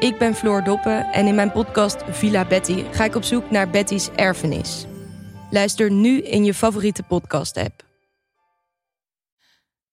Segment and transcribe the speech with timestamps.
[0.00, 3.70] Ik ben Floor Doppen en in mijn podcast Villa Betty ga ik op zoek naar
[3.70, 4.84] Betty's erfenis.
[5.50, 7.84] Luister nu in je favoriete podcast-app.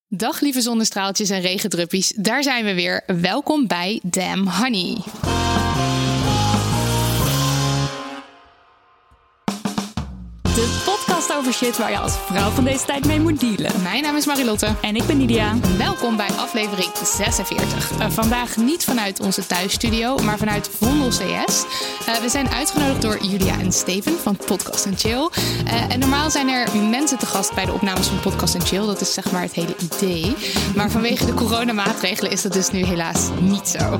[0.08, 3.04] Dag lieve zonnestraaltjes en regendruppies, daar zijn we weer.
[3.06, 4.98] Welkom bij Damn Honey.
[10.42, 10.84] De
[11.18, 13.82] podcast over shit waar je als vrouw van deze tijd mee moet dealen.
[13.82, 14.76] Mijn naam is Marilotte.
[14.82, 15.56] En ik ben Nidia.
[15.78, 17.92] Welkom bij aflevering 46.
[17.92, 21.66] Uh, vandaag niet vanuit onze thuisstudio, maar vanuit Vondel CS.
[22.08, 25.30] Uh, we zijn uitgenodigd door Julia en Steven van Podcast Chill.
[25.68, 28.86] Uh, en normaal zijn er mensen te gast bij de opnames van Podcast Chill.
[28.86, 30.36] Dat is zeg maar het hele idee.
[30.76, 34.00] Maar vanwege de coronamaatregelen is dat dus nu helaas niet zo.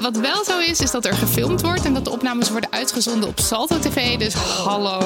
[0.00, 3.28] wat wel zo is, is dat er gefilmd wordt en dat de opnames worden uitgezonden
[3.28, 4.18] op Salto TV.
[4.18, 4.98] Dus hallo,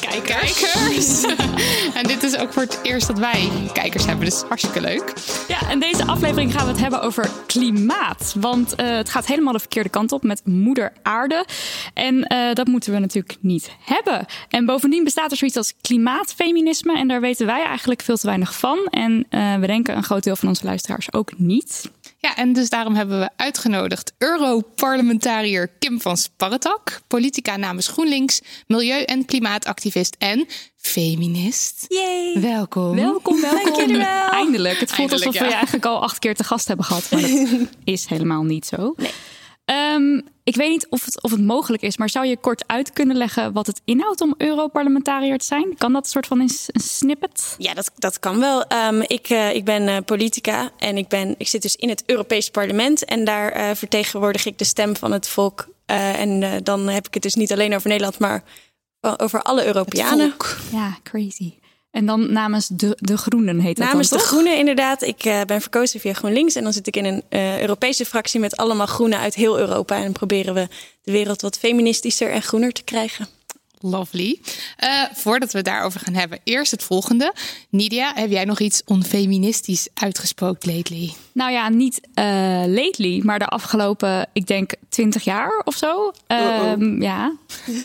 [0.00, 0.87] kijk kijkers.
[1.98, 5.12] en dit is ook voor het eerst dat wij kijkers hebben, dus hartstikke leuk.
[5.48, 8.34] Ja, en deze aflevering gaan we het hebben over klimaat.
[8.40, 11.46] Want uh, het gaat helemaal de verkeerde kant op met moeder aarde.
[11.94, 14.26] En uh, dat moeten we natuurlijk niet hebben.
[14.48, 16.98] En bovendien bestaat er zoiets als klimaatfeminisme.
[16.98, 18.78] En daar weten wij eigenlijk veel te weinig van.
[18.90, 21.90] En uh, we denken een groot deel van onze luisteraars ook niet.
[22.20, 29.02] Ja, en dus daarom hebben we uitgenodigd Europarlementariër Kim van Sparretak, politica namens GroenLinks, milieu-
[29.02, 30.46] en klimaatactivist en
[30.88, 31.84] feminist.
[31.88, 32.40] Yay.
[32.40, 32.96] Welkom.
[32.96, 33.64] Welkom, welkom.
[33.64, 34.28] Dank jullie wel.
[34.30, 34.80] Eindelijk.
[34.80, 35.40] Het voelt Eindelijk, alsof ja.
[35.40, 37.10] we je eigenlijk al acht keer te gast hebben gehad.
[37.10, 37.30] Maar dat
[37.84, 38.94] is helemaal niet zo.
[38.96, 39.10] Nee.
[39.94, 42.92] Um, ik weet niet of het, of het mogelijk is, maar zou je kort uit
[42.92, 45.74] kunnen leggen wat het inhoudt om Europarlementariër te zijn?
[45.76, 47.54] Kan dat een soort van een, een snippet?
[47.58, 48.64] Ja, dat, dat kan wel.
[48.72, 52.02] Um, ik, uh, ik ben uh, politica en ik, ben, ik zit dus in het
[52.06, 53.04] Europees Parlement.
[53.04, 55.68] En daar uh, vertegenwoordig ik de stem van het volk.
[55.86, 58.44] en dan heb ik het dus niet alleen over Nederland, maar
[59.00, 60.34] over alle Europeanen.
[60.72, 61.54] Ja, crazy.
[61.90, 64.24] En dan namens de, de Groenen heet dat Namens dan, de?
[64.24, 65.02] Groenen inderdaad.
[65.02, 66.54] Ik uh, ben verkozen via GroenLinks.
[66.54, 69.96] En dan zit ik in een uh, Europese fractie met allemaal groenen uit heel Europa.
[69.96, 70.68] En proberen we
[71.02, 73.26] de wereld wat feministischer en groener te krijgen.
[73.80, 74.40] Lovely.
[74.84, 77.32] Uh, voordat we het daarover gaan hebben, eerst het volgende.
[77.68, 81.12] Nidia, heb jij nog iets onfeministisch uitgespookt lately?
[81.32, 82.24] Nou ja, niet uh,
[82.66, 86.12] lately, maar de afgelopen, ik denk, twintig jaar of zo.
[86.26, 87.36] Um, ja.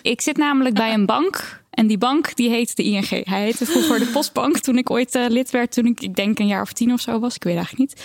[0.02, 1.62] Ik zit namelijk bij een bank.
[1.70, 3.10] En die bank die heet de ING.
[3.10, 5.72] Hij heette vroeger de Postbank toen ik ooit uh, lid werd.
[5.72, 7.36] Toen ik, ik denk een jaar of tien of zo was.
[7.36, 8.04] Ik weet eigenlijk niet.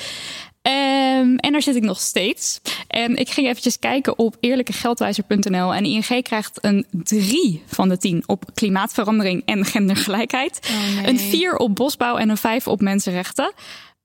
[0.69, 2.61] Um, en daar zit ik nog steeds.
[2.89, 5.75] En ik ging eventjes kijken op eerlijkegeldwijzer.nl.
[5.75, 10.71] En ING krijgt een 3 van de 10 op klimaatverandering en gendergelijkheid.
[10.71, 11.07] Oh nee.
[11.07, 13.53] Een 4 op bosbouw en een 5 op mensenrechten.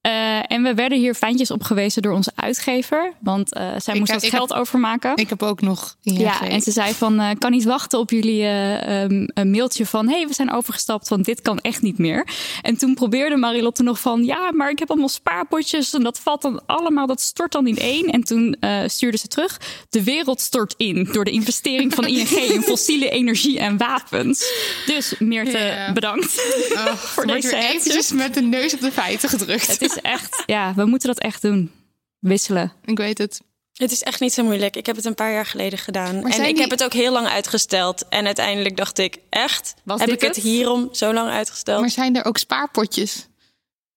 [0.08, 3.14] Uh, en we werden hier fijntjes op gewezen door onze uitgever.
[3.20, 5.16] Want uh, zij Ik moest heb- dat geld heb- overmaken.
[5.16, 6.20] Ik heb ook nog ING.
[6.20, 10.10] Ja, en ze zei van, uh, kan niet wachten op jullie um, een mailtje van...
[10.10, 12.28] hey, we zijn overgestapt, want dit kan echt niet meer.
[12.62, 14.24] En toen probeerde Marilotte nog van...
[14.24, 17.08] ja, maar ik heb allemaal spaarpotjes en dat valt dan allemaal...
[17.08, 18.06] dat stort dan in één.
[18.10, 18.56] En toen
[18.88, 19.60] stuurde ze terug...
[19.90, 22.30] de wereld stort in door de investering van ING...
[22.56, 24.52] in fossiele energie en wapens.
[24.86, 25.94] Dus Meerte, Ja.
[25.94, 26.42] bedankt
[26.74, 29.93] Oh, voor deze weer eventjes met de neus op de feiten gedrukt.
[29.96, 31.72] Is echt, ja, we moeten dat echt doen.
[32.20, 32.72] Wisselen.
[32.86, 33.42] Ik weet het.
[33.74, 34.76] Het is echt niet zo moeilijk.
[34.76, 36.22] Ik heb het een paar jaar geleden gedaan.
[36.22, 38.08] Maar en ik die- heb het ook heel lang uitgesteld.
[38.10, 39.74] En uiteindelijk dacht ik, echt?
[39.84, 40.46] Was heb dit ik het het?
[40.46, 41.82] hierom zo lang uitgesteld?
[41.82, 43.28] Maar zijn er ook spaarpotjes?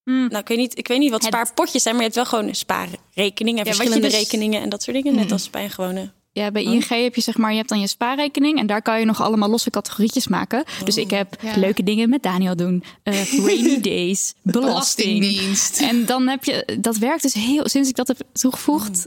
[0.04, 2.48] Nou, ik weet, niet, ik weet niet wat spaarpotjes zijn, maar je hebt wel gewoon
[2.48, 5.14] een spaarrekening en verschillende dus- rekeningen en dat soort dingen.
[5.14, 6.12] Net als bij een gewone.
[6.36, 8.98] Ja, bij ING heb je zeg maar, je hebt dan je spaarrekening en daar kan
[8.98, 10.64] je nog allemaal losse categorietjes maken.
[10.84, 11.56] Dus ik heb Ja.
[11.56, 15.18] leuke dingen met Daniel doen, eh, rainy days, belasting.
[15.18, 15.80] Belastingdienst.
[15.80, 19.06] En dan heb je, dat werkt dus heel, sinds ik dat heb toegevoegd,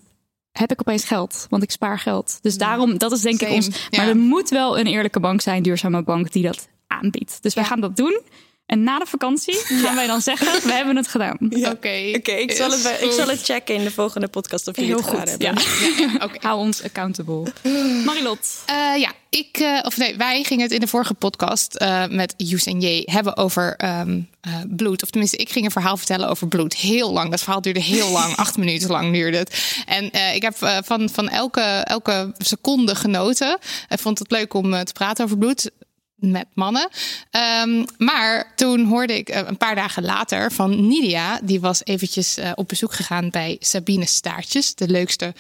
[0.52, 2.40] heb ik opeens geld, want ik spaar geld.
[2.42, 3.68] Dus daarom, dat is denk ik ons.
[3.70, 4.08] Maar ja.
[4.08, 7.38] er moet wel een eerlijke bank zijn, duurzame bank, die dat aanbiedt.
[7.42, 8.22] Dus wij gaan dat doen.
[8.70, 11.38] En na de vakantie gaan wij dan zeggen, we hebben het gedaan.
[11.42, 14.76] Oké, Oké, ik, zal het bij- ik zal het checken in de volgende podcast of
[14.76, 15.30] jullie Heel het goed.
[15.30, 15.48] hebben.
[15.48, 15.54] Ja.
[15.98, 16.38] Ja, oké.
[16.48, 17.54] Hou ons accountable.
[18.06, 18.48] Marilot.
[18.66, 22.34] Eh, ja, ik, eh, of nee, wij gingen het in de vorige podcast eh, met
[22.38, 25.04] Yus en J hebben over ehm, eh, bloed.
[25.04, 26.76] Of tenminste, ik ging een verhaal vertellen over bloed.
[26.76, 27.30] Heel lang.
[27.32, 28.36] Dat verhaal duurde heel lang.
[28.46, 29.84] Acht minuten lang duurde het.
[29.86, 33.58] En eh, ik heb van, van elke, elke seconde genoten.
[33.90, 35.70] Ik vond het leuk om te praten over bloed
[36.20, 36.90] met mannen.
[37.32, 41.40] Ehm, maar toen hoorde ik eh, een paar dagen later van Nidia.
[41.44, 44.76] Die was eventjes eh, op bezoek gegaan bij Sabine Staartjes.
[44.76, 45.34] De leukste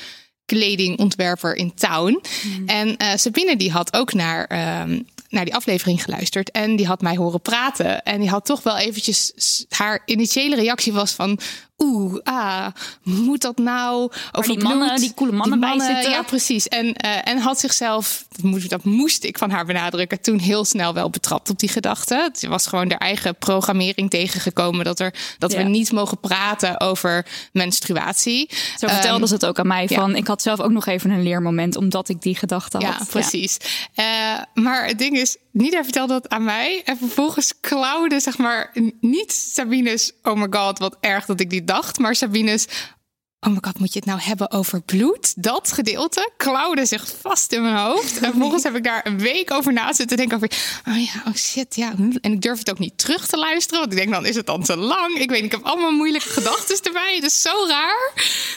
[0.45, 2.21] kledingontwerper in town.
[2.65, 6.51] En eh, Sabine die had ook naar, ehm, naar die aflevering geluisterd.
[6.51, 8.03] En die had mij horen praten.
[8.03, 9.33] En die had toch wel eventjes...
[9.69, 11.39] Haar initiële reactie was van...
[11.79, 12.67] Oeh, ah,
[13.03, 14.99] moet dat nou over die mannen, bloed?
[14.99, 16.11] die coole mannen bij zitten.
[16.11, 16.67] Ja, precies.
[16.67, 20.65] En, eh, en had zichzelf, dat moest, dat moest ik van haar benadrukken, toen heel
[20.65, 22.15] snel wel betrapt op die gedachte.
[22.15, 27.25] Het was gewoon haar eigen programmering tegengekomen dat, er, dat we niet mogen praten over
[27.53, 28.49] menstruatie.
[28.77, 29.87] Zo vertelde Ehm, ze het ook aan mij.
[29.87, 32.85] Van, Ik had zelf ook nog even een leermoment, omdat ik die gedachte had.
[32.99, 33.57] Ja, precies.
[33.93, 34.05] Eh,
[34.53, 36.81] maar het ding is, Nida vertelde dat aan mij.
[36.85, 40.11] En vervolgens klauwde, zeg maar, niet Sabine's...
[40.23, 41.99] Oh my god, wat erg dat ik die dacht.
[41.99, 42.67] Maar Sabine's...
[43.41, 45.43] Oh my god, moet je het nou hebben over bloed?
[45.43, 48.13] Dat gedeelte klauwde zich vast in mijn hoofd.
[48.19, 50.51] En vervolgens heb ik daar een week over na zitten denken over...
[50.87, 51.93] Oh ja, oh shit, ja.
[52.21, 53.79] En ik durf het ook niet terug te luisteren.
[53.79, 55.17] Want ik denk, dan is het dan te lang.
[55.17, 57.15] Ik weet, ik heb allemaal moeilijke gedachten erbij.
[57.15, 58.11] Het is zo raar.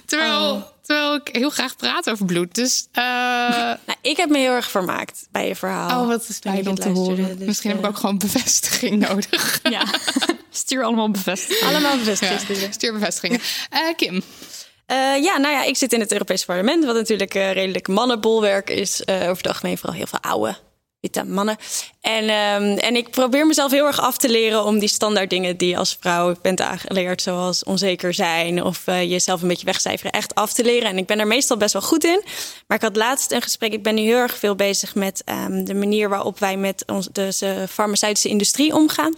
[0.07, 2.55] Terwijl, terwijl ik heel graag praat over bloed.
[2.55, 2.87] Dus...
[2.93, 3.03] eh,
[3.87, 6.01] Nou, ik heb me heel erg vermaakt bij je verhaal.
[6.03, 7.39] Oh, wat is fijn om te horen.
[7.39, 9.61] Dus, Misschien heb ik eh, ook gewoon bevestiging nodig.
[9.63, 9.85] Ja.
[10.55, 11.71] Stuur allemaal bevestiging.
[11.71, 12.73] Allemaal Ja, sturen.
[12.73, 13.41] stuur bevestigingen.
[13.71, 14.23] Eh, Kim,
[14.87, 18.71] Eh, ja, nou ja, ik zit in het Europese parlement, wat natuurlijk een redelijk mannenbolwerk
[18.71, 19.05] is.
[19.05, 20.57] Eh, over het algemeen vooral heel veel oude,
[21.01, 21.57] witte mannen.
[22.01, 25.57] En, ehm, en ik probeer mezelf heel erg af te leren om die standaard dingen
[25.57, 30.35] die je als vrouw bent aangeleerd, zoals onzeker zijn of jezelf een beetje wegcijferen, echt
[30.35, 30.89] af te leren.
[30.89, 32.23] En ik ben er meestal best wel goed in.
[32.67, 35.65] Maar ik had laatst een gesprek, ik ben nu heel erg veel bezig met ehm,
[35.65, 39.15] de manier waarop wij met ons, de farmaceutische industrie omgaan.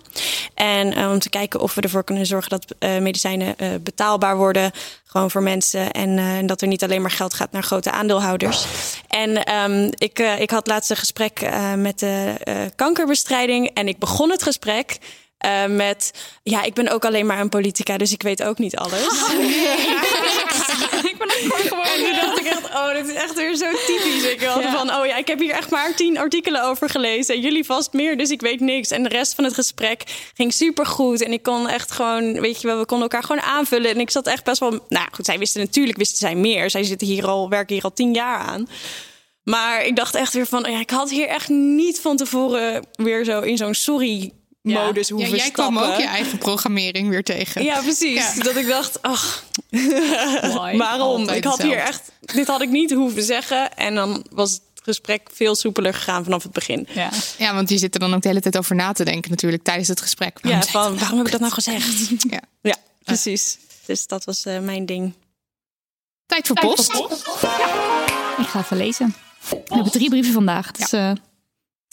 [0.55, 4.73] En om te kijken of we ervoor kunnen zorgen dat medicijnen betaalbaar worden.
[5.15, 5.91] Gewoon voor mensen.
[5.91, 8.67] En, en dat er niet alleen maar geld gaat naar grote aandeelhouders.
[9.09, 12.35] En ehm, ik, eh, ik had laatst een gesprek eh, met de
[12.77, 13.71] kankerbestrijding.
[13.75, 14.99] En ik begon het gesprek.
[15.45, 16.11] Eh, met
[16.43, 19.03] ja, ik ben ook alleen maar een politica, dus ik weet ook niet alles.
[21.11, 21.85] ik ben ook gewoon...
[21.85, 24.23] En toen dacht ik echt, oh, dit is echt weer zo typisch.
[24.23, 24.73] Ik Ja.
[24.73, 27.35] van, oh ja, ik heb hier echt maar tien artikelen over gelezen.
[27.35, 28.91] En jullie vast meer, dus ik weet niks.
[28.91, 30.03] En de rest van het gesprek
[30.35, 31.23] ging super goed.
[31.23, 33.91] En ik kon echt gewoon, weet je wel, we konden elkaar gewoon aanvullen.
[33.91, 36.71] En ik zat echt best wel, nou goed, zij wisten natuurlijk, wisten zij meer.
[36.71, 38.69] Zij zitten hier al, werken hier al tien jaar aan.
[39.45, 42.87] Maar ik dacht echt weer van, oh ja, ik had hier echt niet van tevoren
[42.93, 45.53] weer zo in zo'n sorry-modus ja, hoeven jij stappen.
[45.53, 47.65] kwam ook je eigen programmering weer tegen.
[47.65, 48.35] Ja, precies.
[48.35, 48.43] Ja.
[48.43, 49.45] Dat ik dacht, ach,
[50.77, 51.21] waarom?
[51.21, 53.77] Altijd Ik had hier echt, dit had ik niet hoeven zeggen.
[53.77, 56.87] En dan was het gesprek veel soepeler gegaan vanaf het begin.
[56.91, 57.11] Ja.
[57.39, 59.63] Ja, want je zit er dan ook de hele tijd over na te denken natuurlijk
[59.63, 60.39] tijdens het gesprek.
[60.43, 62.11] Ja, Waarom zei van waarom heb ik dat nou gezegd?
[62.31, 62.41] Ja.
[62.61, 63.59] Ja, precies.
[63.87, 65.13] Dus dat was eh, mijn ding.
[66.27, 66.95] Tijd voor post.
[68.39, 69.15] Ik ga even lezen.
[69.49, 70.71] We hebben drie brieven vandaag.
[70.71, 71.13] Dus eh,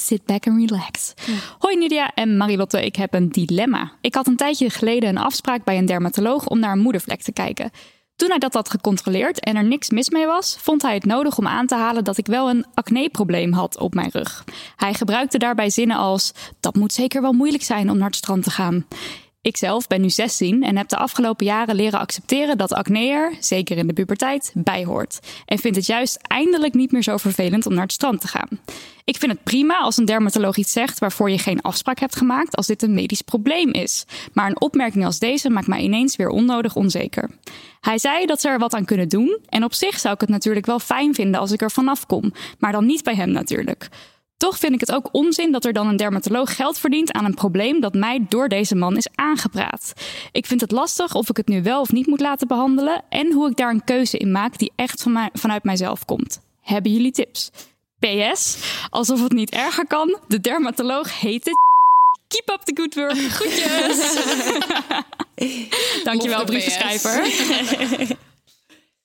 [0.02, 1.14] sit back and relax.
[1.60, 3.92] Hoi Nidia en Marilotte, ik heb een dilemma.
[4.02, 7.32] Ik had een tijdje geleden een afspraak bij een dermatoloog om naar een moedervlek te
[7.32, 7.72] kijken.
[8.16, 11.38] Toen hij dat had gecontroleerd en er niks mis mee was, vond hij het nodig
[11.38, 14.44] om aan te halen dat ik wel een acneprobleem had op mijn rug.
[14.76, 18.44] Hij gebruikte daarbij zinnen als: Dat moet zeker wel moeilijk zijn om naar het strand
[18.44, 18.86] te gaan.
[19.44, 23.78] Ikzelf ben nu 16 en heb de afgelopen jaren leren accepteren dat acne er, zeker
[23.78, 25.20] in de puberteit, bij hoort.
[25.46, 28.48] En vind het juist eindelijk niet meer zo vervelend om naar het strand te gaan.
[29.04, 32.56] Ik vind het prima als een dermatoloog iets zegt waarvoor je geen afspraak hebt gemaakt
[32.56, 34.06] als dit een medisch probleem is.
[34.34, 37.30] Maar een opmerking als deze maakt mij ineens weer onnodig onzeker.
[37.80, 40.30] Hij zei dat ze er wat aan kunnen doen en op zich zou ik het
[40.30, 43.90] natuurlijk wel fijn vinden als ik er vanaf kom, maar dan niet bij hem natuurlijk.
[44.42, 47.34] Toch vind ik het ook onzin dat er dan een dermatoloog geld verdient aan een
[47.34, 49.94] probleem dat mij door deze man is aangepraat.
[50.32, 53.34] Ik vind het lastig of ik het nu wel of niet moet laten behandelen en
[53.34, 56.42] hoe ik daar een keuze in maak die echt van mij, vanuit mijzelf komt.
[56.62, 57.52] Hebben jullie tips?
[58.00, 58.58] PS,
[58.90, 61.56] alsof het niet erger kan, de dermatoloog heet het.
[62.28, 63.18] Keep up the good work.
[63.38, 64.18] Groetjes.
[66.04, 67.26] Dankjewel, brievenschrijver.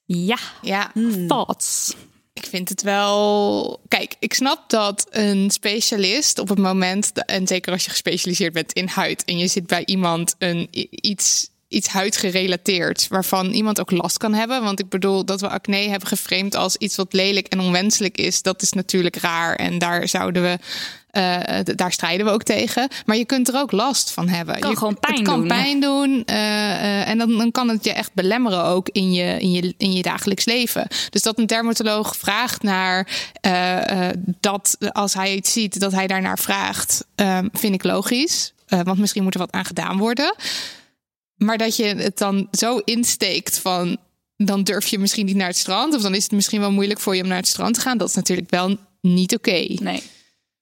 [0.06, 0.92] ja, Ja,
[1.26, 1.94] thoughts.
[2.46, 3.80] Ik vind het wel.
[3.88, 8.72] Kijk, ik snap dat een specialist op het moment, en zeker als je gespecialiseerd bent
[8.72, 11.54] in huid en je zit bij iemand een iets.
[11.68, 14.62] Iets huidgerelateerd, waarvan iemand ook last kan hebben.
[14.62, 18.42] Want ik bedoel, dat we acne hebben geframed als iets wat lelijk en onwenselijk is,
[18.42, 19.56] dat is natuurlijk raar.
[19.56, 20.58] En daar zouden we
[21.16, 22.88] Uh, daar strijden we ook tegen.
[23.06, 24.60] Maar je kunt er ook last van hebben.
[24.60, 25.48] Kan je, gewoon pijn het kan doen.
[25.48, 26.22] pijn doen.
[26.30, 29.92] Uh, en dan, dan kan het je echt belemmeren ook in je, in je, in
[29.92, 30.86] je dagelijks leven.
[31.10, 33.08] Dus dat een dermatoloog vraagt naar
[34.40, 38.52] dat als hij iets ziet, dat hij daarnaar vraagt, ehm, vind ik logisch.
[38.66, 40.34] want misschien moet er wat aan gedaan worden.
[41.36, 43.98] Maar dat je het dan zo insteekt van
[44.36, 45.94] dan durf je misschien niet naar het strand.
[45.94, 47.98] Of dan is het misschien wel moeilijk voor je om naar het strand te gaan.
[47.98, 49.50] Dat is natuurlijk wel niet oké.
[49.50, 50.02] Nee.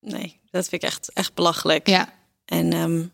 [0.01, 1.89] Nee, dat vind ik echt, echt belachelijk.
[1.89, 2.13] Ja.
[2.47, 3.11] En um,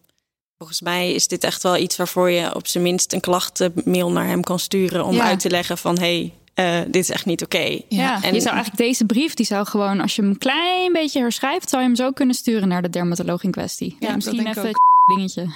[0.58, 4.26] volgens mij is dit echt wel iets waarvoor je op zijn minst een klachtenmail naar
[4.26, 5.04] hem kan sturen.
[5.04, 5.24] Om Ja.
[5.24, 7.80] uit te leggen van hé, hey, uh, dit is echt niet oké.
[7.88, 10.92] Ja, En- je zou eigenlijk deze brief, die zou gewoon, als je hem een klein
[10.92, 13.96] beetje herschrijft, zou je hem zo kunnen sturen naar de dermatoloog in kwestie.
[14.00, 15.50] Ja, misschien dat denk ik even dingetje.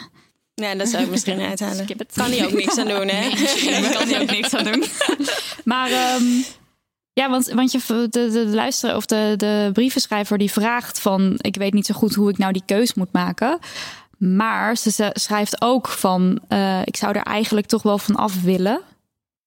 [0.54, 1.86] Nee, dat zou ik misschien uithalen.
[2.14, 3.28] Kan hij ook niks aan doen, hè?
[3.30, 4.84] Daar kan hij ook niks aan doen.
[5.64, 6.22] maar ehm,
[7.14, 11.34] ja, want, want je, de, de, de luisteraar of de, de brievenschrijver die vraagt van...
[11.36, 13.58] ik weet niet zo goed hoe ik nou die keus moet maken.
[14.18, 16.40] Maar ze schrijft ook van...
[16.48, 18.80] eh, ik zou er eigenlijk toch wel van af willen.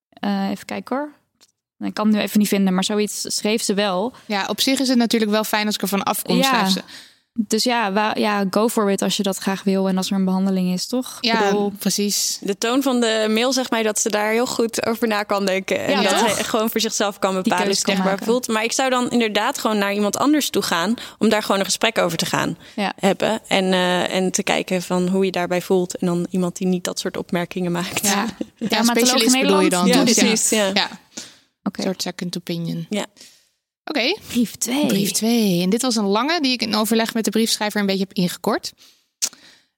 [0.10, 1.12] Eh, even kijken hoor.
[1.80, 4.14] Ik kan het nu even niet vinden, maar zoiets schreef ze wel.
[4.26, 6.36] Ja, op zich is het natuurlijk wel fijn als ik ervan afkom.
[6.36, 6.44] Ja.
[6.44, 6.82] schrijft ze.
[7.40, 10.26] Dus ja, ja, go for it als je dat graag wil en als er een
[10.26, 11.18] behandeling is, toch?
[11.22, 12.38] Ja, bedoel, precies.
[12.42, 15.46] De toon van de mail zegt mij dat ze daar heel goed over na kan
[15.46, 15.80] denken.
[15.86, 16.36] En Ja, dat toch?
[16.36, 18.26] hij gewoon voor zichzelf kan bepalen hoe hij zich maken.
[18.26, 18.48] voelt.
[18.48, 20.94] Maar ik zou dan inderdaad gewoon naar iemand anders toe gaan.
[21.18, 22.94] Om daar gewoon een gesprek over te gaan ja.
[23.00, 23.40] hebben.
[23.48, 25.98] En, eh, en te kijken van hoe je daarbij voelt.
[25.98, 28.08] En dan iemand die niet dat soort opmerkingen maakt.
[28.08, 28.12] Ja,
[28.56, 29.84] ja, Dermatoloog in specialist bedoel je dan.
[29.86, 30.16] Nederland?
[30.16, 30.50] Ja, precies.
[30.50, 30.72] Ja.
[30.74, 30.90] Ja,
[31.64, 31.80] Oké.
[31.80, 32.86] een soort second opinion.
[32.90, 33.06] Ja.
[33.88, 34.86] Oké, Brief 2.
[34.86, 35.62] brief 2.
[35.62, 38.14] En dit was een lange die ik in overleg met de briefschrijver een beetje heb
[38.14, 38.74] ingekort.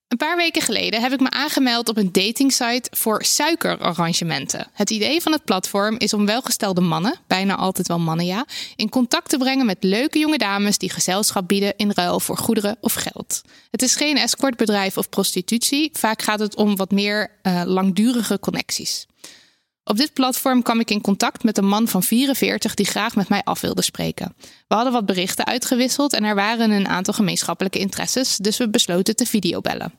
[0.07, 4.67] Een paar weken geleden heb ik me aangemeld op een datingsite voor suikerarrangementen.
[4.73, 8.89] Het idee van het platform is om welgestelde mannen, bijna altijd wel mannen ja, in
[8.89, 12.93] contact te brengen met leuke jonge dames die gezelschap bieden in ruil voor goederen of
[12.93, 13.41] geld.
[13.71, 19.07] Het is geen escortbedrijf of prostitutie, vaak gaat het om wat meer eh, langdurige connecties.
[19.89, 23.29] Op dit platform kwam ik in contact met een man van 44 die graag met
[23.29, 24.35] mij af wilde spreken.
[24.67, 29.15] We hadden wat berichten uitgewisseld en er waren een aantal gemeenschappelijke interesses, dus we besloten
[29.15, 29.93] te videobellen.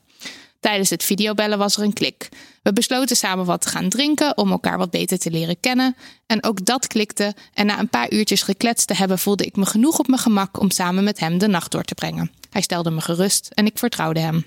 [0.59, 2.29] Tijdens het videobellen was er een klik.
[2.63, 5.95] We besloten samen wat te gaan drinken om elkaar wat beter te leren kennen.
[6.25, 7.35] En ook dat klikte.
[7.53, 10.59] En na een paar uurtjes gekletst te hebben, voelde ik me genoeg op mijn gemak
[10.59, 12.31] om samen met hem de nacht door te brengen.
[12.49, 14.45] Hij stelde me gerust en ik vertrouwde hem.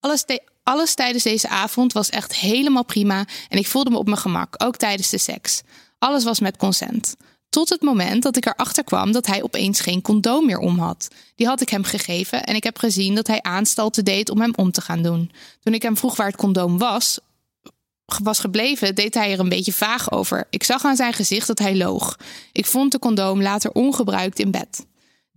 [0.00, 0.24] Alles,
[0.66, 4.54] alles tijdens deze avond was echt helemaal prima en ik voelde me op mijn gemak,
[4.58, 5.62] ook tijdens de seks.
[5.98, 7.16] Alles was met consent.
[7.48, 11.08] Tot het moment dat ik erachter kwam dat hij opeens geen condoom meer om had.
[11.34, 14.52] Die had ik hem gegeven en ik heb gezien dat hij aanstalten deed om hem
[14.56, 15.30] om te gaan doen.
[15.60, 17.18] Toen ik hem vroeg waar het condoom was,
[18.22, 20.46] was gebleven, deed hij er een beetje vaag over.
[20.50, 22.18] Ik zag aan zijn gezicht dat hij loog.
[22.52, 24.86] Ik vond de condoom later ongebruikt in bed.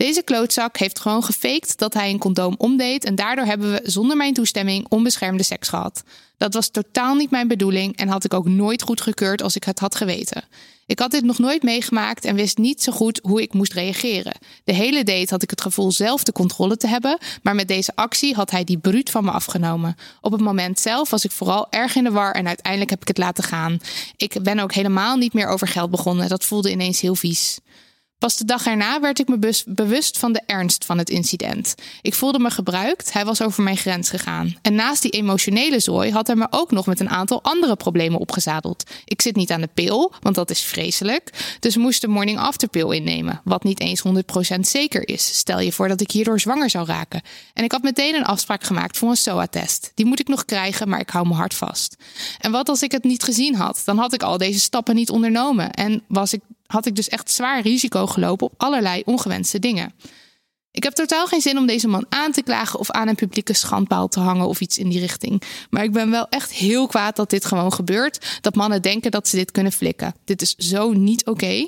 [0.06, 4.18] Deze klootzak heeft gewoon gefaked dat hij een condoom omdeed en daardoor hebben we zonder
[4.18, 6.04] mijn toestemming onbeschermde seks gehad.
[6.38, 9.80] Dat was totaal niet mijn bedoeling en had ik ook nooit goedgekeurd als ik het
[9.80, 10.44] had geweten.
[10.86, 14.38] Ik had dit nog nooit meegemaakt en wist niet zo goed hoe ik moest reageren.
[14.64, 17.92] De hele date had ik het gevoel zelf de controle te hebben, maar met deze
[17.96, 19.96] actie had hij die bruut van me afgenomen.
[20.22, 23.08] Op het moment zelf was ik vooral erg in de war en uiteindelijk heb ik
[23.08, 23.80] het laten gaan.
[24.18, 26.30] Ik ben ook helemaal niet meer over geld begonnen.
[26.30, 27.60] Dat voelde ineens heel vies.
[28.20, 31.76] Pas de dag erna werd ik me bewust van de ernst van het incident.
[32.02, 34.56] Ik voelde me gebruikt, hij was over mijn grens gegaan.
[34.62, 38.20] En naast die emotionele zooi had hij me ook nog met een aantal andere problemen
[38.20, 38.84] opgezadeld.
[39.06, 41.56] Ik zit niet aan de pil, want dat is vreselijk.
[41.60, 44.04] Dus moest de morning after pil innemen, wat niet eens
[44.56, 45.38] 100% zeker is.
[45.38, 47.22] Stel je voor dat ik hierdoor zwanger zou raken.
[47.54, 49.92] En ik had meteen een afspraak gemaakt voor een SOA-test.
[49.96, 51.96] Die moet ik nog krijgen, maar ik hou me hard vast.
[52.40, 53.82] En wat als ik het niet gezien had?
[53.86, 57.32] Dan had ik al deze stappen niet ondernomen en was ik had ik dus echt
[57.32, 59.94] zwaar risico gelopen op allerlei ongewenste dingen.
[60.72, 63.54] Ik heb totaal geen zin om deze man aan te klagen of aan een publieke
[63.54, 65.42] schandpaal te hangen of iets in die richting.
[65.70, 68.40] Maar ik ben wel echt heel kwaad dat dit gewoon gebeurt.
[68.42, 70.16] Dat mannen denken dat ze dit kunnen flikken.
[70.26, 71.68] Dit is zo niet oké.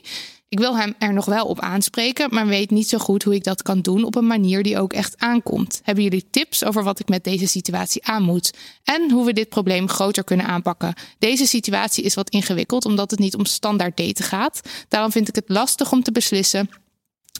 [0.51, 3.43] Ik wil hem er nog wel op aanspreken, maar weet niet zo goed hoe ik
[3.43, 5.81] dat kan doen op een manier die ook echt aankomt.
[5.83, 8.53] Hebben jullie tips over wat ik met deze situatie aan moet?
[8.83, 10.93] En hoe we dit probleem groter kunnen aanpakken?
[11.19, 14.61] Deze situatie is wat ingewikkeld omdat het niet om standaard daten gaat.
[14.87, 16.69] Daarom vind ik het lastig om te beslissen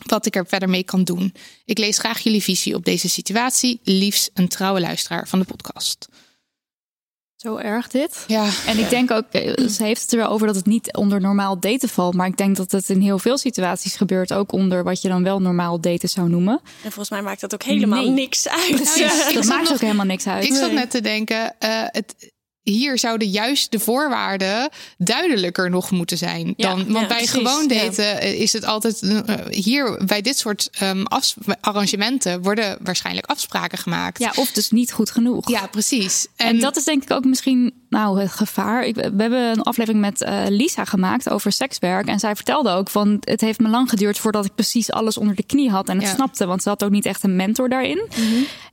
[0.05, 1.33] wat ik er verder mee kan doen.
[1.65, 3.79] Ik lees graag jullie visie op deze situatie.
[3.83, 6.07] Liefst een trouwe luisteraar van de podcast.
[7.41, 8.23] Zo erg dit.
[8.27, 10.93] Ja, En ik denk ook, eh, ze heeft het er wel over dat het niet
[10.95, 12.13] onder normaal daten valt.
[12.13, 14.33] Maar ik denk dat het in heel veel situaties gebeurt.
[14.33, 16.59] Ook onder wat je dan wel normaal daten zou noemen.
[16.63, 18.09] En volgens mij maakt dat ook helemaal Nee.
[18.09, 18.75] niks uit.
[18.75, 19.33] Precies.
[19.33, 20.43] dat maakt nog- ook helemaal niks uit.
[20.45, 22.31] Ik zat net te denken, eh, het,
[22.63, 26.53] hier zouden juist de voorwaarden duidelijker nog moeten zijn.
[26.57, 30.37] Dan, want ja, bij precies, gewoon daten eh, is het altijd eh, hier bij dit
[30.37, 30.69] soort
[31.03, 34.19] afs- arrangementen worden waarschijnlijk afspraken gemaakt.
[34.19, 35.49] Ja, of dus niet goed genoeg.
[35.49, 36.27] Ja, precies.
[36.35, 38.85] En, dat is denk ik ook misschien nou, het gevaar.
[38.85, 42.07] Ik, we hebben een aflevering met eh, Lisa gemaakt over sekswerk.
[42.07, 45.35] En zij vertelde ook van het heeft me lang geduurd voordat ik precies alles onder
[45.35, 46.45] de knie had en het snapte.
[46.45, 48.07] Want ze had ook niet echt een mentor daarin.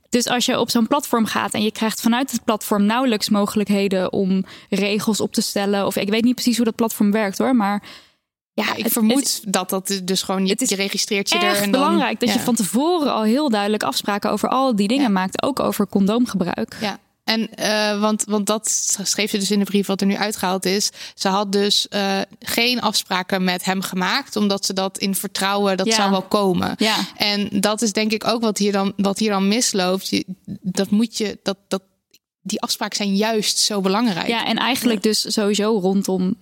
[0.09, 4.13] Dus als je op zo'n platform gaat en je krijgt vanuit het platform nauwelijks mogelijkheden
[4.13, 5.85] om regels op te stellen.
[5.85, 7.55] Of ik weet niet precies hoe dat platform werkt hoor.
[7.55, 7.83] Maar
[8.53, 11.37] ja, Ja, ik het- vermoed dat dat dus gewoon je, het is je registreert je
[11.37, 14.87] er en dan, belangrijk dat je van tevoren al heel duidelijk afspraken over al die
[14.87, 15.09] dingen Ja.
[15.09, 15.43] maakt.
[15.43, 16.77] Ook over condoomgebruik.
[16.81, 16.99] Ja.
[17.29, 18.69] En uh, want, want dat
[19.03, 20.89] schreef ze dus in de brief wat er nu uitgehaald is.
[21.15, 25.85] Ze had dus uh, geen afspraken met hem gemaakt, omdat ze dat in vertrouwen dat
[25.87, 25.95] Ja.
[25.95, 26.73] zou wel komen.
[26.77, 26.95] Ja.
[27.17, 30.09] En dat is denk ik ook wat hier dan, wat hier dan misloopt.
[30.09, 30.25] Je,
[30.61, 31.81] dat moet je, dat, dat,
[32.41, 34.27] die afspraken zijn juist zo belangrijk.
[34.27, 36.35] Ja, en eigenlijk dus sowieso rondom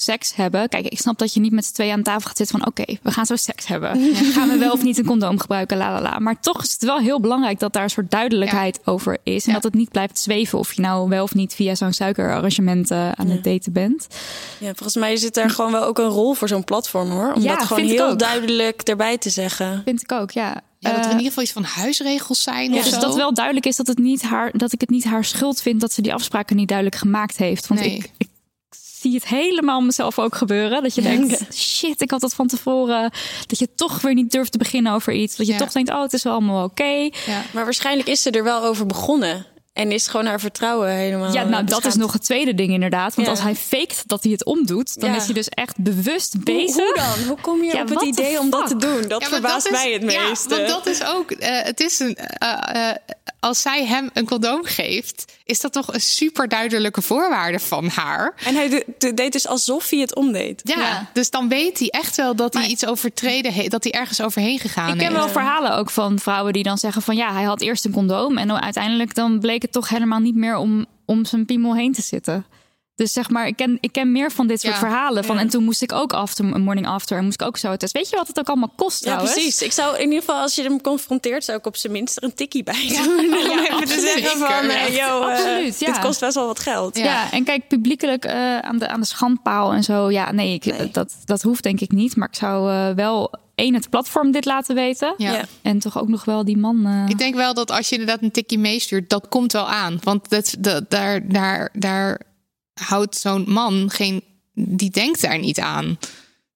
[0.00, 0.68] seks hebben.
[0.68, 2.68] Kijk, ik snap dat je niet met z'n tweeën aan tafel gaat zitten van...
[2.68, 4.14] oké, we gaan zo seks hebben.
[4.34, 6.18] Gaan we wel of niet een condoom gebruiken, la la la.
[6.18, 9.42] Maar toch is het wel heel belangrijk dat daar een soort duidelijkheid over is.
[9.44, 9.54] En Ja.
[9.54, 13.10] dat het niet blijft zweven of je nou wel of niet via zo'n suikerarrangement eh,
[13.12, 14.06] aan het daten bent.
[14.58, 17.32] Ja, volgens mij zit er gewoon wel ook een rol voor zo'n platform hoor.
[17.32, 19.82] Om Ja, dat gewoon heel duidelijk erbij te zeggen.
[19.84, 20.60] Vind ik ook, ja.
[20.78, 23.00] Ja, dat er Eh, in ieder geval iets van huisregels zijn Ja, of dus zo.
[23.00, 25.80] dat wel duidelijk is dat, het niet haar, dat ik het niet haar schuld vind
[25.80, 27.66] dat ze die afspraken niet duidelijk gemaakt heeft.
[27.66, 27.94] Want Nee.
[27.96, 28.28] ik, ik
[29.00, 30.82] zie het helemaal mezelf ook gebeuren.
[30.82, 33.10] Dat je denkt, shit, ik had dat van tevoren.
[33.46, 35.36] Dat je toch weer niet durft te beginnen over iets.
[35.36, 35.58] Dat je Ja.
[35.58, 36.84] toch denkt, oh, het is wel allemaal oké.
[37.26, 37.42] Ja.
[37.52, 39.46] Maar waarschijnlijk is ze er wel over begonnen.
[39.78, 41.32] En is gewoon haar vertrouwen helemaal.
[41.32, 43.14] Ja, nou, dat is nog het tweede ding inderdaad.
[43.14, 43.32] Want Ja.
[43.34, 45.16] als hij faked dat hij het omdoet, dan Ja.
[45.16, 46.74] is hij dus echt bewust Hoe, bezig.
[46.74, 47.26] hoe dan?
[47.28, 49.02] Hoe kom je Ja, op het idee om dat te doen?
[49.08, 50.50] Dat verbaast dat is- mij het meest.
[50.50, 51.30] Ja, want dat is ook.
[51.30, 52.14] eh, het is een.
[52.16, 52.96] eh, eh,
[53.40, 58.34] als zij hem een condoom geeft, is dat toch een super duidelijke voorwaarde van haar.
[58.44, 60.60] En hij de- de- deed dus alsof hij het omdeed.
[60.64, 61.10] Ja, Ja.
[61.12, 64.58] dus dan weet hij echt wel dat hij iets overtreden heeft, dat hij ergens overheen
[64.58, 65.14] gegaan Ik ken is.
[65.16, 68.38] wel verhalen ook van vrouwen die dan zeggen van ja, hij had eerst een condoom
[68.38, 71.92] en dan uiteindelijk dan bleek het toch helemaal niet meer om, om zijn piemel heen
[71.92, 72.46] te zitten.
[72.94, 75.24] Dus zeg maar, ik ken, ik ken meer van dit soort Ja, verhalen.
[75.24, 75.40] Van, ja.
[75.40, 77.92] En toen moest ik ook after, een morning after en moest ik ook zo test.
[77.92, 79.32] Weet je wat het ook allemaal kost Ja, trouwens?
[79.32, 79.62] precies.
[79.62, 82.22] Ik zou in ieder geval, als je hem confronteert, zou ik op zijn minst er
[82.22, 83.18] een tikkie bij doen.
[83.18, 85.06] om even te zeggen van, eh, ja.
[85.06, 85.86] yo, eh, Absoluut, ja.
[85.86, 86.96] dit kost best wel wat geld.
[86.96, 87.04] Ja.
[87.04, 87.32] Ja.
[87.32, 90.10] en kijk, publiekelijk eh, aan, de, aan de schandpaal en zo.
[90.10, 90.90] Ja, nee, ik, Nee.
[90.90, 92.16] Dat, dat hoeft denk ik niet.
[92.16, 95.14] Maar ik zou eh, wel één het platform dit laten weten.
[95.16, 95.44] Ja.
[95.62, 96.86] En toch ook nog wel die man.
[96.86, 99.98] eh, Ik denk wel dat als je inderdaad een tikje meestuurt, dat komt wel aan.
[100.02, 102.20] Want dat, dat, daar, daar, daar
[102.80, 104.22] houdt zo'n man geen.
[104.54, 105.98] Die denkt daar niet aan,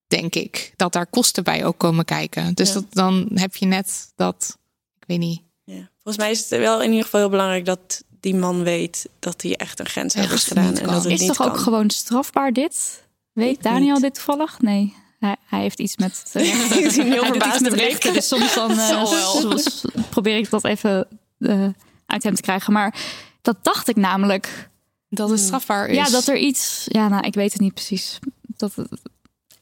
[0.06, 0.72] denk ik.
[0.76, 2.54] Dat daar kosten bij ook komen kijken.
[2.54, 2.74] Dus Ja.
[2.74, 4.58] dat, dan heb je net dat.
[5.00, 5.42] Ik weet niet.
[5.64, 5.90] Ja.
[6.02, 9.42] Volgens mij is het wel in ieder geval heel belangrijk dat die man weet dat
[9.42, 10.76] hij echt een grens heeft gedaan.
[10.76, 13.02] En dat het is niet toch ook gewoon strafbaar dit?
[13.32, 14.60] Weet Daniel dit toevallig?
[14.60, 14.94] Nee.
[15.22, 16.60] Hij, hij heeft iets met rechten.
[16.60, 19.06] Een heel Hij doet iets verbaasde met rechten, dus soms dan eh,
[19.40, 21.08] soms probeer ik dat even
[21.38, 21.66] eh,
[22.06, 22.72] uit hem te krijgen.
[22.72, 22.94] Maar
[23.42, 24.70] dat dacht ik namelijk.
[25.08, 25.96] Dat het strafbaar is.
[25.96, 26.84] Ja, dat er iets.
[26.88, 28.18] Ja, nou, ik weet het niet precies.
[28.42, 28.88] Dat het,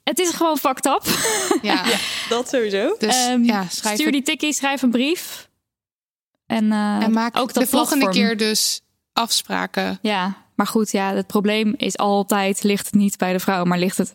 [0.04, 1.04] het is gewoon fucked up.
[1.62, 1.84] Ja.
[2.28, 2.96] Dat sowieso.
[2.98, 5.48] Dus Ehm, ja, schrijf stuur die tikkie, schrijf een brief.
[6.46, 8.80] En, eh, En maak ook dat de volgende keer dus
[9.12, 9.98] afspraken.
[10.02, 13.78] Ja, maar goed, ja, het probleem is altijd ligt het niet bij de vrouw, maar
[13.78, 14.14] ligt het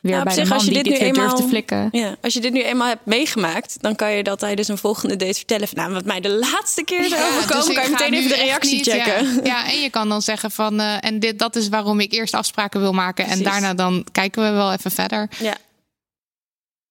[0.00, 1.42] weer Nou, bij zich, de man als je die dit dit nu weer durft te
[1.42, 1.88] eenmaal- flikken.
[1.92, 5.16] Ja, als je dit nu eenmaal hebt meegemaakt, dan kan je dat tijdens een volgende
[5.16, 5.68] date vertellen.
[5.68, 8.14] Van, nou, wat mij de laatste keer is Ja, overkomen, dus ik kan je meteen
[8.14, 9.34] even de reactie niet, checken.
[9.34, 9.40] Ja.
[9.44, 12.34] Ja, en je kan dan zeggen van eh, en dit dat is waarom ik eerst
[12.34, 15.28] afspraken wil maken en daarna dan kijken we wel even verder.
[15.38, 15.54] Ja.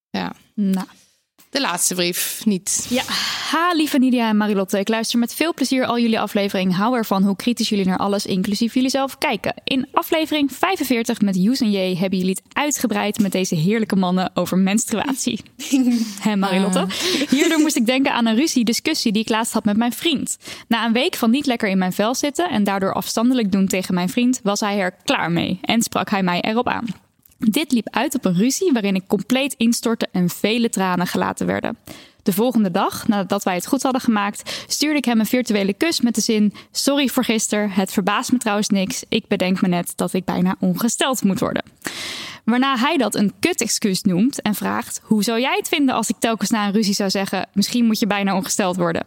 [0.09, 0.33] Ja.
[0.53, 0.85] Nou.
[1.57, 2.85] De laatste brief niet.
[2.89, 3.03] Ja,
[3.49, 4.79] ha, lieve Nidia en Marilotte.
[4.79, 6.73] Ik luister met veel plezier al jullie afleveringen.
[6.73, 9.53] Hou ervan hoe kritisch jullie naar alles, inclusief jullie zelf, kijken.
[9.63, 14.31] In aflevering 45 met Joes en J hebben jullie het uitgebreid met deze heerlijke mannen
[14.33, 15.41] over menstruatie.
[16.27, 16.85] Hè, Marilotte?
[17.29, 20.37] Hierdoor moest ik denken aan een ruzie-discussie die ik laatst had met mijn vriend.
[20.67, 23.93] Na een week van niet lekker in mijn vel zitten en daardoor afstandelijk doen tegen
[23.93, 27.06] mijn vriend, was hij er klaar mee en sprak hij mij erop aan.
[27.39, 31.77] Dit liep uit op een ruzie waarin ik compleet instortte en vele tranen gelaten werden.
[32.23, 36.01] De volgende dag, nadat wij het goed hadden gemaakt, stuurde ik hem een virtuele kus
[36.01, 39.03] met de zin: Sorry voor gisteren, het verbaast me trouwens niks.
[39.09, 41.63] Ik bedenk me net dat ik bijna ongesteld moet worden.
[42.43, 46.15] Waarna hij dat een kut-excuus noemt en vraagt: Hoe zou jij het vinden als ik
[46.19, 49.05] telkens na een ruzie zou zeggen: Misschien moet je bijna ongesteld worden?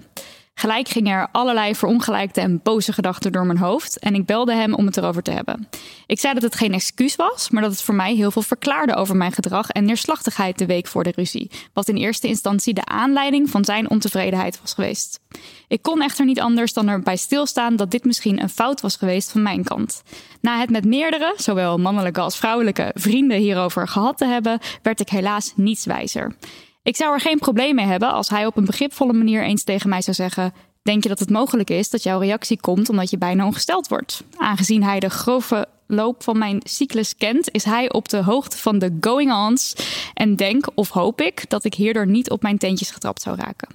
[0.60, 4.74] Gelijk gingen er allerlei verongelijkte en boze gedachten door mijn hoofd en ik belde hem
[4.74, 5.68] om het erover te hebben.
[6.06, 8.94] Ik zei dat het geen excuus was, maar dat het voor mij heel veel verklaarde
[8.94, 12.84] over mijn gedrag en neerslachtigheid de week voor de ruzie, wat in eerste instantie de
[12.84, 15.20] aanleiding van zijn ontevredenheid was geweest.
[15.68, 19.30] Ik kon echter niet anders dan erbij stilstaan dat dit misschien een fout was geweest
[19.30, 20.02] van mijn kant.
[20.40, 25.08] Na het met meerdere, zowel mannelijke als vrouwelijke, vrienden hierover gehad te hebben, werd ik
[25.08, 26.34] helaas niets wijzer.
[26.82, 29.88] Ik zou er geen probleem mee hebben als hij op een begripvolle manier eens tegen
[29.88, 33.18] mij zou zeggen: Denk je dat het mogelijk is dat jouw reactie komt omdat je
[33.18, 34.24] bijna ongesteld wordt?
[34.36, 38.78] Aangezien hij de grove loop van mijn cyclus kent, is hij op de hoogte van
[38.78, 39.74] de going-ons
[40.14, 43.68] en denk of hoop ik dat ik hierdoor niet op mijn teentjes getrapt zou raken.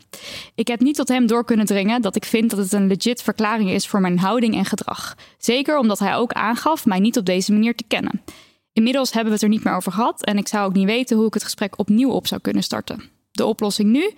[0.56, 3.22] Ik heb niet tot hem door kunnen dringen dat ik vind dat het een legit
[3.22, 5.16] verklaring is voor mijn houding en gedrag.
[5.38, 8.22] Zeker omdat hij ook aangaf mij niet op deze manier te kennen.
[8.76, 11.18] Inmiddels hebben we het er niet meer over gehad en ik zou ook niet weten
[11.18, 13.04] hoe ik het gesprek opnieuw op zou kunnen starten.
[13.32, 14.14] De oplossing nu?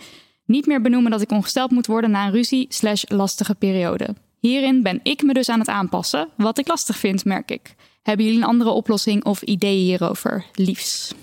[0.45, 4.15] Niet meer benoemen dat ik ongesteld moet worden na een ruzie slash lastige periode.
[4.39, 7.75] Hierin ben ik me dus aan het aanpassen, wat ik lastig vind, merk ik.
[8.01, 10.45] Hebben jullie een andere oplossing of ideeën hierover?
[10.53, 11.13] Liefs.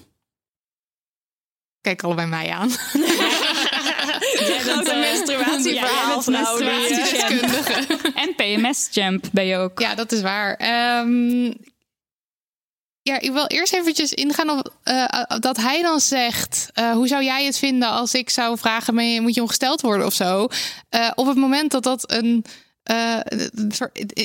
[1.80, 2.68] Kijk allebei mij aan.
[4.34, 6.22] De grote menstruatieverhaal.
[6.26, 7.86] Menstruatiedeskundige.
[8.22, 9.78] En PMS-champ ben je ook.
[9.80, 10.54] Ja, dat is waar.
[10.54, 11.52] Ehm,
[13.04, 15.04] ja, ik wil eerst eventjes ingaan op eh,
[15.40, 19.20] dat hij dan zegt: eh, hoe zou jij het vinden als ik zou vragen: je-
[19.20, 20.48] moet je ongesteld worden of zo?
[20.88, 22.44] Eh, op het moment dat dat een.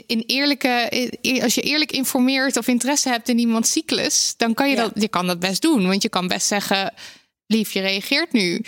[0.07, 0.89] in eerlijke,
[1.41, 4.81] als je eerlijk informeert of interesse hebt in iemands cyclus, dan kan je Ja.
[4.81, 5.87] dat, je kan dat best doen.
[5.87, 6.93] Want je kan best zeggen:
[7.47, 8.65] lief, je reageert nu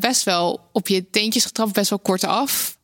[0.00, 2.75] best wel op je teentjes getrapt, best wel kort af.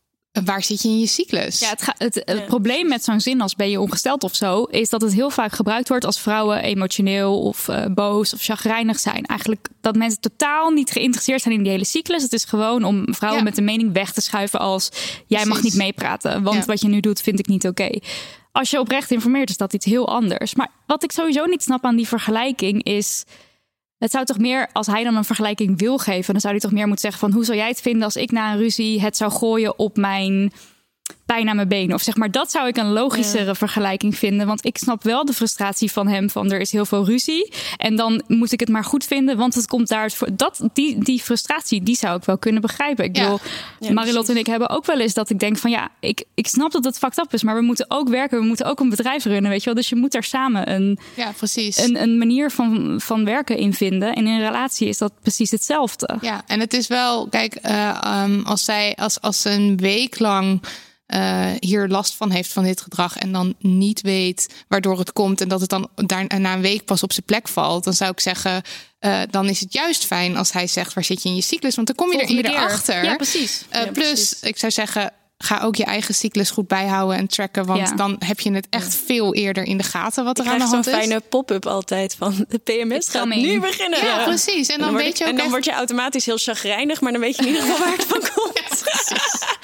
[0.44, 1.60] Waar zit je in je cyclus?
[1.60, 4.62] Ja, het, ga- het, het probleem met zo'n zin als ben je ongesteld of zo,
[4.62, 8.98] is dat het heel vaak gebruikt wordt als vrouwen emotioneel of eh, boos of chagrijnig
[8.98, 9.24] zijn.
[9.26, 12.22] Eigenlijk dat mensen totaal niet geïnteresseerd zijn in die hele cyclus.
[12.22, 13.48] Het is gewoon om vrouwen Ja.
[13.48, 14.88] met een mening weg te schuiven als
[15.26, 16.64] jij mag niet meepraten, want Ja.
[16.64, 17.98] wat je nu doet vind ik niet oké.
[18.52, 20.54] Als je oprecht informeert is dat iets heel anders.
[20.54, 23.24] Maar wat ik sowieso niet snap aan die vergelijking is...
[24.02, 26.72] Het zou toch meer, als hij dan een vergelijking wil geven, dan zou hij toch
[26.72, 29.16] meer moeten zeggen van hoe zou jij het vinden als ik na een ruzie het
[29.16, 30.52] zou gooien op mijn
[31.26, 31.94] pijn aan mijn benen.
[31.94, 34.46] Of zeg maar, dat zou ik een logischere vergelijking vinden.
[34.46, 37.52] Want ik snap wel de frustratie van hem van er is heel veel ruzie.
[37.76, 40.12] En dan moet ik het maar goed vinden, want het komt daar.
[40.32, 43.04] Dat, die, die frustratie, die zou ik wel kunnen begrijpen.
[43.04, 43.38] Ik bedoel,
[43.80, 46.46] Ja, Marilot en ik hebben ook wel eens dat ik denk van ja, ik, ik
[46.46, 48.88] snap dat het fucked up is, maar we moeten ook werken, we moeten ook een
[48.88, 49.74] bedrijf runnen, weet je wel.
[49.74, 51.76] Dus je moet daar samen een, ja precies.
[51.76, 54.14] een, een manier van, van werken in vinden.
[54.14, 56.16] En in een relatie is dat precies hetzelfde.
[56.20, 60.18] Ja, en het is wel, kijk, eh, ehm, als zij als, als ze een week
[60.18, 60.62] lang
[61.12, 65.40] eh, hier last van heeft van dit gedrag en dan niet weet waardoor het komt
[65.40, 68.10] en dat het dan daar, na een week pas op zijn plek valt, dan zou
[68.10, 68.62] ik zeggen,
[68.98, 71.74] eh, dan is het juist fijn als hij zegt waar zit je in je cyclus,
[71.74, 73.04] want dan kom je er eerder achter.
[73.04, 73.64] Ja, precies.
[73.68, 74.40] Eh, Ja, plus, precies.
[74.40, 75.12] ik zou zeggen.
[75.44, 77.66] Ga ook je eigen cyclus goed bijhouden en tracken.
[77.66, 77.94] Want Ja.
[77.94, 80.64] dan heb je het echt veel eerder in de gaten wat Ik er aan de
[80.64, 81.08] krijg zo'n hand is.
[81.08, 84.04] fijne pop-up altijd van de PMS gaat nu beginnen.
[84.04, 84.68] Ja, precies.
[84.68, 87.12] En dan, word weet je ook en dan echt- word je automatisch heel chagrijnig, maar
[87.12, 88.50] dan weet je in ieder geval waar het van komt.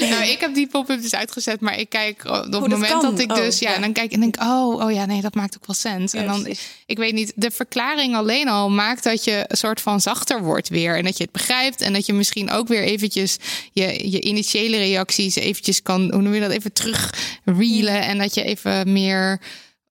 [0.00, 3.00] Nou, ik heb die pop-up dus uitgezet, maar ik kijk op het dat moment kan.
[3.02, 3.74] dat ik Oh, dus ja, ja.
[3.74, 6.12] en dan kijk en denk oh, oh ja, nee, dat maakt ook wel sens.
[6.12, 6.66] Ja, en dan precies.
[6.86, 10.68] ik weet niet, de verklaring alleen al maakt dat je een soort van zachter wordt
[10.68, 13.36] weer en dat je het begrijpt en dat je misschien ook weer eventjes
[13.72, 14.76] je je initiële
[15.06, 17.14] reacties eventjes kan, hoe noem je dat, even terug
[17.44, 19.40] reelen en dat je even meer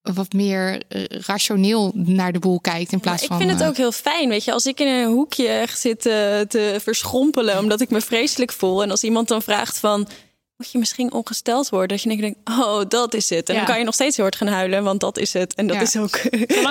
[0.02, 3.68] wat meer eh, rationeel naar de boel kijkt in plaats ik van vind het eh,
[3.68, 4.52] ook heel fijn, weet je.
[4.52, 8.82] Als ik in een hoekje echt zit eh, te verschrompelen omdat ik me vreselijk voel.
[8.82, 10.08] En als iemand dan vraagt van,
[10.56, 11.88] moet je misschien ongesteld worden?
[11.88, 13.48] Dat je denkt, oh, dat is het.
[13.48, 13.60] En Ja.
[13.60, 15.54] dan kan je nog steeds heel hard gaan huilen, want dat is het.
[15.54, 15.82] En dat Ja.
[15.82, 16.16] is ook,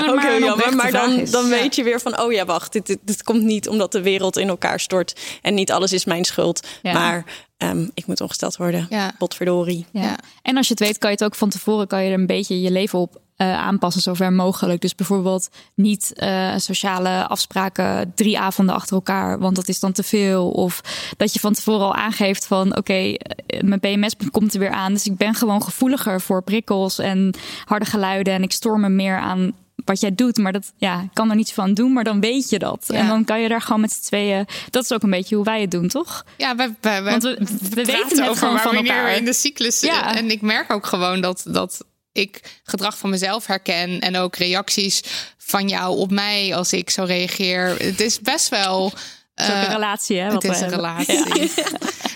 [0.10, 0.76] ook maar heel jammer.
[0.76, 1.32] Maar dan, is.
[1.32, 1.50] dan Ja.
[1.50, 2.72] weet je weer van, oh ja, wacht.
[2.74, 5.20] Dit, dit, dit komt niet omdat de wereld in elkaar stort.
[5.42, 6.68] En niet alles is mijn schuld.
[6.84, 7.26] Maar
[7.58, 8.88] ehm, ik moet ongesteld worden.
[8.90, 9.12] Ja.
[9.18, 9.86] Potverdorie.
[9.92, 10.02] Ja.
[10.02, 10.18] Ja.
[10.42, 12.26] En als je het weet, kan je het ook van tevoren kan je er een
[12.26, 14.82] beetje je leven op eh, aanpassen, zover mogelijk.
[14.82, 20.04] Dus bijvoorbeeld niet eh, sociale afspraken drie avonden achter elkaar, want dat is dan te
[20.04, 20.50] veel.
[20.50, 20.82] Of
[21.18, 24.94] dat je van tevoren al aangeeft van oké, eh, mijn PMS komt er weer aan.
[24.94, 27.34] Dus ik ben gewoon gevoeliger voor prikkels en
[27.66, 28.34] harde geluiden.
[28.34, 29.54] En ik stoor me meer aan
[29.86, 30.38] wat jij doet.
[30.38, 32.84] Maar dat ja, kan er niets van doen, maar dan weet je dat.
[32.88, 32.96] Ja.
[32.96, 34.46] En dan kan je daar gewoon met z'n tweeën.
[34.70, 36.26] Dat is ook een beetje hoe wij het doen, toch?
[36.38, 37.38] Ja, we, we, we, Want we-
[37.70, 39.16] we weten het gewoon maar van elkaar.
[39.16, 40.16] in de cyclus Ja.
[40.16, 44.00] En ik merk ook gewoon dat, dat ik gedrag van mezelf herken.
[44.00, 45.02] En ook reacties
[45.38, 47.76] van jou op mij als ik zo reageer.
[47.80, 48.94] Het is best wel
[49.36, 50.32] Het is ook een Eh, relatie, hè?
[50.32, 51.24] wat het is een relatie.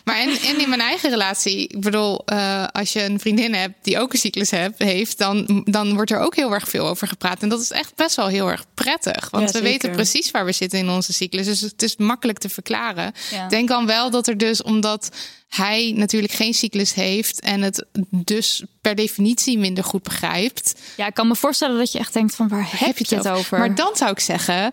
[0.04, 3.74] Maar en, en in mijn eigen relatie, ik bedoel, eh, als je een vriendin hebt
[3.82, 7.08] die ook een cyclus hebt, heeft, dan, dan wordt er ook heel erg veel over
[7.08, 7.42] gepraat.
[7.42, 9.30] En dat is echt best wel heel erg prettig.
[9.30, 11.46] Want Ja, we weten precies waar we zitten in onze cyclus.
[11.46, 13.14] Dus het is makkelijk te verklaren.
[13.32, 13.48] Ja.
[13.48, 15.10] Denk dan wel dat er dus, omdat
[15.50, 21.14] hij natuurlijk geen cyclus heeft en het dus per definitie minder goed begrijpt, Ja, ik
[21.14, 23.60] kan me voorstellen dat je echt denkt van waar heb, je het over?
[23.60, 24.72] Maar dan zou ik zeggen,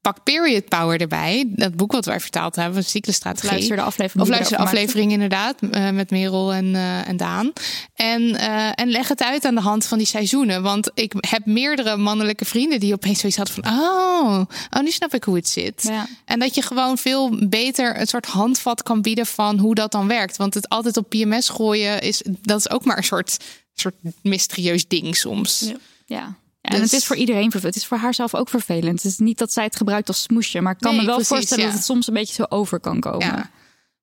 [0.00, 1.44] pak Period Power erbij.
[1.48, 3.50] Dat boek wat wij vertaald hebben, cyclusstrategie.
[3.50, 7.52] Luister de aflevering Of luister de aflevering inderdaad, eh, met Merel en, eh, en Daan.
[7.94, 10.62] En, eh, en leg het uit aan de hand van die seizoenen.
[10.62, 13.72] Want ik heb meerdere mannelijke vrienden die opeens zoiets hadden van...
[13.72, 15.82] Oh, oh nu snap ik hoe het zit.
[15.82, 16.06] Ja.
[16.24, 20.08] En dat je gewoon veel beter een soort handvat kan bieden van hoe dat dan
[20.08, 20.36] werkt.
[20.36, 23.36] Want het altijd op PMS gooien, is, dat is ook maar een soort,
[23.74, 25.60] soort mysterieus ding soms.
[25.60, 25.76] Ja.
[26.06, 26.36] Ja.
[26.68, 27.74] En Dus- het is voor iedereen vervelend.
[27.74, 29.02] Het is voor haar zelf ook vervelend.
[29.02, 30.60] Het is niet dat zij het gebruikt als smoesje.
[30.60, 31.68] Maar ik kan Nee, me wel precies, voorstellen ja.
[31.70, 33.26] dat het soms een beetje zo over kan komen.
[33.26, 33.50] Ja.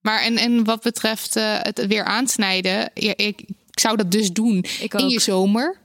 [0.02, 4.32] Maar en, en wat betreft eh, het weer aansnijden, ja, ik, ik zou dat dus
[4.32, 5.78] doen in je zomer.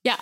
[0.00, 0.18] Ja.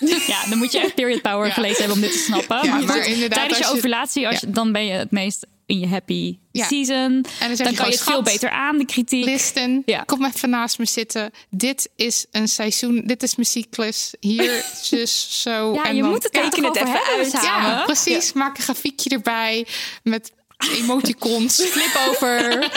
[0.26, 1.52] ja, dan moet je echt period power Ja.
[1.52, 2.64] gelezen hebben om dit te snappen.
[2.64, 4.46] Ja, maar, inderdaad, tijdens je als je- ovulatie, als Ja.
[4.48, 6.66] je, dan ben je het meest in je happy Ja.
[6.66, 6.96] season.
[6.96, 9.24] En dan, Dan, zeg kan je het veel "Schat, beter aan, de kritiek.
[9.24, 10.02] Listen, Ja.
[10.02, 11.30] kom even naast me zitten.
[11.50, 14.14] Dit is een seizoen, dit is mijn cyclus.
[14.20, 15.74] Hier, zus, zo.
[15.74, 17.32] Ja, en je dan- moet het teken het even uit.
[17.32, 18.32] Ja, precies.
[18.32, 19.66] Maak een grafiekje erbij
[20.02, 20.32] met
[20.72, 21.62] emoticons.
[21.72, 22.68] Flip over,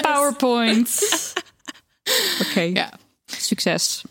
[0.00, 1.00] PowerPoint.
[2.48, 2.92] Oké, ja.
[3.26, 4.02] succes.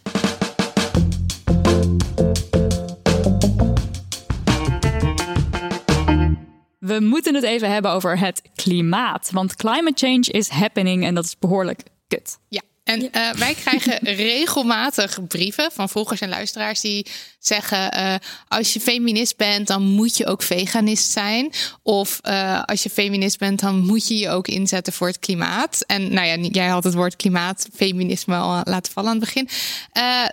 [6.86, 9.30] We moeten het even hebben over het klimaat.
[9.32, 12.38] Want climate change is happening en dat is behoorlijk kut.
[12.50, 17.06] Ja, en eh, wij krijgen regelmatig brieven van volgers en luisteraars die
[17.40, 18.16] zeggen: eh,
[18.48, 21.52] als je feminist bent, dan moet je ook veganist zijn.
[21.84, 25.84] Of eh, als je feminist bent, dan moet je je ook inzetten voor het klimaat.
[25.88, 29.50] En nou ja, jij had het woord klimaat, feminisme al laten vallen aan het begin.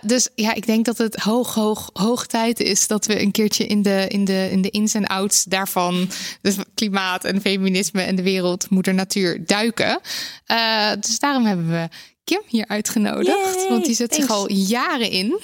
[0.01, 3.65] Dus ja, ik denk dat het hoog, hoog, hoog tijd is dat we een keertje
[3.65, 6.09] in de, in de, in de ins en outs daarvan,
[6.41, 9.99] dus klimaat en feminisme en de wereld, moeder natuur duiken.
[10.99, 11.89] Dus daarom hebben we
[12.23, 15.39] Kim hier uitgenodigd, Yay, want die zet zich al jaren in.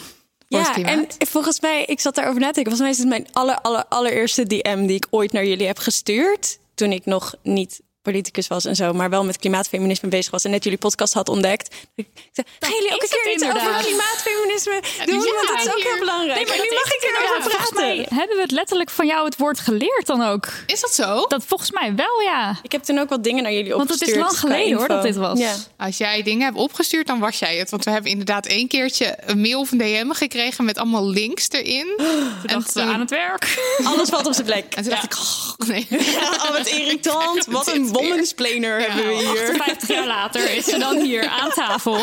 [0.48, 2.78] Ja, en volgens mij, ik zat daarover na te denken.
[2.78, 5.78] Volgens mij is het mijn aller, aller, allereerste DM die ik ooit naar jullie heb
[5.78, 6.60] gestuurd.
[6.76, 10.52] Toen ik nog niet politicus was en zo, maar wel met klimaatfeminisme bezig was en
[10.52, 11.76] net jullie podcast had ontdekt.
[11.96, 13.86] Ik zei, gaan jullie ook een keer het iets over inderdaad.
[13.86, 15.20] klimaatfeminisme doen?
[15.20, 15.86] ja, want dat is ook hier.
[15.86, 16.36] heel belangrijk.
[16.36, 17.76] Nee, maar nu mag ik erover praten.
[17.76, 20.48] mij hebben we het letterlijk van jou het woord geleerd dan ook.
[20.66, 21.26] Is dat zo?
[21.28, 22.60] Dat volgens mij wel, ja.
[22.62, 24.18] Ik heb toen ook wat dingen naar jullie Want het opgestuurd.
[24.18, 25.40] is lang geleden, hoor, dat dit was.
[25.40, 25.56] Ja.
[25.78, 27.70] Als jij dingen hebt opgestuurd, dan was jij het.
[27.70, 31.50] Want we hebben inderdaad één keertje een mail of een DM gekregen met allemaal links
[31.50, 31.94] erin.
[31.98, 32.08] Toen
[32.46, 33.60] en dachten we aan het werk.
[33.84, 34.74] Alles valt op zijn plek.
[34.76, 35.88] En toen dacht ik, oh, nee.
[36.20, 37.46] Oh, wat irritant.
[37.46, 39.30] Wat Dit een hebben we hier.
[39.30, 42.00] 58 jaar later is ze dan hier aan tafel.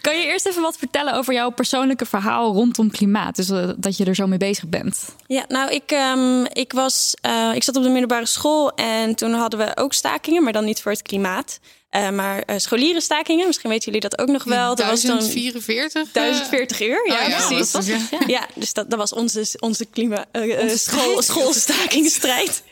[0.00, 3.36] Kan je eerst even wat vertellen over jouw persoonlijke verhaal rondom klimaat?
[3.36, 5.14] Dus eh, dat je er zo mee bezig bent.
[5.26, 9.32] Ja, nou, ik, ehm, ik, was, eh, ik zat op de middelbare school en toen
[9.32, 11.60] hadden we ook stakingen, maar dan niet voor het klimaat.
[11.88, 14.74] Eh, maar eh scholierenstakingen, misschien weten jullie dat ook nog wel.
[14.74, 16.02] Dat was dan 1044.
[16.02, 17.70] eh, 1040 uur, ja, oh ja, precies.
[17.70, 17.98] dat ja.
[18.26, 21.24] Ja, dus dat, dat was onze, onze klima, eh, eh, Onze school, strijd.
[21.24, 22.62] schoolstakingsstrijd.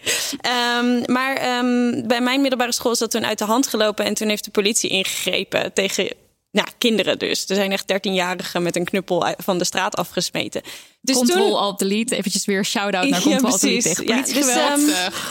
[0.40, 4.05] Ehm, maar ehm, bij mijn middelbare school is dat toen uit de hand gelopen.
[4.05, 6.09] En toen heeft de politie ingegrepen tegen
[6.50, 7.48] nou, kinderen dus.
[7.48, 10.62] Er zijn echt 13-jarigen met een knuppel van de straat afgesmeten.
[11.04, 12.16] Dus Control toen, Alt Delete.
[12.16, 14.80] Eventjes weer shout-out naar Control Alt Delete Ja, dus, ehm,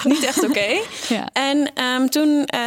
[0.04, 0.68] niet echt oké.
[1.10, 1.30] Ja.
[1.34, 2.60] En ehm, toen, eh,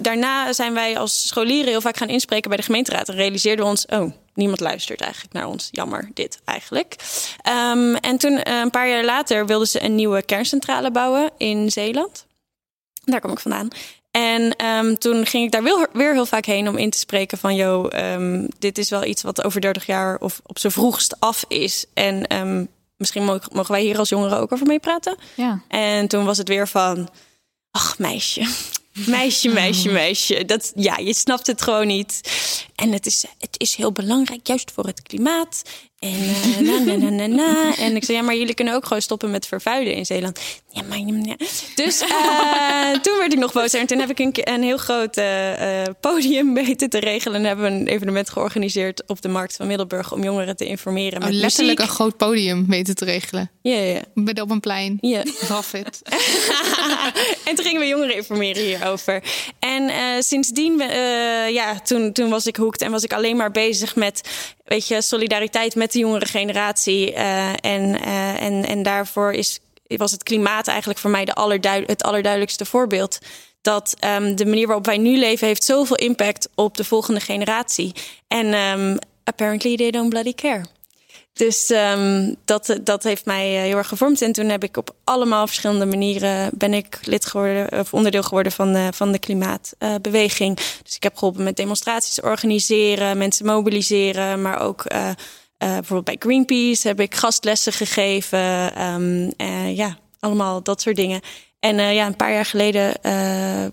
[0.00, 3.08] daarna zijn wij als scholieren heel vaak gaan inspreken bij de gemeenteraad.
[3.08, 5.68] En realiseerden we ons, oh, niemand luistert eigenlijk naar ons.
[5.70, 6.96] Jammer, dit eigenlijk.
[7.42, 11.70] Ehm, en toen, eh, een paar jaar later, wilden ze een nieuwe kerncentrale bouwen in
[11.70, 12.26] Zeeland.
[13.04, 13.68] Daar kom ik vandaan.
[14.18, 17.38] En ehm, toen ging ik daar weer, weer heel vaak heen om in te spreken
[17.38, 17.54] van...
[17.54, 21.44] joh, ehm, dit is wel iets wat over 30 jaar of op zijn vroegst af
[21.48, 21.84] is.
[21.94, 22.64] En ehm,
[22.96, 25.16] misschien mogen, mogen wij hier als jongeren ook over meepraten.
[25.34, 25.62] Ja.
[25.68, 27.08] En toen was het weer van...
[27.70, 28.46] Ach, meisje.
[29.06, 30.44] Meisje, meisje, meisje.
[30.44, 32.20] Dat, ja, je snapt het gewoon niet.
[32.74, 35.62] En het is, het is heel belangrijk, juist voor het klimaat.
[35.98, 37.76] En eh, na, na, na, na, na.
[37.76, 40.40] En ik zei, ja, maar jullie kunnen ook gewoon stoppen met vervuilen in Zeeland.
[40.70, 40.98] Ja, maar...
[40.98, 41.36] Ja.
[41.74, 43.72] Dus eh, toen werd ik nog boos.
[43.72, 47.40] En toen heb ik een, een heel groot eh, podium weten te regelen.
[47.40, 50.12] En hebben we een evenement georganiseerd op de Markt van Middelburg...
[50.12, 51.90] om jongeren te informeren met Oh, letterlijk muziek.
[51.90, 53.50] een groot podium weten te regelen.
[53.62, 54.00] Ja, ja.
[54.14, 54.98] Midden op een plein.
[55.00, 55.22] ja.
[55.72, 56.02] Het.
[57.48, 59.22] en toen gingen we jongeren informeren hierover.
[59.58, 59.90] En
[60.22, 60.78] sindsdien,
[61.52, 64.20] ja, toen, toen was ik hoekt en was ik alleen maar bezig met,
[64.68, 67.12] weet je, solidariteit met de jongere generatie.
[67.12, 71.84] Eh, en, eh, en, en daarvoor is, was het klimaat eigenlijk voor mij de allerdui
[71.86, 73.18] het allerduidelijkste voorbeeld.
[73.62, 77.92] dat ehm, de manier waarop wij nu leven heeft zoveel impact op de volgende generatie.
[78.28, 80.64] En um, apparently they don't bloody care.
[81.38, 84.22] Dus um, dat, dat heeft mij eh, heel erg gevormd.
[84.22, 88.52] En toen heb ik op allemaal verschillende manieren ben ik lid geworden of onderdeel geworden
[88.52, 90.56] van de, van de klimaatbeweging.
[90.82, 95.10] dus ik heb geholpen met demonstraties organiseren, mensen mobiliseren, maar ook uh,
[95.58, 98.82] bijvoorbeeld bij Greenpeace heb ik gastlessen gegeven.
[98.82, 99.32] Um,
[99.74, 101.20] ja, allemaal dat soort dingen.
[101.60, 102.92] En ja, een paar jaar geleden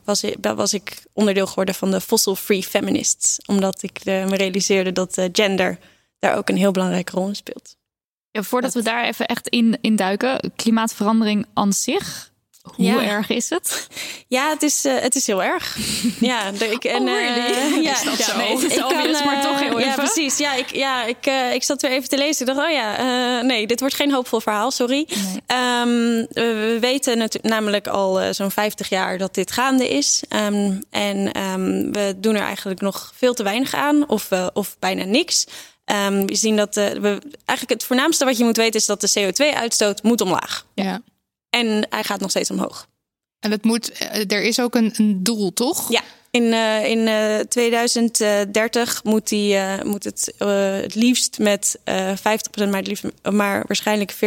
[0.03, 3.39] was, ik, was ik onderdeel geworden van de Fossil Free Feminists.
[3.45, 5.77] Omdat ik me realiseerde dat gender
[6.25, 7.75] daar ook een heel belangrijke rol in speelt.
[8.31, 12.33] Ja, voordat we daar even echt in, in duiken, klimaatverandering aan zich.
[12.75, 13.87] Hoe erg is het?
[14.27, 15.77] Ja, het is, uh, het is heel erg.
[16.19, 17.51] ja, ik, en, oh, really?
[17.51, 20.03] uh, ja, is ja, nee, het is obvious, kan, maar toch heel Ja, even.
[20.03, 20.37] precies.
[20.37, 22.47] Ja, ik, ja ik, ik zat weer even te lezen.
[22.47, 25.07] Ik dacht, oh ja, nee, dit wordt geen hoopvol verhaal, sorry.
[25.07, 25.59] Nee.
[25.81, 30.23] Um, we weten namelijk al zo'n 50 jaar dat dit gaande is.
[30.29, 35.03] Um, en um, we doen er eigenlijk nog veel te weinig aan, of, of bijna
[35.03, 35.45] niks.
[35.91, 39.01] Um, we zien dat de, we, eigenlijk het voornaamste wat je moet weten is dat
[39.01, 40.65] de CO2-uitstoot moet omlaag.
[40.73, 41.01] Ja.
[41.49, 42.87] En hij gaat nog steeds omhoog.
[43.39, 43.91] En het moet,
[44.27, 45.91] er is ook een, een doel, toch?
[45.91, 46.01] Ja.
[46.35, 51.83] In, uh, in uh, 2030 moet, die, uh, moet het uh, het liefst met 50%,
[52.55, 54.17] maar, het liefst, maar waarschijnlijk 40%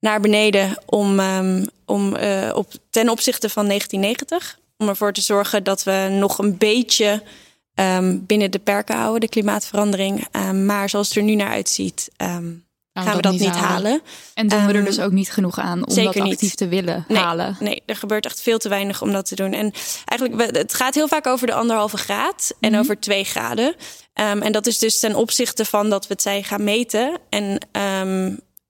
[0.00, 2.16] naar beneden om, um, om
[2.54, 4.58] op, ten opzichte van 1990.
[4.76, 7.22] Om ervoor te zorgen dat we nog een beetje
[7.80, 10.26] um, binnen de perken houden, de klimaatverandering.
[10.32, 13.60] Um, maar zoals het er nu naar uitziet, um, gaan we dat niet halen.
[13.60, 14.00] halen.
[14.34, 16.56] En doen we er dus ook niet genoeg aan om dat actief niet.
[16.56, 17.56] te willen nee, halen?
[17.60, 19.52] Nee, er gebeurt echt veel te weinig om dat te doen.
[19.52, 19.72] En
[20.04, 22.80] eigenlijk, het gaat heel vaak over de anderhalve graad en Mhm.
[22.80, 23.74] over twee graden.
[24.12, 27.18] en dat is dus ten opzichte van dat we het zijn gaan meten.
[27.28, 27.58] En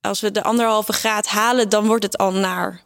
[0.00, 2.80] als we de anderhalve graad halen, dan wordt het al naar.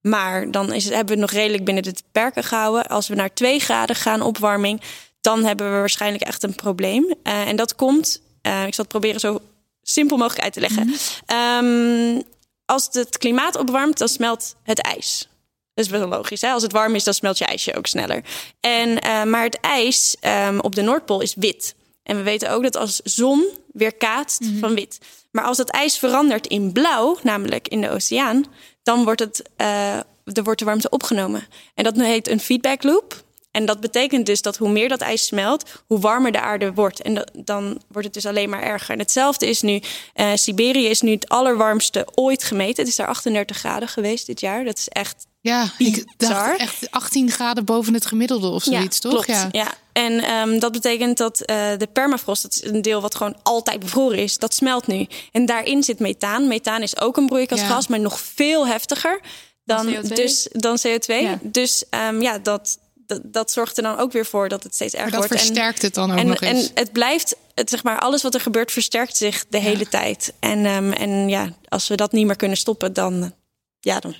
[0.00, 2.86] Maar dan is het, hebben we het nog redelijk binnen de perken gehouden.
[2.86, 4.80] Als we naar twee graden gaan opwarming,
[5.24, 7.04] dan hebben we waarschijnlijk echt een probleem.
[7.04, 9.40] Uh, en dat komt, uh, ik zal het proberen zo
[9.82, 10.94] simpel mogelijk uit te leggen.
[11.26, 11.66] -hmm.
[11.66, 12.22] um,
[12.64, 15.28] als het klimaat opwarmt, dan smelt het ijs.
[15.74, 16.40] Dat is best wel logisch.
[16.40, 16.50] Hè?
[16.50, 18.24] Als het warm is, dan smelt je ijsje ook sneller.
[18.60, 21.74] En, uh, maar het ijs um, op de Noordpool is wit.
[22.02, 24.58] En we weten ook dat als zon weer kaatst mm -hmm.
[24.58, 24.98] van wit.
[25.30, 28.44] Maar als dat ijs verandert in blauw, namelijk in de oceaan,
[28.82, 31.46] dan wordt, het, uh, er wordt de warmte opgenomen.
[31.74, 33.24] En dat heet een feedback loop.
[33.54, 37.02] En dat betekent dus dat hoe meer dat ijs smelt, hoe warmer de aarde wordt.
[37.02, 38.90] En dat, dan wordt het dus alleen maar erger.
[38.90, 39.80] En hetzelfde is nu,
[40.14, 42.76] uh, Siberië is nu het allerwarmste ooit gemeten.
[42.76, 44.64] Het is daar 38 graden geweest dit jaar.
[44.64, 49.10] Dat is echt Ja, ik dacht echt 18 graden boven het gemiddelde of zoiets, ja,
[49.10, 49.24] toch?
[49.24, 49.26] Klopt.
[49.26, 49.74] Ja, ja.
[49.92, 53.80] En um, dat betekent dat uh, de permafrost, dat is een deel wat gewoon altijd
[53.80, 55.06] bevroren is, dat smelt nu.
[55.32, 56.48] En daarin zit methaan.
[56.48, 57.86] Methaan is ook een broeikasgas, ja.
[57.88, 59.20] maar nog veel heftiger
[59.64, 60.08] dan, CO2?
[60.08, 61.06] Dus, dan CO2.
[61.06, 61.38] Ja.
[61.42, 64.94] Dus um, ja, dat, dat, dat, zorgt er dan ook weer voor dat het steeds
[64.94, 65.44] erger maar dat wordt.
[65.44, 66.68] versterkt het dan ook en, nog eens.
[66.68, 70.32] En het blijft, het, zeg maar, alles wat er gebeurt versterkt zich de hele tijd.
[70.38, 73.32] En, um, en ja, als we dat niet meer kunnen stoppen, dan,
[73.80, 74.14] ja, dan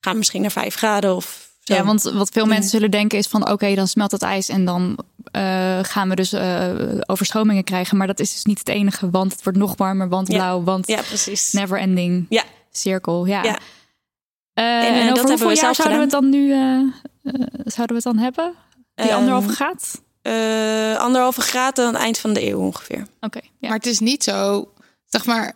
[0.00, 1.74] gaan we misschien naar vijf graden of zo.
[1.74, 3.50] Ja, want wat veel mensen zullen denken is van...
[3.50, 4.98] oké, dan smelt het ijs en dan
[5.36, 6.70] uh, gaan we dus uh,
[7.06, 7.96] overstromingen krijgen.
[7.96, 10.34] Maar dat is dus niet het enige, want het wordt nog warmer, want Ja.
[10.34, 11.52] blauw, want Ja, precies.
[11.52, 12.44] never ending Ja.
[12.70, 13.26] cirkel.
[13.26, 13.42] Ja.
[13.42, 13.58] Ja.
[14.54, 16.52] Uh, En, en, eh, dat over hoeveel we jaar zouden we het dan nu
[17.64, 18.54] zouden we het dan hebben?
[18.94, 20.02] Die Ehm, anderhalve graad?
[20.22, 23.06] Uh, anderhalve graad aan het eind van de eeuw ongeveer.
[23.20, 23.40] Oké.
[23.42, 23.68] ja.
[23.68, 24.68] Maar het is niet zo,
[25.06, 25.54] zeg maar.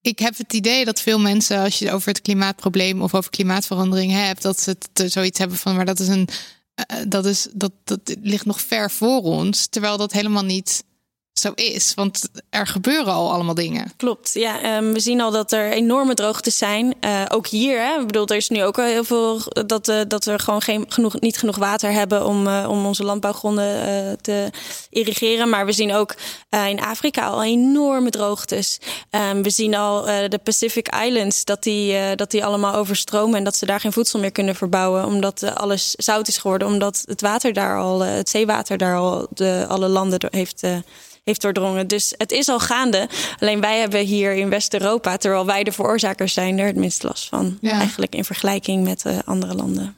[0.00, 3.30] Ik heb het idee dat veel mensen, als je het over het klimaatprobleem of over
[3.30, 6.28] klimaatverandering hebt, dat ze het eh, zoiets hebben van, maar dat is een,
[6.92, 10.84] uh, dat is dat dat ligt nog ver voor ons, terwijl dat helemaal niet
[11.38, 13.92] zo is, want er gebeuren al allemaal dingen.
[13.96, 14.76] Klopt, ja.
[14.76, 16.94] Um, we zien al dat er enorme droogtes zijn.
[17.00, 18.00] Uh, ook hier, hè.
[18.00, 20.84] Ik bedoel, er is nu ook al heel veel dat, uh, dat we gewoon geen,
[20.88, 23.64] genoeg, niet genoeg water hebben om, uh, om onze landbouwgronden
[24.20, 24.50] te
[24.90, 25.48] irrigeren.
[25.48, 26.14] Maar we zien ook
[26.68, 28.78] in Afrika al enorme droogtes.
[29.10, 33.56] Um, we zien al de Pacific Islands dat die, dat die allemaal overstromen en dat
[33.56, 37.52] ze daar geen voedsel meer kunnen verbouwen, omdat alles zout is geworden, omdat het water
[37.52, 40.62] daar al, het zeewater daar al de, alle landen heeft
[41.26, 41.86] heeft doordrongen.
[41.86, 43.08] Dus het is al gaande.
[43.38, 47.28] Alleen wij hebben hier in West-Europa, terwijl wij de veroorzakers zijn, er het minst last
[47.28, 47.58] van.
[47.60, 47.70] Ja.
[47.70, 49.96] Eigenlijk in vergelijking met uh, andere landen.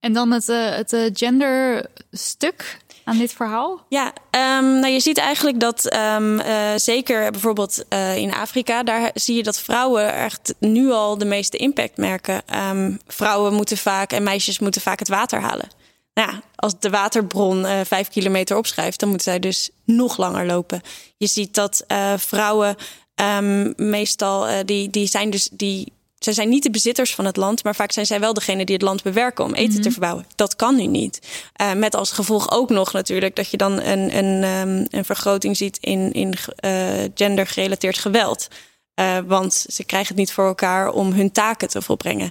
[0.00, 3.86] En dan het, uh, het uh, genderstuk aan dit verhaal?
[3.88, 6.40] Ja, um, nou je ziet eigenlijk dat um,
[6.76, 7.84] zeker bijvoorbeeld
[8.16, 12.42] in Afrika, daar zie je dat vrouwen echt nu al de meeste impact merken.
[12.70, 15.68] Um, vrouwen moeten vaak en meisjes moeten vaak het water halen.
[16.14, 20.46] Nou ja, als de waterbron uh, vijf kilometer opschrijft, dan moeten zij dus nog langer
[20.46, 20.80] lopen.
[21.16, 22.76] Je ziet dat uh, vrouwen
[23.14, 27.36] um, meestal uh, die, die zijn dus die zij zijn niet de bezitters van het
[27.36, 30.26] land, maar vaak zijn zij wel degene die het land bewerken om eten te verbouwen.
[30.34, 31.20] Dat kan nu niet.
[31.76, 35.76] Met als gevolg ook nog natuurlijk dat je dan een, een, um, een vergroting ziet
[35.76, 36.34] in, in
[37.14, 38.48] gendergerelateerd geweld.
[39.26, 42.30] Want ze krijgen het niet voor elkaar om hun taken te volbrengen.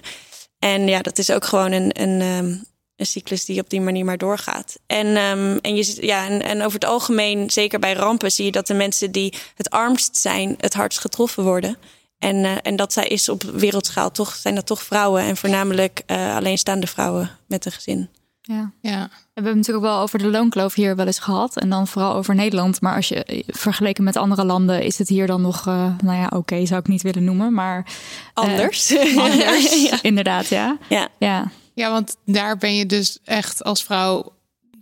[0.58, 2.64] En ja, dat is ook gewoon een, een, um,
[3.00, 4.78] een cyclus die op die manier maar doorgaat.
[4.86, 8.52] En, um, en, je, ja, en, en over het algemeen, zeker bij rampen, zie je
[8.52, 11.76] dat de mensen die het armst zijn, het hardst getroffen worden.
[12.18, 16.02] En, uh, en dat zij is op wereldschaal toch, zijn dat toch vrouwen en voornamelijk
[16.06, 18.08] uh, alleenstaande vrouwen met een gezin.
[18.42, 18.72] Ja.
[18.80, 19.08] ja.
[19.08, 21.56] We hebben het natuurlijk wel over de loonkloof hier wel eens gehad.
[21.56, 22.80] En dan vooral over Nederland.
[22.80, 26.24] Maar als je vergeleken met andere landen is het hier dan nog, uh, nou ja,
[26.24, 27.54] oké, okay, zou ik niet willen noemen.
[27.54, 27.86] Maar
[28.34, 28.96] anders.
[29.16, 29.98] anders, ja.
[30.02, 30.78] inderdaad, ja.
[30.88, 31.08] ja.
[31.18, 31.50] Ja.
[31.80, 34.32] Ja, want daar ben je dus echt als vrouw,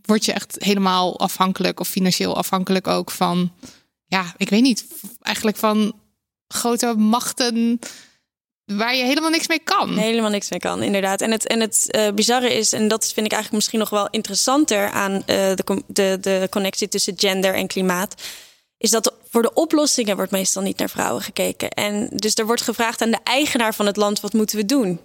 [0.02, 3.52] word je echt helemaal afhankelijk of financieel afhankelijk ook van,
[4.06, 4.86] ja, ik weet niet,
[5.22, 6.00] eigenlijk van
[6.48, 7.78] grote machten
[8.64, 9.96] waar je helemaal niks mee kan.
[9.96, 11.20] Helemaal niks mee kan, inderdaad.
[11.20, 14.08] En het, en het uh, bizarre is, en dat vind ik eigenlijk misschien nog wel
[14.10, 18.22] interessanter aan uh, de, de, de connectie tussen gender en klimaat,
[18.78, 21.70] is dat voor de oplossingen wordt meestal niet naar vrouwen gekeken.
[21.70, 25.00] En dus er wordt gevraagd aan de eigenaar van het land: wat moeten we doen?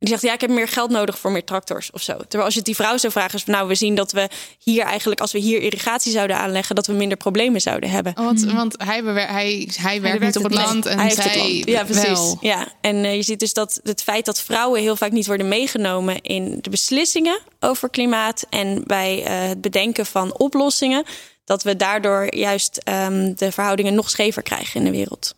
[0.00, 2.16] Die zegt, ja, ik heb meer geld nodig voor meer tractors of zo.
[2.16, 4.28] Terwijl als je die vrouw zou vragen, is van, nou, we zien dat we
[4.58, 8.12] hier eigenlijk, als we hier irrigatie zouden aanleggen, dat we minder problemen zouden hebben.
[8.18, 11.36] Oh, want, want hij, bewer, hij, hij, werkt niet op het land en hij zij
[11.36, 11.68] land.
[11.68, 12.04] Ja, precies.
[12.04, 12.38] Wel.
[12.40, 15.48] Ja, en uh, je ziet dus dat het feit dat vrouwen heel vaak niet worden
[15.48, 21.04] meegenomen in de beslissingen over klimaat en bij uh, het bedenken van oplossingen,
[21.44, 25.34] dat we daardoor juist um, de verhoudingen nog schever krijgen in de wereld.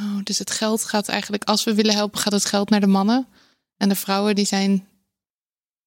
[0.00, 2.86] Oh, dus het geld gaat eigenlijk, als we willen helpen, gaat het geld naar de
[2.86, 3.26] mannen?
[3.78, 4.88] En de vrouwen die zijn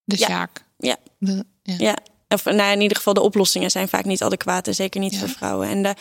[0.03, 0.25] de ja.
[0.25, 0.63] sjaak.
[0.77, 0.97] Ja.
[1.17, 1.75] De, ja.
[1.77, 1.97] ja.
[2.27, 4.67] Of nou, in ieder geval de oplossingen zijn vaak niet adequaat.
[4.67, 5.19] En zeker niet ja.
[5.19, 5.67] voor vrouwen.
[5.67, 5.95] En de,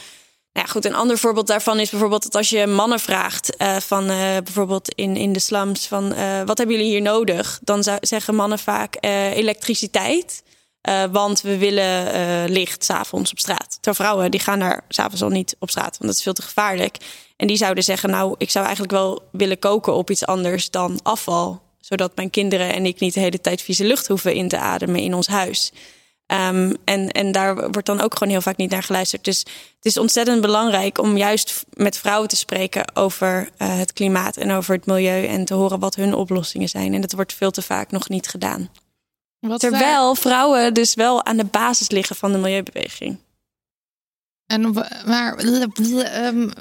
[0.52, 3.76] nou ja, goed, een ander voorbeeld daarvan is bijvoorbeeld dat als je mannen vraagt, uh,
[3.76, 7.60] van uh, bijvoorbeeld in, in de slums, van uh, wat hebben jullie hier nodig?
[7.62, 10.42] Dan zeggen mannen vaak elektriciteit.
[11.10, 13.68] want we willen licht s'avonds op straat.
[13.80, 16.42] Terwijl vrouwen die gaan daar s'avonds al niet op straat, want dat is veel te
[16.42, 16.96] gevaarlijk.
[17.36, 21.00] En die zouden zeggen, nou, ik zou eigenlijk wel willen koken op iets anders dan
[21.02, 24.58] afval zodat mijn kinderen en ik niet de hele tijd vieze lucht hoeven in te
[24.58, 25.72] ademen in ons huis.
[26.26, 29.24] Um, en, en daar wordt dan ook gewoon heel vaak niet naar geluisterd.
[29.24, 29.38] Dus
[29.76, 34.50] het is ontzettend belangrijk om juist met vrouwen te spreken over uh, het klimaat en
[34.50, 36.94] over het milieu en te horen wat hun oplossingen zijn.
[36.94, 38.70] En dat wordt veel te vaak nog niet gedaan.
[39.38, 43.18] Wat Terwijl vrouwen dus wel aan de basis liggen van de milieubeweging.
[44.50, 44.72] En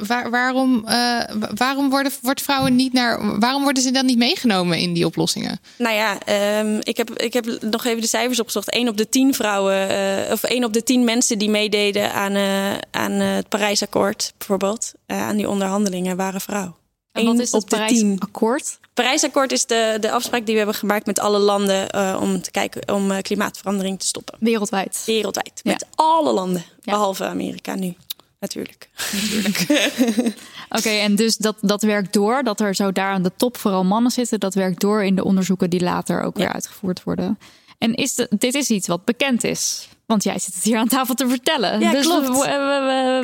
[0.07, 1.19] waar, waarom, uh,
[1.55, 3.39] waarom worden wordt vrouwen niet naar.
[3.39, 5.59] Waarom worden ze dan niet meegenomen in die oplossingen?
[5.77, 6.17] Nou ja,
[6.59, 8.69] um, ik, heb, ik heb nog even de cijfers opgezocht.
[8.69, 12.35] 1 op de 10 vrouwen, uh, of 1 op de 10 mensen die meededen aan,
[12.35, 16.75] uh, aan het Parijsakkoord, bijvoorbeeld, aan die onderhandelingen, waren vrouw.
[17.11, 18.79] En wat is het Parijsakkoord?
[18.93, 22.51] Parijsakkoord is de, de afspraak die we hebben gemaakt met alle landen uh, om te
[22.51, 24.35] kijken om uh, klimaatverandering te stoppen.
[24.39, 25.03] Wereldwijd.
[25.05, 25.61] Wereldwijd.
[25.63, 26.63] Met alle landen.
[26.81, 26.91] Ja.
[26.91, 27.95] Behalve Amerika nu.
[28.39, 28.89] Natuurlijk.
[29.11, 29.57] Natuurlijk.
[30.19, 30.33] Oké,
[30.69, 33.83] okay, en dus dat, dat werkt door, dat er zo daar aan de top vooral
[33.83, 36.43] mannen zitten, dat werkt door in de onderzoeken die later ook ja.
[36.43, 37.39] weer uitgevoerd worden.
[37.77, 39.89] En is de, dit is iets wat bekend is.
[40.09, 41.79] Want jij zit het hier aan tafel te vertellen.
[41.79, 42.27] Ja, dus klopt.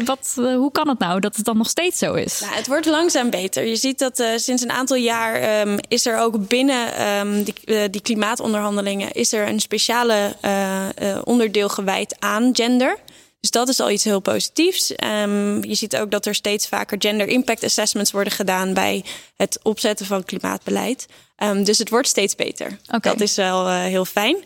[0.06, 2.40] Wat, hoe kan het nou dat het dan nog steeds zo is?
[2.40, 3.68] Nou, het wordt langzaam beter.
[3.68, 7.54] Je ziet dat uh, sinds een aantal jaar um, is er ook binnen um, die,
[7.66, 9.12] uh, die, klimaatonderhandelingen...
[9.12, 12.98] is er een speciale uh, onderdeel gewijd aan gender...
[13.40, 14.94] Dus dat is al iets heel positiefs.
[15.24, 19.04] Um, je ziet ook dat er steeds vaker gender impact assessments worden gedaan bij
[19.36, 21.06] het opzetten van klimaatbeleid.
[21.44, 22.78] Um, dus het wordt steeds beter.
[22.88, 23.12] Okay.
[23.12, 24.38] Dat is wel uh, heel fijn.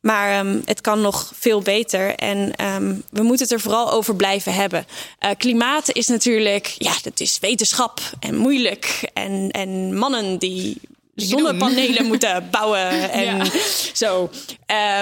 [0.00, 2.14] Maar um, het kan nog veel beter.
[2.14, 4.86] En um, we moeten het er vooral over blijven hebben.
[5.24, 9.10] Uh, klimaat is natuurlijk, ja, dat is wetenschap en moeilijk.
[9.12, 10.80] En, en mannen die
[11.14, 13.44] zonnepanelen moeten bouwen en ja.
[13.92, 14.30] zo.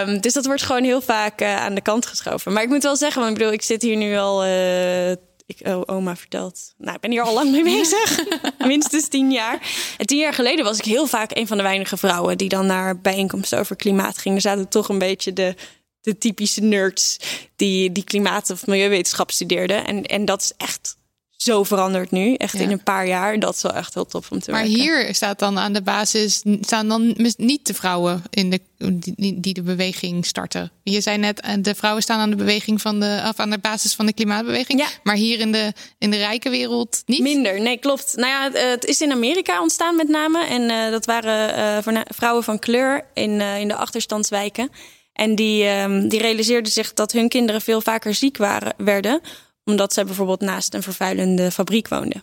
[0.07, 2.53] Um, dus dat wordt gewoon heel vaak uh, aan de kant geschoven.
[2.53, 4.47] Maar ik moet wel zeggen, want ik bedoel, ik zit hier nu al.
[4.47, 5.13] Uh,
[5.49, 6.75] ik, oh, oma vertelt.
[6.79, 8.25] Nou, ik ben hier al lang mee bezig.
[8.67, 9.61] Minstens tien jaar.
[9.97, 12.67] En tien jaar geleden was ik heel vaak een van de weinige vrouwen die dan
[12.67, 14.37] naar bijeenkomsten over klimaat gingen.
[14.37, 15.55] Er zaten toch een beetje de,
[16.01, 17.17] de typische nerds
[17.57, 19.87] die, die klimaat- of milieuwetenschap studeerden.
[19.87, 20.98] En, en dat is echt
[21.43, 22.35] zo veranderd nu.
[22.35, 22.61] Echt ja.
[22.61, 23.39] in een paar jaar.
[23.39, 24.81] Dat is wel echt heel tof om te maar werken.
[24.81, 26.43] hier staat dan aan de basis...
[26.61, 28.61] staan dan niet de vrouwen in de,
[28.93, 30.71] die, die de beweging starten.
[30.83, 33.25] Je zei net, de vrouwen staan aan de beweging van de...
[33.29, 34.81] of aan de basis van de klimaatbeweging.
[34.81, 34.89] Ja.
[35.03, 37.21] Maar hier in de, in de rijke wereld niet?
[37.21, 38.17] Minder, nee, klopt.
[38.17, 40.47] Nou ja, het is in Amerika ontstaan met name.
[40.47, 44.71] En uh, dat waren uh, vrouwen van kleur in, uh, in de achterstandswijken.
[45.13, 49.21] En die, um, die realiseerden zich dat hun kinderen veel vaker ziek waren, werden
[49.69, 52.23] omdat zij bijvoorbeeld naast een vervuilende fabriek woonden.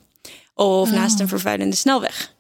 [0.54, 0.96] Of oh.
[0.96, 2.34] naast een vervuilende snelweg.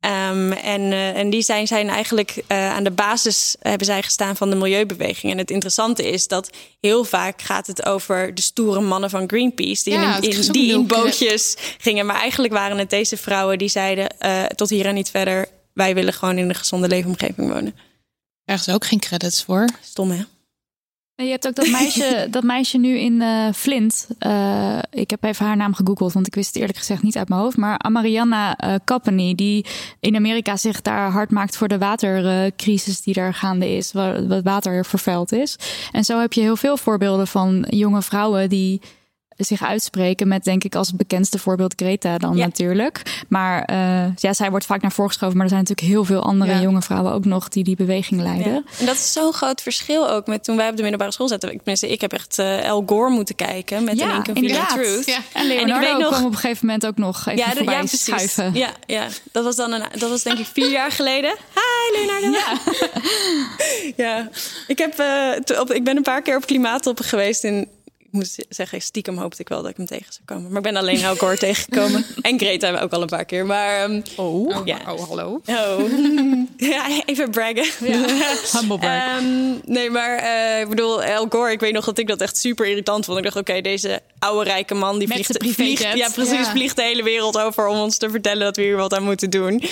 [0.00, 4.36] Ehm, en, uh, en die zijn, zijn eigenlijk uh, aan de basis hebben zij gestaan
[4.36, 5.32] van de milieubeweging.
[5.32, 6.50] En het interessante is dat
[6.80, 9.84] heel vaak gaat het over de stoere mannen van Greenpeace.
[9.84, 12.06] Die, Ja, in, die in bootjes gingen.
[12.06, 15.48] Maar eigenlijk waren het deze vrouwen die zeiden uh, tot hier en niet verder.
[15.74, 17.74] Wij willen gewoon in een gezonde leefomgeving wonen.
[18.44, 19.68] Ergens ook geen credits voor.
[19.82, 20.22] Stom hè?
[21.14, 24.08] En je hebt ook dat meisje, dat meisje nu in eh, Flint.
[24.18, 27.28] Eh, ik heb even haar naam gegoogeld, want ik wist het eerlijk gezegd niet uit
[27.28, 27.56] mijn hoofd.
[27.56, 29.66] Maar Amarianna uh, Kappany, die
[30.00, 34.42] in Amerika zich daar hard maakt voor de watercrisis die daar gaande is, waar het
[34.44, 35.56] water vervuild is.
[35.92, 38.80] En zo heb je heel veel voorbeelden van jonge vrouwen die
[39.44, 42.44] zich uitspreken met denk ik als bekendste voorbeeld Greta dan Ja.
[42.44, 43.24] natuurlijk.
[43.28, 46.22] Maar uh, ja, zij wordt vaak naar voren geschoven, maar er zijn natuurlijk heel veel
[46.22, 46.60] andere Ja.
[46.60, 48.52] jonge vrouwen ook nog die die beweging leiden.
[48.52, 48.62] Ja.
[48.78, 51.50] En dat is zo'n groot verschil ook met toen wij op de middelbare school zaten.
[51.50, 54.68] Ik, tenminste, ik heb echt uh, El Gore moeten kijken met een Inconvenient.
[54.68, 55.06] Truth.
[55.06, 55.14] Ja.
[55.16, 57.52] En En Leonardo ik weet nog- kwam op een gegeven moment ook nog even Ja,
[57.52, 58.54] voorbij schuiven.
[58.54, 61.34] Ja, ja, dat was dan een, dat was denk ik vier jaar geleden.
[61.54, 62.30] Hi Leonardo.
[62.38, 62.58] Ja.
[63.96, 64.28] Ja,
[64.66, 67.44] ik, heb, eh, op, ik ben een paar keer op klimaattoppen geweest.
[67.44, 67.81] En ik
[68.18, 70.48] moet zeggen, stiekem hoopte ik wel dat ik hem tegen zou komen.
[70.48, 72.04] Maar ik ben alleen El Gore tegengekomen.
[72.20, 73.46] En Greta ook al een paar keer.
[73.46, 74.78] Maar ehm, Oh, Ja.
[74.88, 75.40] oh hallo.
[75.46, 75.80] oh.
[76.56, 77.66] ja, even braggen.
[78.52, 79.16] Humble brag.
[79.18, 79.24] Ehm,
[79.64, 82.66] nee, maar eh, ik bedoel, El Gore, ik weet nog dat ik dat echt super
[82.66, 83.18] irritant vond.
[83.18, 86.50] Ik dacht, oké, deze oude rijke man die Met vliegt, ja, precies, Ja.
[86.50, 89.30] vliegt de hele wereld over om ons te vertellen dat we hier wat aan moeten
[89.30, 89.62] doen.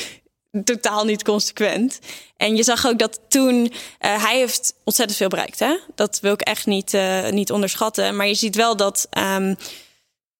[0.64, 1.98] Totaal niet consequent.
[2.36, 5.58] En je zag ook dat toen eh, hij heeft ontzettend veel bereikt.
[5.58, 5.76] Hè?
[5.94, 8.16] Dat wil ik echt niet, eh, niet onderschatten.
[8.16, 9.54] Maar je ziet wel dat ehm,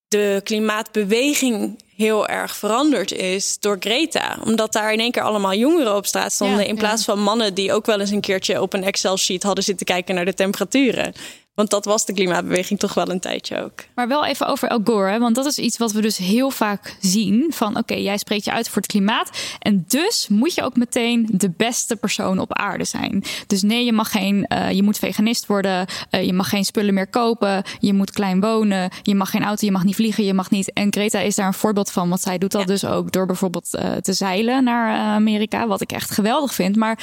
[0.08, 4.38] de klimaatbeweging heel erg veranderd is door Greta.
[4.44, 6.58] Omdat daar in één keer allemaal jongeren op straat stonden.
[6.58, 6.80] Ja, in ja.
[6.80, 10.14] plaats van mannen die ook wel eens een keertje op een Excel-sheet hadden zitten kijken
[10.14, 11.14] naar de temperaturen.
[11.54, 13.84] Want dat was de klimaatbeweging toch wel een tijdje ook.
[13.94, 16.50] Maar wel even over El Gore, hè, want dat is iets wat we dus heel
[16.50, 17.52] vaak zien.
[17.54, 19.30] Van oké, jij spreekt je uit voor het klimaat.
[19.58, 23.24] En dus moet je ook meteen de beste persoon op aarde zijn.
[23.46, 25.86] Dus nee, je mag geen, eh, je moet veganist worden.
[26.10, 27.62] eh, je mag geen spullen meer kopen.
[27.78, 28.90] Je moet klein wonen.
[29.02, 30.72] Je mag geen auto, je mag niet vliegen, je mag niet.
[30.72, 32.66] En Greta is daar een voorbeeld van, want zij doet dat Ja.
[32.66, 35.66] dus ook door bijvoorbeeld eh, te zeilen naar Amerika.
[35.66, 36.76] Wat ik echt geweldig vind.
[36.76, 36.98] Maar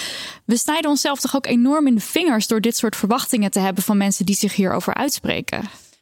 [0.46, 3.84] we snijden onszelf toch ook enorm in de vingers door dit soort verwachtingen te hebben
[3.84, 5.62] van mensen die zich hierover uitspreken.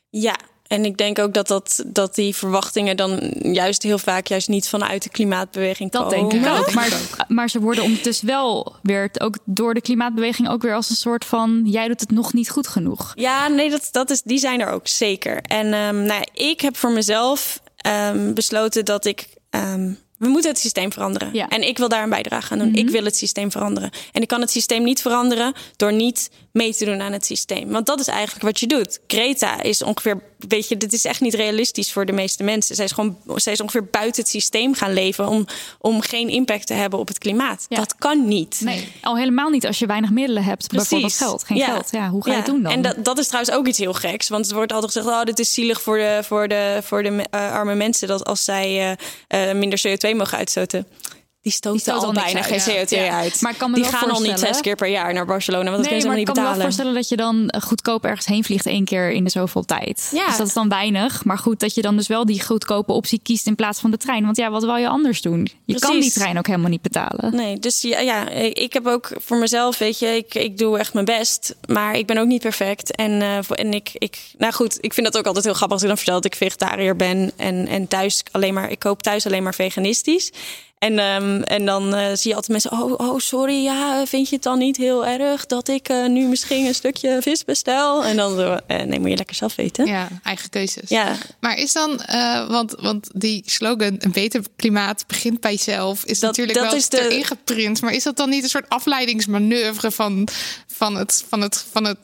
[0.09, 0.35] Ja,
[0.67, 4.69] en ik denk ook dat, dat, dat die verwachtingen dan juist heel vaak juist niet
[4.69, 6.17] vanuit de klimaatbeweging Dat komen.
[6.29, 6.73] denk ik dat ook.
[6.73, 6.91] Maar,
[7.27, 11.25] maar ze worden ondertussen wel weer ook door de klimaatbeweging ook weer als een soort
[11.25, 13.11] van jij doet het nog niet goed genoeg.
[13.15, 15.41] Ja, nee, dat, dat is, die zijn er ook zeker.
[15.41, 19.27] En ehm, nou, ja, ik heb voor mezelf ehm, besloten dat ik.
[19.49, 21.29] ehm, we moeten het systeem veranderen.
[21.33, 21.47] Ja.
[21.49, 22.75] En ik wil daar een bijdrage aan doen.
[22.75, 23.89] Ik wil het systeem veranderen.
[24.11, 27.69] En ik kan het systeem niet veranderen door niet mee te doen aan het systeem.
[27.69, 28.99] Want dat is eigenlijk wat je doet.
[29.07, 32.75] Greta is ongeveer, weet je, dit is echt niet realistisch voor de meeste mensen.
[32.75, 35.45] Zij is gewoon, zij is ongeveer buiten het systeem gaan leven om,
[35.79, 37.65] om geen impact te hebben op het klimaat.
[37.69, 37.77] Ja.
[37.77, 38.61] Dat kan niet.
[38.63, 40.71] Nee, al helemaal niet als je weinig middelen hebt.
[40.71, 41.65] Bijvoorbeeld geld, geen Ja.
[41.65, 41.87] geld.
[41.91, 42.41] Ja, hoe ga je Ja.
[42.41, 42.71] het doen dan?
[42.71, 44.29] En dat, dat is trouwens ook iets heel geks.
[44.29, 47.25] Want er wordt altijd gezegd: oh, dit is zielig voor de, voor de, voor de
[47.29, 48.07] eh, arme mensen.
[48.07, 48.95] Dat als zij
[49.27, 50.87] eh, eh, minder CO2 mogen uitstoten.
[51.45, 52.85] Die stoten, stoten al bijna uit, geen ja.
[52.85, 53.17] CO2 Ja.
[53.17, 53.41] uit.
[53.41, 55.63] Maar kan me die gaan al niet zes keer per jaar naar Barcelona.
[55.63, 57.61] Want dat nee, kunnen ze maar ik kan me wel voorstellen dat je dan eh,
[57.61, 60.09] goedkoop ergens heen vliegt één keer in de zoveel tijd.
[60.13, 60.27] Ja.
[60.27, 61.23] Dus dat is dan weinig.
[61.23, 63.97] Maar goed, dat je dan dus wel die goedkope optie kiest in plaats van de
[63.97, 64.23] trein.
[64.23, 65.47] Want ja, wat wil je anders doen?
[65.65, 67.35] Je kan die trein ook helemaal niet betalen.
[67.35, 70.93] Nee, dus ja, ja, ik heb ook voor mezelf, weet je, ik, ik doe echt
[70.93, 71.55] mijn best.
[71.67, 72.95] Maar ik ben ook niet perfect.
[72.95, 75.81] En, eh, en ik, ik, nou goed, ik vind dat ook altijd heel grappig als
[75.81, 77.31] ik dan vertel dat ik vegetariër ben.
[77.35, 80.31] En, en thuis alleen maar, ik koop thuis alleen maar veganistisch.
[80.85, 84.35] En, ehm, en dan eh, zie je altijd mensen, oh, oh, sorry, ja, vind je
[84.35, 88.03] het dan niet heel erg dat ik eh, nu misschien een stukje vis bestel?
[88.05, 89.85] En dan eh, nee, moet je lekker zelf weten.
[89.85, 90.89] Ja, eigen keuzes.
[90.89, 91.15] Ja.
[91.39, 92.01] Maar is dan,
[92.47, 96.75] want, want die slogan, een beter klimaat begint bij jezelf, is Dat- natuurlijk dat wel
[96.75, 97.81] is de- erin geprint.
[97.81, 100.27] Maar is dat dan niet een soort afleidingsmanoeuvre van,
[100.67, 101.97] van, het, van, het, van het,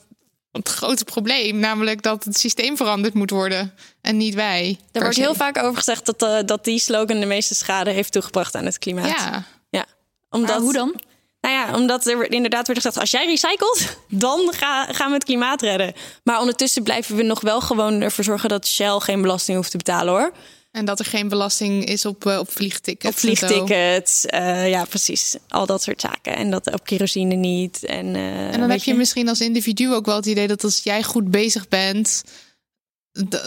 [0.52, 1.58] het grote probleem?
[1.58, 4.78] Namelijk dat het systeem veranderd moet worden en niet wij.
[4.92, 5.20] Er wordt se.
[5.20, 8.64] heel vaak over gezegd dat, eh, dat die slogan de meeste schade heeft toegebracht aan
[8.64, 9.18] het klimaat.
[9.18, 9.86] Ja, ja.
[10.30, 11.00] Omdat, Maar hoe dan?
[11.40, 13.96] Nou ja, omdat er inderdaad wordt gezegd: als jij recycelt,
[14.26, 15.92] dan ga, gaan we het klimaat redden.
[16.24, 19.76] Maar ondertussen blijven we nog wel gewoon ervoor zorgen dat Shell geen belasting hoeft te
[19.76, 20.32] betalen hoor.
[20.72, 23.14] En dat er geen belasting is op, eh, op vliegtickets.
[23.14, 25.36] Op vliegtickets, eh, ja, precies.
[25.48, 26.36] Al dat soort zaken.
[26.36, 27.84] En dat op kerosine niet.
[27.84, 30.80] En, eh, En dan heb je misschien als individu ook wel het idee dat als
[30.82, 32.22] jij goed bezig bent,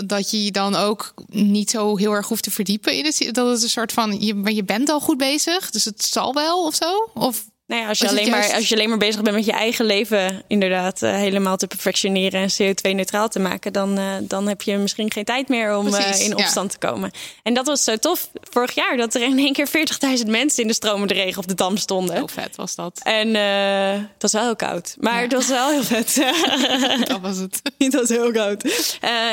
[0.05, 3.30] dat je je dan ook niet zo heel erg hoeft te verdiepen in het.
[3.32, 6.34] Dat het een soort van, je, maar je bent al goed bezig, dus het zal
[6.34, 7.09] wel of zo?
[7.13, 9.51] Of Nou ja, als je, alleen maar, als je alleen maar bezig bent met je
[9.51, 14.61] eigen leven, inderdaad, eh, helemaal te perfectioneren en CO2-neutraal te maken, dan, eh, dan heb
[14.61, 16.36] je misschien geen tijd meer om eh, in ja.
[16.36, 17.11] opstand te komen.
[17.43, 20.68] En dat was zo tof vorig jaar, dat er in één keer 40.000 mensen in
[20.68, 22.16] de stromende regen op de dam stonden.
[22.16, 22.99] Heel vet was dat.
[23.03, 25.22] En het was wel heel koud, maar Ja.
[25.22, 26.16] het was wel heel vet.
[27.09, 27.61] Dat was het.
[27.78, 28.63] het was heel koud.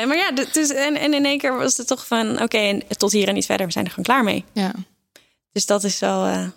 [0.05, 3.11] Maar ja, dus, en, en in één keer was het toch van, oké, en tot
[3.11, 4.43] hier en niet verder, we zijn er gewoon klaar mee.
[4.53, 4.71] Ja.
[5.51, 6.51] Dus dat is wel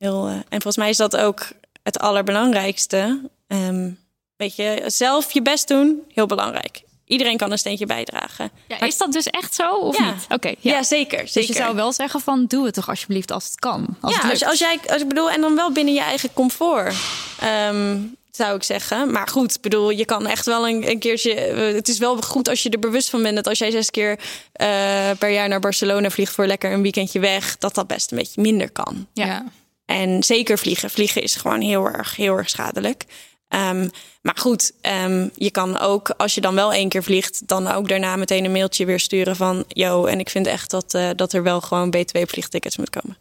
[0.00, 0.26] heel.
[0.26, 1.48] eh, en volgens mij is dat ook
[1.82, 3.20] het allerbelangrijkste.
[3.48, 3.90] Ehm
[4.36, 6.82] weet je, zelf je best doen, heel belangrijk.
[7.04, 8.50] Iedereen kan een steentje bijdragen.
[8.68, 10.10] Ja, is dat dus echt zo of Ja.
[10.12, 10.26] niet?
[10.28, 10.82] Oké, Ja, ja.
[10.82, 11.22] zeker.
[11.32, 13.86] Dus je zou wel zeggen van doe het toch alsjeblieft als het kan.
[14.00, 16.94] Als ja, het als, jij, als ik bedoel, en dan wel binnen je eigen comfort.
[17.40, 17.98] ehm,
[18.30, 19.10] zou ik zeggen.
[19.12, 21.34] Maar goed, ik bedoel, je kan echt wel een, een keertje.
[21.34, 23.90] eh, het is wel goed als je er bewust van bent dat als jij zes
[23.90, 24.18] keer
[24.52, 28.18] eh, per jaar naar Barcelona vliegt voor lekker een weekendje weg, dat dat best een
[28.18, 29.06] beetje minder kan.
[29.12, 29.26] Ja.
[29.26, 29.44] Ja.
[29.90, 30.90] En zeker vliegen.
[30.90, 33.04] Vliegen is gewoon heel erg, heel erg schadelijk.
[33.48, 33.88] Ehm,
[34.22, 37.88] maar goed, ehm, je kan ook, als je dan wel één keer vliegt, dan ook
[37.88, 39.64] daarna meteen een mailtje weer sturen van...
[39.68, 43.16] yo, en ik vind echt dat, eh, dat er wel gewoon B2-vliegtickets moet komen.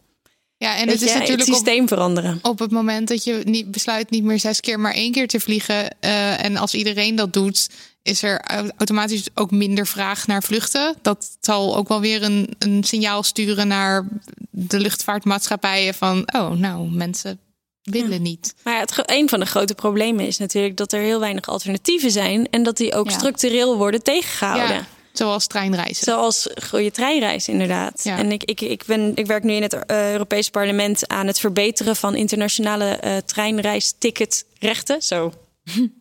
[0.57, 2.39] ja, en het is natuurlijk het op, systeem veranderen.
[2.41, 5.39] op het moment dat je niet besluit niet meer zes keer, maar één keer te
[5.39, 5.95] vliegen.
[5.99, 7.69] eh, en als iedereen dat doet,
[8.01, 10.95] is er au- automatisch ook minder vraag naar vluchten.
[11.01, 14.07] Dat zal ook wel weer een, een signaal sturen naar
[14.49, 17.39] de luchtvaartmaatschappijen van, oh, nou, mensen
[17.81, 18.53] willen niet.
[18.63, 22.11] Maar ja, het, een van de grote problemen is natuurlijk dat er heel weinig alternatieven
[22.11, 22.49] zijn...
[22.49, 23.17] en dat die ook Ja.
[23.17, 24.75] structureel worden tegengehouden.
[24.75, 26.03] Ja, zoals treinreizen.
[26.03, 28.03] Zoals goede treinreis, inderdaad.
[28.03, 28.17] Ja.
[28.17, 31.39] En ik, ik, ik, ben, ik werk nu in het uh, Europese parlement aan het
[31.39, 35.01] verbeteren van internationale uh, treinreisticketrechten.
[35.01, 35.33] Zo.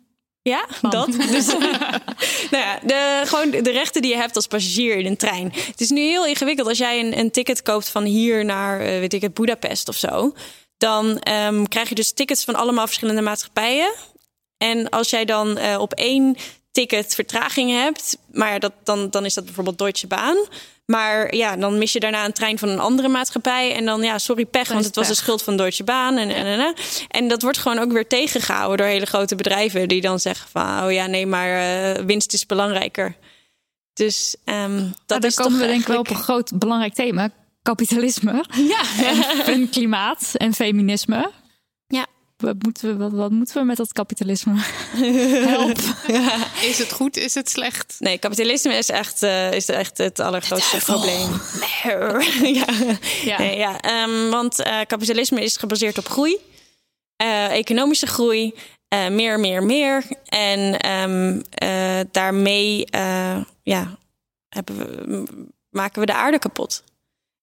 [0.49, 1.07] Ja, dat.
[1.35, 1.47] Dus,
[2.53, 5.53] nou ja, de, gewoon de rechten die je hebt als passagier in een trein.
[5.55, 8.87] Het is nu heel ingewikkeld als jij een, een ticket koopt van hier naar, uh,
[8.87, 10.33] weet ik het, Budapest of zo.
[10.79, 13.93] Dan um, krijg je dus tickets van allemaal verschillende maatschappijen.
[14.59, 16.37] En als jij dan uh, op één
[16.79, 20.49] ticket vertraging hebt, maar dat, dan, dan is dat bijvoorbeeld Deutsche Bahn.
[20.87, 23.75] Maar ja, dan mis je daarna een trein van een andere maatschappij.
[23.75, 26.17] En dan, ja, sorry, pech, want het was de schuld van Deutsche Bahn.
[26.17, 26.75] En, en, en, en.
[27.09, 29.89] en dat wordt gewoon ook weer tegengehouden door hele grote bedrijven...
[29.89, 33.17] die dan zeggen van, oh ja, nee, maar uh, winst is belangrijker.
[33.93, 35.81] Dus um, dat nou, dan is komen toch we denk eigenlijk...
[35.81, 37.31] ik wel op een groot belangrijk thema.
[37.63, 38.45] Kapitalisme.
[38.75, 38.83] Ja.
[39.05, 41.31] En, en klimaat en feminisme.
[41.87, 42.07] Ja.
[42.37, 44.55] Wat moeten, we, wat, wat moeten we met dat kapitalisme?
[45.55, 45.79] Help.
[46.07, 46.37] Ja.
[46.63, 47.17] Is het goed?
[47.17, 47.97] Is het slecht?
[47.99, 51.41] Nee, kapitalisme is echt, uh, is echt het allergrootste het probleem.
[51.61, 52.67] Nee, ja.
[53.25, 53.39] Ja.
[53.39, 54.03] Nee, ja.
[54.03, 56.37] Um, want uh, kapitalisme is gebaseerd op groei,
[57.23, 58.55] uh, economische groei,
[59.11, 60.05] meer, meer, meer.
[60.25, 61.43] En um,
[62.11, 62.85] daarmee
[63.63, 63.99] ja,
[64.49, 65.25] hebben we,
[65.71, 66.83] maken we de aarde kapot.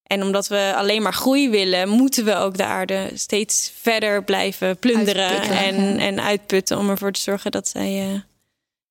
[0.04, 4.78] En omdat we alleen maar groei willen, moeten we ook de aarde steeds verder blijven
[4.78, 8.24] plunderen en, en uitputten om ervoor te zorgen dat zij.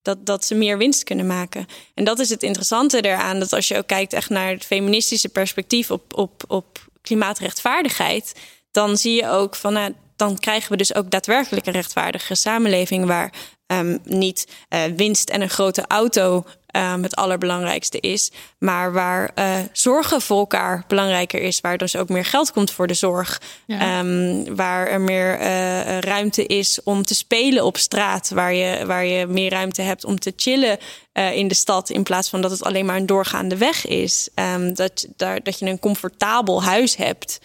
[0.04, 1.66] Dat, dat ze meer winst kunnen maken.
[1.94, 3.38] En dat is het interessante eraan.
[3.38, 8.32] Dat als je ook kijkt echt naar het feministische perspectief op, op, op klimaatrechtvaardigheid.
[8.70, 13.06] Dan zie je ook van nou, dan krijgen we dus ook daadwerkelijk een rechtvaardige samenleving.
[13.06, 13.32] Waar
[13.66, 16.44] um, niet uh, winst en een grote auto
[16.76, 18.30] um, het allerbelangrijkste is.
[18.58, 21.60] Maar waar uh, zorgen voor elkaar belangrijker is.
[21.60, 23.40] Waar dus ook meer geld komt voor de zorg.
[23.66, 23.98] Ja.
[23.98, 28.30] Um, waar er meer uh, ruimte is om te spelen op straat.
[28.30, 30.78] Waar je, waar je meer ruimte hebt om te chillen
[31.12, 31.90] uh, in de stad.
[31.90, 34.28] In plaats van dat het alleen maar een doorgaande weg is.
[34.54, 37.40] Um, dat, daar, dat je een comfortabel huis hebt.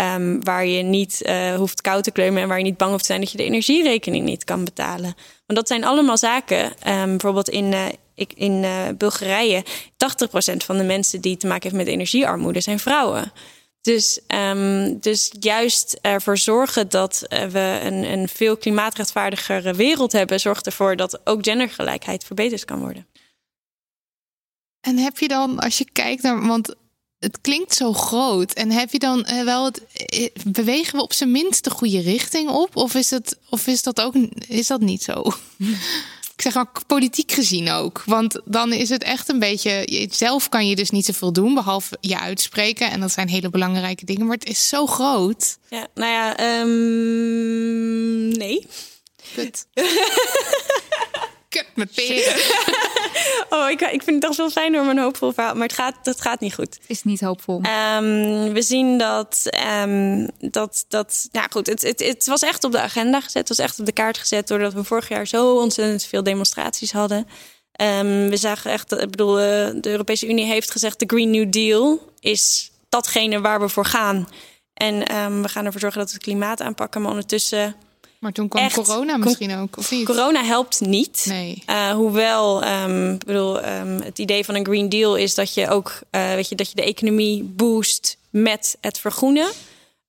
[0.00, 3.02] Um, waar je niet uh, hoeft koud te kleumen en waar je niet bang hoeft
[3.02, 5.14] te zijn dat je de energierekening niet kan betalen.
[5.46, 6.64] Want dat zijn allemaal zaken.
[6.64, 9.66] Um, bijvoorbeeld in, uh, ik, in uh, Bulgarije, 80%
[10.56, 13.32] van de mensen die te maken heeft met energiearmoede zijn vrouwen.
[13.80, 20.66] Dus, um, dus juist ervoor zorgen dat we een, een veel klimaatrechtvaardigere wereld hebben, zorgt
[20.66, 23.06] ervoor dat ook gendergelijkheid verbeterd kan worden.
[24.80, 26.74] En heb je dan, als je kijkt naar, want
[27.24, 28.52] het klinkt zo groot.
[28.52, 29.82] En heb je dan uh, wel het.
[30.46, 32.76] Bewegen we op zijn minst de goede richting op?
[32.76, 34.14] Of is, het, of is dat ook
[34.48, 35.32] is dat niet zo?
[36.36, 38.02] Ik zeg maar politiek gezien ook.
[38.06, 40.06] Want dan is het echt een beetje.
[40.10, 42.90] Zelf kan je dus niet zoveel doen, behalve je uitspreken.
[42.90, 44.26] En dat zijn hele belangrijke dingen.
[44.26, 45.58] Maar het is zo groot.
[45.70, 48.66] Ja, nou ja, um, nee.
[49.34, 49.66] Kut.
[51.54, 52.34] Kut met peren.
[53.48, 55.54] Oh, ik, ik vind het toch wel fijn door mijn hoopvol verhaal.
[55.54, 56.74] Maar het gaat, het gaat niet goed.
[56.74, 57.56] Het is niet hoopvol.
[57.56, 59.42] Um, we zien dat.
[59.82, 63.48] Um, dat, dat nou goed, het, het, het was echt op de agenda gezet.
[63.48, 64.48] Het was echt op de kaart gezet.
[64.48, 67.18] Doordat we vorig jaar zo ontzettend veel demonstraties hadden.
[67.80, 68.92] Um, we zagen echt.
[68.92, 73.68] Ik bedoel, de Europese Unie heeft gezegd: de Green New Deal is datgene waar we
[73.68, 74.28] voor gaan.
[74.74, 77.00] En ehm, we gaan ervoor zorgen dat we het klimaat aanpakken.
[77.00, 77.76] Maar ondertussen,
[78.24, 78.74] Maar toen kwam Echt?
[78.74, 80.04] corona misschien ook, of niet?
[80.04, 81.24] corona helpt niet.
[81.28, 81.62] Nee.
[81.66, 82.62] Eh, hoewel,
[83.12, 86.48] ik bedoel, ehm, het idee van een Green Deal is dat je ook, eh, weet
[86.48, 89.48] je, dat je de economie boost met het vergroenen.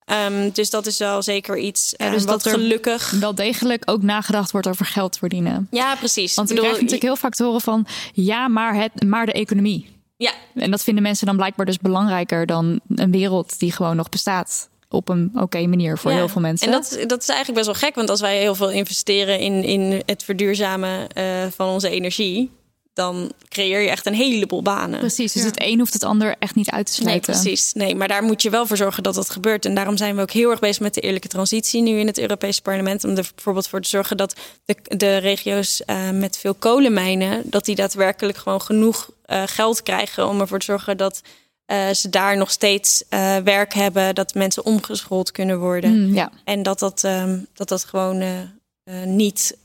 [0.04, 3.10] Ehm, dus dat is wel zeker iets Ja, dus wat dat er- gelukkig.
[3.10, 5.68] Wel degelijk ook nagedacht wordt over geld verdienen.
[5.70, 6.34] Ja, precies.
[6.34, 7.86] Want ik ik krijg natuurlijk heel vaak te horen van...
[8.12, 9.88] ja, maar, het, maar de economie.
[10.16, 12.46] ja, En dat vinden mensen dan blijkbaar dus belangrijker...
[12.46, 14.68] dan een wereld die gewoon nog bestaat.
[14.88, 16.16] Op een oké manier voor Ja.
[16.16, 16.66] heel veel mensen.
[16.66, 19.64] En dat, dat is eigenlijk best wel gek, want als wij heel veel investeren in,
[19.64, 21.24] in het verduurzamen eh,
[21.56, 22.50] van onze energie,
[22.94, 24.98] dan creëer je echt een heleboel banen.
[24.98, 25.48] Precies, dus Ja.
[25.48, 27.32] het een hoeft het ander echt niet uit te Nee, sluiten.
[27.32, 27.72] precies.
[27.72, 29.64] Nee, maar daar moet je wel voor zorgen dat dat gebeurt.
[29.64, 32.18] En daarom zijn we ook heel erg bezig met de eerlijke transitie nu in het
[32.18, 33.04] Europese parlement.
[33.04, 34.34] Om er bijvoorbeeld voor te zorgen dat
[34.64, 40.28] de, de regio's eh, met veel kolenmijnen, dat die daadwerkelijk gewoon genoeg eh, geld krijgen
[40.28, 41.20] om ervoor te zorgen dat
[41.66, 46.06] eh, ze daar nog steeds eh, werk hebben, dat mensen omgeschoold kunnen worden.
[46.06, 46.30] Mm, ja.
[46.44, 49.56] En dat dat, ehm, dat, dat gewoon eh, niet,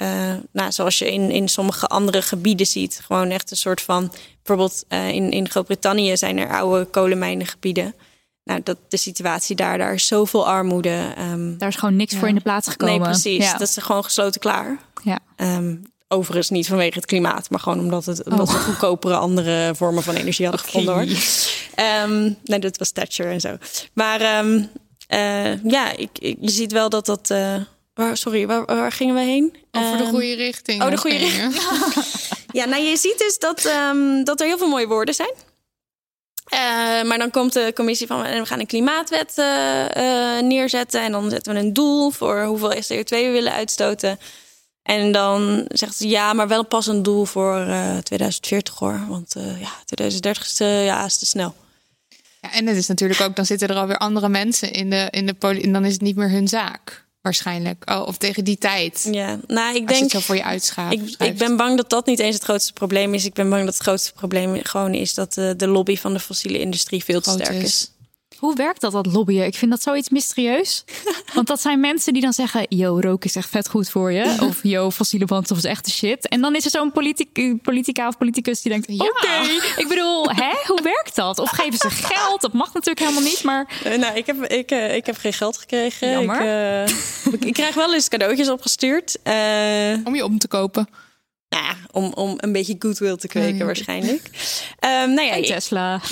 [0.51, 4.11] nou, zoals je in, in sommige andere gebieden ziet, gewoon echt een soort van,
[4.43, 7.93] bijvoorbeeld in, in Groot-Brittannië zijn er oude kolenmijnengebieden.
[8.43, 11.13] Nou, dat de situatie daar, daar is zoveel armoede.
[11.17, 12.19] ehm, Daar is gewoon niks Ja.
[12.19, 12.95] voor in de plaats gekomen.
[12.95, 13.43] nee, precies.
[13.45, 13.57] Ja.
[13.57, 14.79] Dat is gewoon gesloten klaar.
[15.03, 15.19] Ja.
[15.35, 15.75] Ehm,
[16.11, 18.53] overigens niet vanwege het klimaat, maar gewoon omdat, het, omdat Oh.
[18.53, 20.93] we goedkopere andere vormen van energie hadden gevonden.
[20.93, 21.05] Hoor.
[21.75, 23.57] Ehm, nee, dat was Thatcher en zo.
[23.93, 24.61] Maar ehm,
[25.07, 27.29] eh, ja, ik, ik- je ziet wel dat dat.
[27.29, 27.55] eh,
[27.93, 29.55] waar, sorry, waar, waar gingen we heen?
[29.71, 30.83] Over de Ehm, goede richting.
[30.83, 31.53] oh, de goede richting.
[32.53, 33.61] Ja, nou je ziet dus dat,
[34.25, 35.33] dat er heel veel mooie woorden zijn.
[36.45, 36.59] Eh,
[37.07, 39.35] maar dan komt de commissie van en we gaan een klimaatwet
[40.43, 41.01] neerzetten.
[41.01, 44.19] En dan zetten we een doel voor hoeveel CO2 we willen uitstoten.
[44.99, 49.05] En dan zegt ze ja, maar wel pas een doel voor eh, 2040 hoor.
[49.09, 51.55] Want eh, ja, 2030 is, eh, ja, is te snel.
[52.41, 55.25] Ja, en het is natuurlijk ook, dan zitten er alweer andere mensen in de, in
[55.25, 57.89] de poli- En dan is het niet meer hun zaak, waarschijnlijk.
[57.91, 59.07] Oh, of tegen die tijd.
[59.11, 60.01] Ja, nou ik Als denk.
[60.01, 60.93] het zo voor je uitschaaft.
[60.93, 63.25] Ik, ik ben bang dat dat niet eens het grootste probleem is.
[63.25, 66.19] Ik ben bang dat het grootste probleem gewoon is dat de, de lobby van de
[66.19, 67.63] fossiele industrie veel te Groot sterk is.
[67.63, 67.91] is.
[68.41, 69.45] Hoe werkt dat, dat lobbyen?
[69.45, 70.83] Ik vind dat zoiets mysterieus.
[71.33, 72.65] Want dat zijn mensen die dan zeggen...
[72.69, 74.35] yo, rook is echt vet goed voor je.
[74.49, 76.27] Of yo, fossiele brandstof is echt de shit.
[76.27, 78.87] En dan is er zo'n politic, politica of politicus die denkt...
[78.87, 79.05] Ja.
[79.05, 80.51] oké, ik bedoel, hè?
[80.67, 81.39] hoe werkt dat?
[81.39, 82.41] Of geven ze geld?
[82.41, 83.67] Dat mag natuurlijk helemaal niet, maar...
[83.83, 86.11] Eh, nou, ik heb, ik, eh, ik heb geen geld gekregen.
[86.11, 86.35] Jammer.
[86.35, 89.17] Ik, eh, ik- ik krijg wel eens cadeautjes opgestuurd.
[89.23, 89.33] Eh,
[90.03, 90.87] Om je om te kopen.
[91.51, 94.29] Nou ja, om, om een beetje goodwill te kweken waarschijnlijk.
[94.79, 96.01] Ehm, nou ja, Geen Tesla.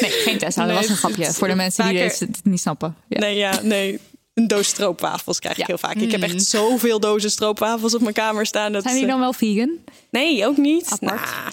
[0.00, 0.66] nee, geen Tesla.
[0.66, 1.24] Dat was een grapje.
[1.24, 2.96] het- Voor de mensen die vaker- dit niet snappen.
[3.08, 3.18] Ja.
[3.18, 3.98] nee, ja, nee.
[4.34, 5.66] Een doos stroopwafels krijg ik Ja.
[5.66, 5.94] heel vaak.
[5.96, 8.72] Ik heb echt zoveel dozen stroopwafels op mijn kamer staan.
[8.72, 9.70] Dat Zijn die dan wel vegan?
[10.10, 10.84] Nee, ook niet.
[10.88, 11.00] Apart.
[11.20, 11.52] Nou,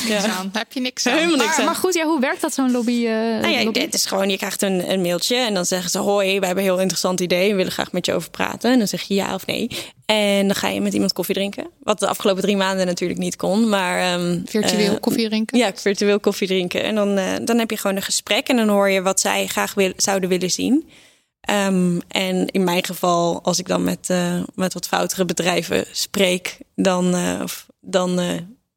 [0.00, 0.20] ja.
[0.26, 1.12] Dan heb je niks aan.
[1.14, 1.64] Helemaal niks Maar, aan.
[1.64, 3.06] maar goed, ja, hoe werkt dat zo'n lobby?
[3.06, 3.80] eh, Nou ja, lobby?
[3.80, 6.64] het is gewoon, je krijgt een, een mailtje en dan zeggen ze: Hoi, we hebben
[6.64, 7.50] een heel interessant idee.
[7.50, 8.72] We willen graag met je over praten.
[8.72, 9.68] En dan zeg je ja of nee.
[10.06, 11.70] En dan ga je met iemand koffie drinken.
[11.82, 13.68] Wat de afgelopen drie maanden natuurlijk niet kon.
[13.68, 15.58] Maar ehm, Virtueel eh, koffie drinken.
[15.58, 16.82] Ja, virtueel koffie drinken.
[16.82, 19.46] En dan, eh, dan heb je gewoon een gesprek en dan hoor je wat zij
[19.46, 20.88] graag wil, zouden willen zien.
[21.40, 26.58] Ehm, en in mijn geval, als ik dan met, eh, met wat foutere bedrijven spreek,
[26.74, 28.28] dan, eh, of, dan eh,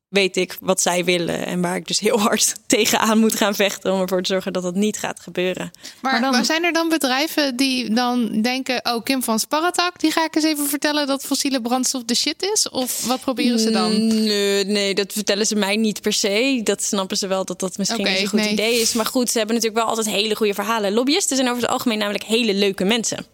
[0.10, 1.45] weet ik wat zij willen.
[1.45, 4.64] En waar ik dus heel hard tegenaan moet gaan vechten om ervoor te zorgen dat
[4.64, 5.72] dat niet gaat gebeuren.
[6.01, 8.80] Maar, Maar dan- maar zijn er dan bedrijven die dan denken...
[8.84, 11.07] oh, Kim van Sparretak, die ga ik eens even vertellen...
[11.07, 12.70] dat fossiele brandstof de shit is?
[12.70, 14.07] Of wat proberen ze dan?
[14.07, 16.62] Nee, nee, dat vertellen ze mij niet per se.
[16.64, 18.51] Dat snappen ze wel dat dat misschien niet een goed nee.
[18.51, 18.93] idee is.
[18.93, 20.93] Maar goed, ze hebben natuurlijk wel altijd hele goede verhalen.
[20.93, 23.26] Lobbyisten zijn over het algemeen namelijk hele leuke mensen.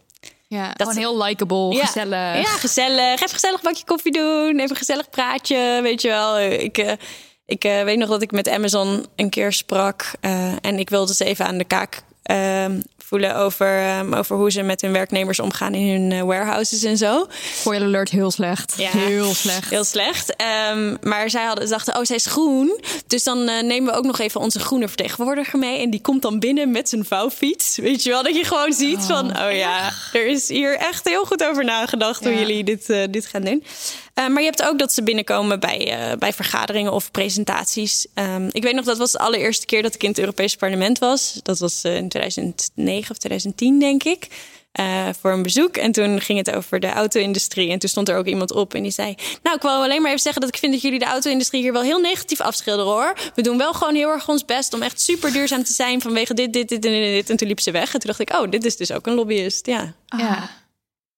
[0.47, 0.73] Ja.
[0.73, 1.85] Dat Gewoon heel likable, Ja.
[1.85, 2.35] gezellig.
[2.35, 3.13] Ja, gezellig.
[3.13, 4.49] Even gezellig een bakje koffie doen.
[4.59, 6.39] Even een gezellig praatje, weet je wel.
[6.39, 6.91] Ik, eh,
[7.45, 10.11] ik eh, weet nog dat ik met Amazon een keer sprak.
[10.21, 12.65] eh, en ik wilde ze even aan de kaak eh,
[13.05, 16.97] voelen over, eh, over hoe ze met hun werknemers omgaan in hun eh, warehouses en
[16.97, 17.27] zo.
[17.53, 18.73] Spoiler alert, heel slecht.
[18.77, 18.89] Ja.
[18.89, 19.69] Heel slecht.
[19.69, 20.35] Heel slecht.
[20.35, 22.79] Ehm, maar zij hadden, dachten, oh, zij is groen.
[23.07, 25.81] Dus dan eh, nemen we ook nog even onze groene vertegenwoordiger mee.
[25.81, 27.77] En die komt dan binnen met zijn vouwfiets.
[27.77, 29.29] Weet je wel, dat je gewoon ziet van...
[29.29, 32.23] oh ja, er is hier echt heel goed over nagedacht...
[32.23, 33.63] hoe jullie dit, eh, dit gaan doen.
[34.13, 38.07] Eh, maar je hebt ook dat ze binnenkomen bij, bij vergaderingen of presentaties.
[38.13, 40.99] Ehm, ik weet nog, dat was de allereerste keer dat ik in het Europese parlement
[40.99, 41.39] was.
[41.43, 44.27] Dat was in 2009 of 2010, denk ik.
[44.71, 45.77] eh, voor een bezoek.
[45.77, 47.71] En toen ging het over de auto-industrie.
[47.71, 49.15] En toen stond er ook iemand op en die zei...
[49.43, 51.73] Nou, ik wil alleen maar even zeggen dat ik vind dat jullie de auto-industrie hier
[51.73, 53.13] wel heel negatief afschilderen, hoor.
[53.35, 56.33] We doen wel gewoon heel erg ons best om echt super duurzaam te zijn vanwege
[56.33, 57.29] dit, dit, dit en dit.
[57.29, 57.93] En toen liep ze weg.
[57.93, 59.65] En toen dacht ik, oh, dit is dus ook een lobbyist.
[59.65, 60.49] Ja, ja.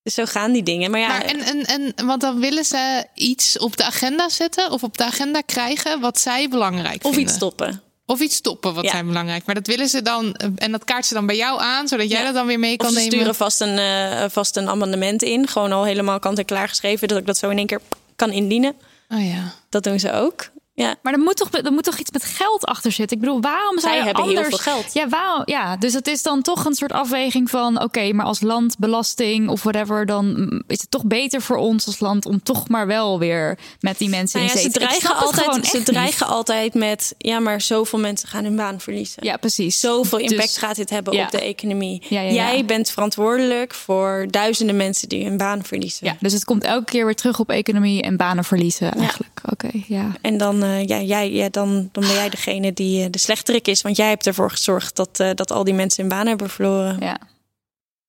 [0.03, 0.91] dus zo gaan die dingen.
[0.91, 1.65] Maar ja, Maar en, en,
[1.95, 4.71] en, want dan willen ze iets op de agenda zetten...
[4.71, 7.21] of op de agenda krijgen wat zij belangrijk of vinden.
[7.21, 7.81] iets stoppen.
[8.09, 8.91] Of iets stoppen, wat Ja.
[8.91, 9.45] zijn belangrijk.
[9.45, 12.19] Maar dat willen ze dan, en dat kaart ze dan bij jou aan, zodat jij
[12.19, 12.25] Ja.
[12.25, 13.11] dat dan weer mee Of kan ze nemen.
[13.13, 15.47] sturen vast een, eh, vast een amendement in.
[15.47, 17.07] Gewoon al helemaal kant en klaar geschreven.
[17.07, 17.81] Dat ik dat zo in één keer
[18.15, 18.73] kan indienen.
[19.09, 19.53] Oh ja.
[19.69, 20.49] Dat doen ze ook.
[20.83, 20.95] Ja.
[21.01, 23.17] Maar er moet, toch, er moet toch iets met geld achter zitten?
[23.17, 24.47] Ik bedoel, waarom zou Zij hebben heel anders...
[24.61, 24.93] veel geld.
[24.93, 27.81] Ja, waarom, ja, dus het is dan toch een soort afweging van...
[27.81, 30.05] oké, maar als land, belasting of whatever...
[30.05, 32.25] dan is het toch beter voor ons als land...
[32.25, 35.15] om toch maar wel weer met die mensen Nou in zee ze te- Ik dreigen,
[35.15, 37.15] altijd, ze dreigen altijd met...
[37.17, 39.25] ja, maar zoveel mensen gaan hun baan verliezen.
[39.25, 39.79] Ja, precies.
[39.79, 41.23] Zoveel impact Dus- gaat dit hebben ja.
[41.23, 42.01] op de economie.
[42.09, 42.23] Ja.
[42.23, 46.07] Jij bent verantwoordelijk voor duizenden mensen die hun baan verliezen.
[46.07, 49.39] Ja, dus het komt elke keer weer terug op economie en banen verliezen eigenlijk.
[49.51, 50.11] Oké, ja.
[50.21, 53.67] En dan, eh, ja, jij, ja, dan, dan ben jij degene die eh, de slechterik
[53.67, 53.81] is.
[53.81, 56.99] Want jij hebt ervoor gezorgd dat, eh, dat al die mensen hun baan hebben verloren.
[56.99, 57.19] ja.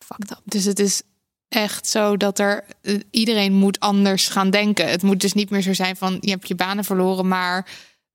[0.05, 0.41] Fucked up.
[0.45, 1.03] Dus het is
[1.49, 2.65] echt zo dat er
[3.11, 4.89] iedereen moet anders gaan denken.
[4.89, 7.67] Het moet dus niet meer zo zijn van je hebt je banen verloren, maar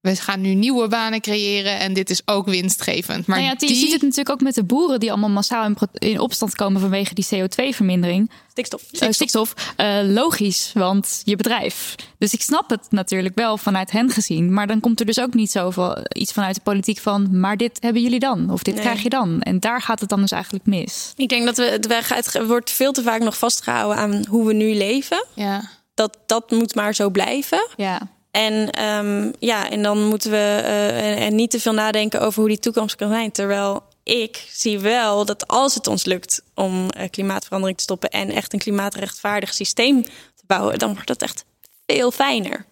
[0.03, 3.27] we gaan nu nieuwe banen creëren en dit is ook winstgevend.
[3.27, 5.75] Maar nou ja, je die, ziet het natuurlijk ook met de boeren die allemaal massaal
[5.93, 8.31] in, opstand komen vanwege die CO2-vermindering.
[8.51, 8.81] Stikstof.
[8.91, 9.53] Eh, stikstof.
[9.75, 11.95] Eh, logisch, want je bedrijf.
[12.17, 14.53] Dus ik snap het natuurlijk wel vanuit hen gezien.
[14.53, 17.39] Maar dan komt er dus ook niet zoveel iets vanuit de politiek van.
[17.39, 18.49] Maar dit hebben jullie dan.
[18.51, 18.83] Of dit Nee.
[18.83, 19.41] krijg je dan.
[19.41, 21.13] En daar gaat het dan dus eigenlijk mis.
[21.15, 24.45] Ik denk dat we, het weg- het wordt veel te vaak nog vastgehouden aan hoe
[24.47, 25.25] we nu leven.
[25.33, 25.69] ja.
[25.95, 27.67] Dat, dat moet maar zo blijven.
[27.75, 28.01] Ja.
[28.33, 32.39] En, ehm, ja, en dan moeten we eh, en, en niet te veel nadenken over
[32.39, 33.31] hoe die toekomst kan zijn.
[33.31, 38.29] Terwijl ik zie wel dat als het ons lukt om eh, klimaatverandering te stoppen en
[38.29, 41.45] echt een klimaatrechtvaardig systeem te bouwen, dan wordt dat echt
[41.85, 42.65] veel fijner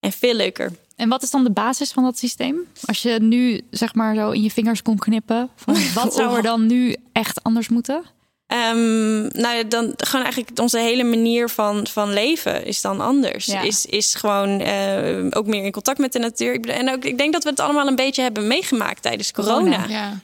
[0.00, 0.72] en veel leuker.
[0.96, 2.66] En wat is dan de basis van dat systeem?
[2.84, 5.50] Als je nu zeg maar zo in je vingers kon knippen.
[5.56, 8.04] Van wat zou er dan nu echt anders moeten?
[8.52, 13.46] Ehm, nou dan gewoon eigenlijk onze hele manier van, van leven is dan anders.
[13.46, 13.60] Ja.
[13.60, 16.52] Is, is gewoon eh, ook meer in contact met de natuur.
[16.52, 19.76] Ik En ook, ik denk dat we het allemaal een beetje hebben meegemaakt tijdens corona.
[19.76, 19.88] Corona.
[19.88, 20.20] ja.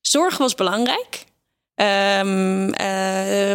[0.00, 1.24] Zorg was belangrijk.
[1.74, 2.22] Eh,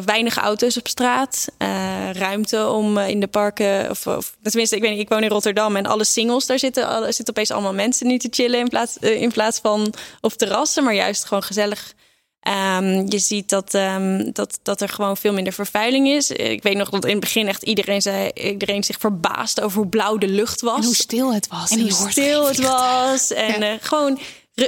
[0.05, 1.47] weinig auto's op straat.
[1.57, 3.89] eh, ruimte om in de parken.
[3.89, 6.88] Of, of tenminste, ik weet niet, ik woon in Rotterdam en alle singles, daar zitten,
[6.88, 10.84] alle, zitten opeens allemaal mensen nu te chillen in plaats, in plaats van op terrassen,
[10.84, 11.93] maar juist gewoon gezellig.
[12.46, 16.32] Ehm, je ziet dat, ehm, dat, dat er gewoon veel minder vervuiling is.
[16.32, 19.88] Ik weet nog dat in het begin echt iedereen, zei, iedereen zich verbaasde over hoe
[19.89, 20.78] blauw de lucht was.
[20.78, 21.72] En hoe stil het was.
[21.72, 23.32] En hoe stil het was.
[23.34, 23.72] En Ja.
[23.72, 24.20] eh, gewoon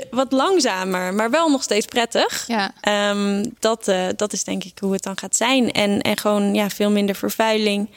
[0.10, 2.48] wat langzamer, maar wel nog steeds prettig.
[2.48, 2.72] Ja.
[2.82, 5.72] Ehm, dat, eh, dat is denk ik hoe het dan gaat zijn.
[5.72, 7.90] En, en gewoon ja, veel minder vervuiling.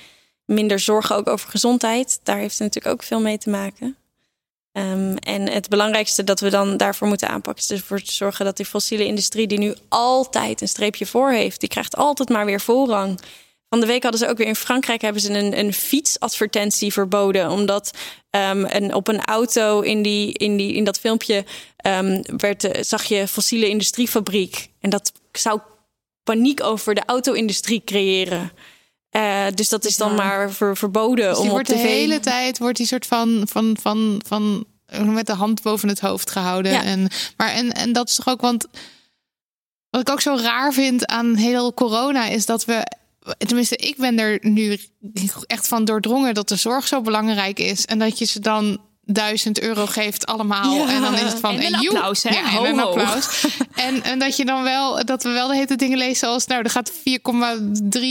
[0.44, 2.20] Minder zorgen ook over gezondheid.
[2.22, 3.96] Daar heeft het natuurlijk ook veel mee te maken.
[4.72, 7.64] Ehm, en het belangrijkste dat we dan daarvoor moeten aanpakken...
[7.64, 9.46] is ervoor te zorgen dat die fossiele industrie...
[9.46, 11.60] die nu altijd een streepje voor heeft...
[11.60, 13.20] die krijgt altijd maar weer voorrang.
[13.68, 15.00] Van de week hadden ze ook weer in Frankrijk...
[15.00, 17.50] hebben ze een, een fietsadvertentie verboden.
[17.50, 17.90] Omdat
[18.30, 21.44] een, op een auto in, die, in, die, in dat filmpje...
[21.76, 24.68] ehm, werd, eh, zag je fossiele industriefabriek.
[24.80, 25.60] En dat zou
[26.22, 28.52] paniek over de auto-industrie creëren.
[29.10, 30.16] Eh, dus dat is dan Ja.
[30.16, 31.82] maar ver- verboden Dus om op wordt de tv...
[31.82, 36.00] hele tijd wordt die soort van, van, van, van eh, met de hand boven het
[36.00, 36.72] hoofd gehouden.
[36.72, 36.82] Ja.
[36.84, 38.66] En, maar en, en dat is toch ook, want
[39.90, 42.86] wat ik ook zo raar vind aan heel corona is dat we,
[43.38, 44.78] tenminste, ik ben er nu
[45.46, 48.80] echt van doordrongen dat de zorg zo belangrijk is en dat je ze dan
[49.14, 50.88] duizend euro geeft allemaal Ja.
[50.94, 52.30] en dan is het van En een applaus, hè?
[52.30, 52.86] Ja, en Ho, een ho.
[52.88, 53.46] applaus.
[53.74, 56.62] en, en dat je dan wel dat we wel de hele dingen lezen als nou
[56.62, 56.98] er gaat 4,3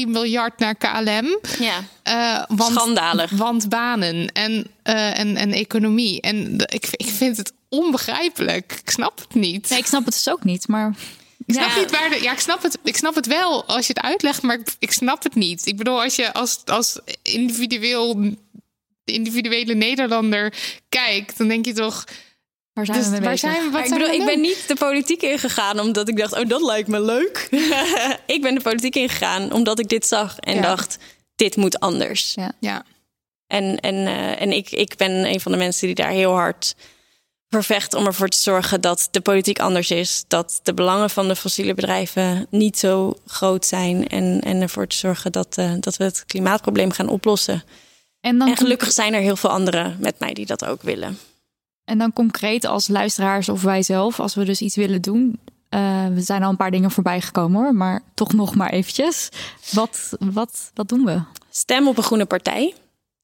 [0.08, 1.40] miljard naar KLM.
[1.60, 1.74] Ja.
[2.04, 3.32] Eh, want, Schandalig.
[3.32, 6.22] Want banen en, eh, en, en economie.
[6.22, 8.80] En ik, ik vind het onbegrijpelijk.
[8.82, 9.70] Ik snap het niet.
[9.70, 10.68] Nee, ik snap het dus ook niet.
[10.68, 10.94] Maar
[11.46, 11.76] ik snap Ja.
[11.80, 12.20] niet waar de.
[12.22, 14.92] Ja, ik snap, het, ik snap het wel als je het uitlegt, maar ik, ik
[14.92, 15.66] snap het niet.
[15.66, 18.36] Ik bedoel, als je als, als individueel,
[19.12, 20.54] individuele Nederlander
[20.90, 22.04] kijkt, dan denk je toch.
[22.74, 23.52] waar zijn Dus we mee waar bezig?
[23.52, 23.64] zijn we?
[23.64, 26.34] Wat Maar ik zijn bedoel, we ik ben niet de politiek ingegaan omdat ik dacht,
[26.34, 27.48] oh, dat lijkt me leuk.
[28.36, 30.62] ik ben de politiek ingegaan omdat ik dit zag en Ja.
[30.62, 30.98] dacht,
[31.36, 32.34] dit moet anders.
[32.36, 32.52] Ja.
[32.60, 32.84] Ja.
[33.48, 36.76] En, en, eh, en ik, ik ben een van de mensen die daar heel hard
[37.50, 40.24] voor vecht om ervoor te zorgen dat de politiek anders is.
[40.28, 44.08] Dat de belangen van de fossiele bedrijven niet zo groot zijn.
[44.08, 47.64] En, en ervoor te zorgen dat, eh, dat we het klimaatprobleem gaan oplossen.
[48.22, 51.18] En dan, En gelukkig zijn er heel veel anderen met mij die dat ook willen.
[51.86, 55.40] en dan concreet als luisteraars of wij zelf, als we dus iets willen doen.
[55.70, 59.30] eh, we zijn al een paar dingen voorbij gekomen hoor, maar toch nog maar eventjes.
[59.72, 61.22] Wat, wat, wat doen we?
[61.50, 62.74] Stem op een groene partij.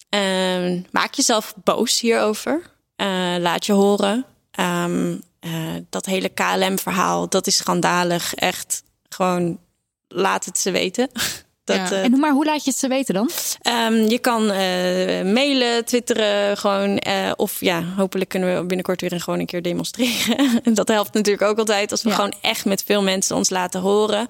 [0.10, 2.62] Ehm, maak jezelf boos hierover.
[2.96, 3.08] Eh,
[3.40, 4.26] laat je horen.
[4.52, 5.52] Ehm, eh,
[5.90, 8.34] dat hele KLM-verhaal, dat is schandalig.
[8.34, 9.60] Echt gewoon,
[10.08, 11.10] laat het ze weten.
[11.66, 11.92] Dat, Ja.
[11.92, 13.30] eh, En hoe, maar hoe laat je het ze weten dan?
[13.62, 16.98] Ehm, je kan eh, mailen, twitteren, gewoon.
[16.98, 20.62] eh, of ja, hopelijk kunnen we binnenkort weer een, gewoon een keer demonstreren.
[20.74, 22.16] dat helpt natuurlijk ook altijd als we Ja.
[22.16, 24.28] gewoon echt met veel mensen ons laten horen.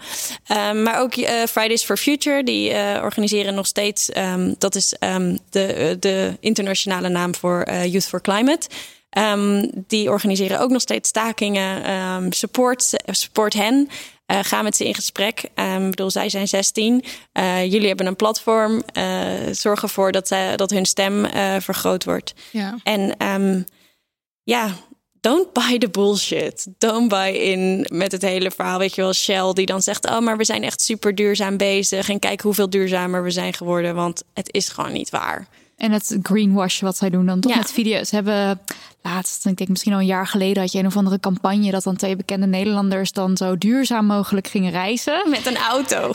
[0.48, 1.14] Ehm, maar ook
[1.50, 4.10] Fridays for Future, die organiseren nog steeds.
[4.10, 4.94] ehm, dat is
[5.50, 8.68] de, de internationale naam voor Youth for Climate.
[9.88, 12.34] Die organiseren ook nog steeds stakingen.
[12.34, 13.90] Support, support hen.
[14.26, 15.44] Eh, ga met ze in gesprek.
[15.54, 17.04] Ehm, ik bedoel, zij zijn 16.
[17.32, 18.84] Eh, jullie hebben een platform.
[18.94, 19.04] Eh,
[19.52, 21.26] zorg ervoor dat, zij, dat hun stem
[21.60, 22.34] vergroot wordt.
[22.52, 22.78] Ja.
[22.84, 23.62] En ehm,
[24.44, 24.70] ja,
[25.22, 26.68] don't buy the bullshit.
[26.78, 28.80] Don't buy in met het hele verhaal.
[28.80, 30.06] Weet je wel, Shell die dan zegt...
[30.06, 32.10] oh, maar we zijn echt super duurzaam bezig.
[32.10, 33.96] En kijk hoeveel duurzamer we zijn geworden.
[33.96, 35.48] Want het is gewoon niet waar.
[35.78, 37.58] En het greenwash wat zij doen dan toch Ja.
[37.58, 38.10] met video's.
[38.10, 38.60] Ze hebben
[39.02, 41.84] laatst, ik denk misschien al een jaar geleden, had je een of andere campagne dat
[41.84, 45.30] dan twee bekende Nederlanders dan zo duurzaam mogelijk gingen reizen.
[45.30, 46.12] Met een auto.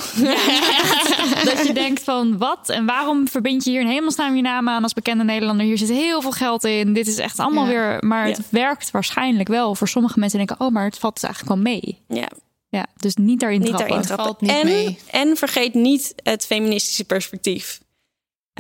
[1.45, 4.83] Dat je denkt van wat en waarom verbind je hier in hemelsnaam je naam aan
[4.83, 5.67] als bekende Nederlander?
[5.67, 6.93] Hier zit heel veel geld in.
[6.93, 7.71] Dit is echt allemaal Ja.
[7.71, 7.97] weer.
[8.07, 9.75] Maar het werkt waarschijnlijk wel.
[9.75, 11.99] Voor sommige mensen denken, oh, maar het valt dus eigenlijk wel mee.
[12.09, 12.29] Ja,
[12.69, 13.89] Ja, dus niet daarin niet trappen.
[13.89, 14.27] daarin trappen.
[14.27, 14.99] valt niet en, mee.
[15.11, 17.81] en vergeet niet het feministische perspectief.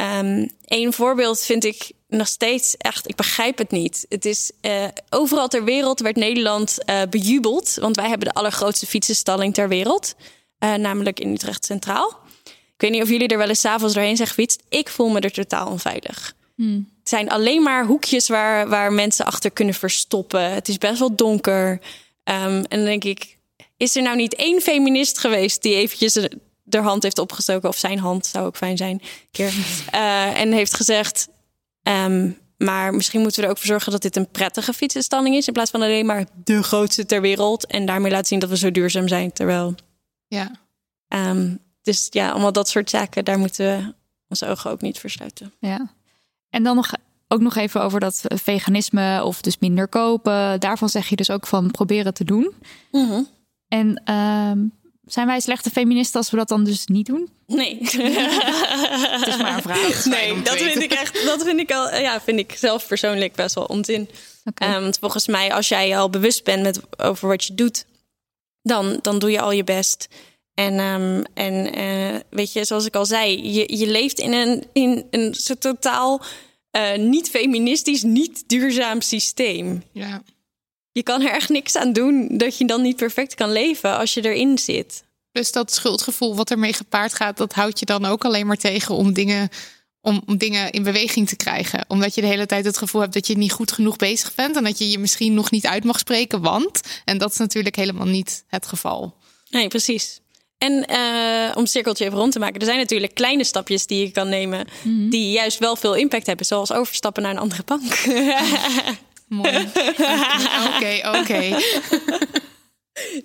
[0.00, 4.06] Ehm een voorbeeld vind ik nog steeds echt, ik begrijp het niet.
[4.08, 8.86] Het is eh, overal ter wereld werd Nederland eh, bejubeld, want wij hebben de allergrootste
[8.86, 10.14] fietsenstalling ter wereld,
[10.58, 12.18] eh, namelijk in Utrecht Centraal.
[12.44, 14.62] Ik weet niet of jullie er wel eens avonds doorheen zijn gefietst.
[14.68, 16.34] Ik voel me er totaal onveilig.
[16.98, 20.52] Het zijn alleen maar hoekjes waar, waar mensen achter kunnen verstoppen.
[20.52, 21.80] Het is best wel donker.
[22.24, 23.36] Ehm, en dan denk ik,
[23.76, 26.28] is er nou niet één feminist geweest die eventjes
[26.70, 29.54] de hand heeft opgestoken, of zijn hand zou ook fijn zijn, keer,
[29.90, 31.28] eh, en heeft gezegd,
[31.82, 35.46] ehm, maar misschien moeten we er ook voor zorgen dat dit een prettige fietsenstalling is,
[35.46, 38.56] in plaats van alleen maar de grootste ter wereld en daarmee laten zien dat we
[38.56, 39.32] zo duurzaam zijn.
[39.32, 39.74] Terwijl,
[40.26, 40.50] Ja.
[41.08, 43.94] ehm, dus ja, allemaal dat soort zaken, daar moeten we
[44.28, 45.52] onze ogen ook niet voor sluiten.
[45.60, 45.90] Ja.
[46.50, 46.90] En dan nog,
[47.28, 50.60] ook nog even over dat veganisme of dus minder kopen.
[50.60, 52.54] Daarvan zeg je dus ook van proberen te doen.
[53.68, 54.58] En ehm,
[55.12, 57.28] zijn wij slechte feministen als we dat dan dus niet doen?
[57.46, 57.78] Nee.
[57.80, 60.04] Het is maar een vraag.
[60.04, 63.54] Nee, dat vind ik echt, dat vind ik al, ja, vind ik zelf persoonlijk best
[63.54, 64.08] wel onzin.
[64.44, 64.64] Oké.
[64.64, 67.84] Ehm, want volgens mij, als jij al bewust bent met, over wat je doet,
[68.62, 70.08] dan, dan doe je al je best.
[70.54, 74.64] En, ehm, en eh, weet je, zoals ik al zei, je, je leeft in een,
[74.72, 76.22] in een zo totaal
[76.70, 79.82] eh, niet feministisch, niet duurzaam systeem.
[79.92, 80.22] ja.
[80.92, 84.14] Je kan er echt niks aan doen dat je dan niet perfect kan leven als
[84.14, 85.04] je erin zit.
[85.32, 88.94] Dus dat schuldgevoel wat ermee gepaard gaat, dat houdt je dan ook alleen maar tegen
[88.94, 89.48] om dingen,
[90.00, 91.84] om, om dingen in beweging te krijgen.
[91.88, 94.56] Omdat je de hele tijd het gevoel hebt dat je niet goed genoeg bezig bent
[94.56, 96.80] en dat je je misschien nog niet uit mag spreken, want.
[97.04, 99.14] En dat is natuurlijk helemaal niet het geval.
[99.50, 100.20] Nee, precies.
[100.58, 104.00] En eh, om het cirkeltje even rond te maken, er zijn natuurlijk kleine stapjes die
[104.00, 104.66] je kan nemen,
[105.10, 107.98] die juist wel veel impact hebben, zoals overstappen naar een andere bank.
[109.30, 109.56] Mooi.
[110.74, 111.56] Oké, oké.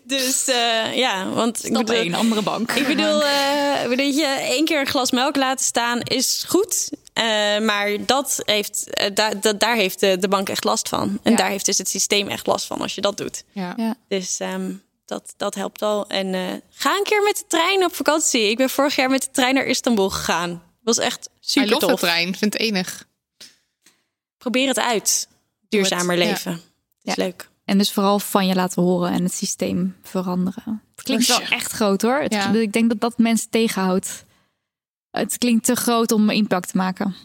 [0.03, 2.71] dus eh, ja, want ik Stap bedoel, één, andere bank.
[2.71, 6.89] ik bedoel, eh, weet je, één keer een glas melk laten staan is goed.
[7.13, 7.23] Eh,
[7.59, 11.19] maar dat heeft, daar da- daar heeft de, de bank echt last van.
[11.23, 11.37] En Ja.
[11.37, 13.43] daar heeft dus het systeem echt last van als je dat doet.
[13.51, 13.73] Ja.
[13.77, 13.95] Ja.
[14.07, 14.71] Dus ehm,
[15.05, 16.07] dat, dat helpt al.
[16.07, 18.49] En eh, ga een keer met de trein op vakantie.
[18.49, 20.63] Ik ben vorig jaar met de trein naar Istanbul gegaan.
[20.83, 21.99] Was echt I super love de tof.
[21.99, 23.07] trein, vind het enig.
[24.37, 25.27] Probeer het uit.
[25.75, 26.51] Duurzamer het, leven.
[26.51, 26.61] Het
[27.03, 27.23] is Ja.
[27.23, 27.49] leuk.
[27.65, 30.81] En dus vooral van je laten horen en het systeem veranderen.
[30.95, 32.19] Het klinkt wel echt groot hoor.
[32.21, 32.53] Het- Ja.
[32.53, 34.23] Ik denk dat dat mensen tegenhoudt.
[35.11, 37.15] Het klinkt te groot om impact te maken.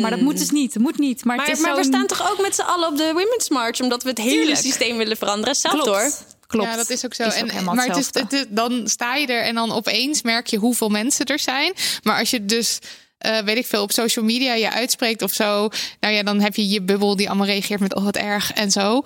[0.00, 0.74] Maar dat moet dus niet.
[0.74, 1.24] Het moet niet.
[1.24, 3.48] Maar, Maar, het is maar we staan toch ook met z'n allen op de Women's
[3.48, 3.80] March...
[3.80, 4.58] omdat we het hele Tuurlijk.
[4.58, 5.54] systeem willen veranderen.
[5.54, 5.88] Zelf Klopt.
[5.88, 6.10] hoor.
[6.46, 6.68] Klopt.
[6.70, 7.22] Ja, dat is ook zo.
[7.22, 8.36] Is en, ook maar het is, hetzelfde.
[8.36, 11.72] het is- dan sta je er en dan opeens merk je hoeveel mensen er zijn.
[12.02, 12.78] Maar als je dus,
[13.22, 15.68] eh, weet ik veel, op social media je uitspreekt of zo.
[16.00, 18.70] Nou ja, dan heb je je bubbel die allemaal reageert met oh wat erg en
[18.70, 19.02] zo.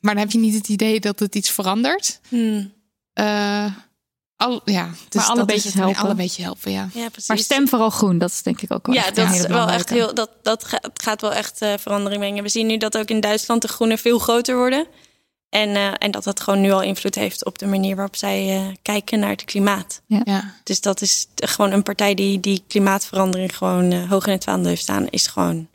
[0.00, 2.20] Maar dan heb je niet het idee dat het iets verandert.
[3.12, 3.66] Eh,
[4.36, 5.82] al, ja, dus Maar alle dat is beetjes het.
[5.82, 6.02] helpen.
[6.02, 6.88] Alle beetje helpen, ja.
[7.26, 8.18] Maar stem vooral groen.
[8.18, 10.14] Dat is denk ik ook wel Ja, echt een dat hele is wel echt heel.
[10.14, 12.42] Dat, dat gaat wel echt eh, verandering brengen.
[12.42, 14.86] We zien nu dat ook in Duitsland de groenen veel groter worden.
[15.54, 18.56] En, eh, en dat dat gewoon nu al invloed heeft op de manier waarop zij
[18.56, 20.02] eh, kijken naar het klimaat.
[20.06, 20.54] ja.
[20.62, 24.68] Dus dat is gewoon een partij die die klimaatverandering gewoon eh, hoog in het vaandel
[24.68, 25.68] heeft staan, is gewoon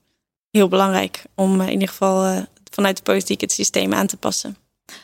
[0.52, 4.58] heel belangrijk om in ieder geval vanuit de politiek het systeem aan te passen.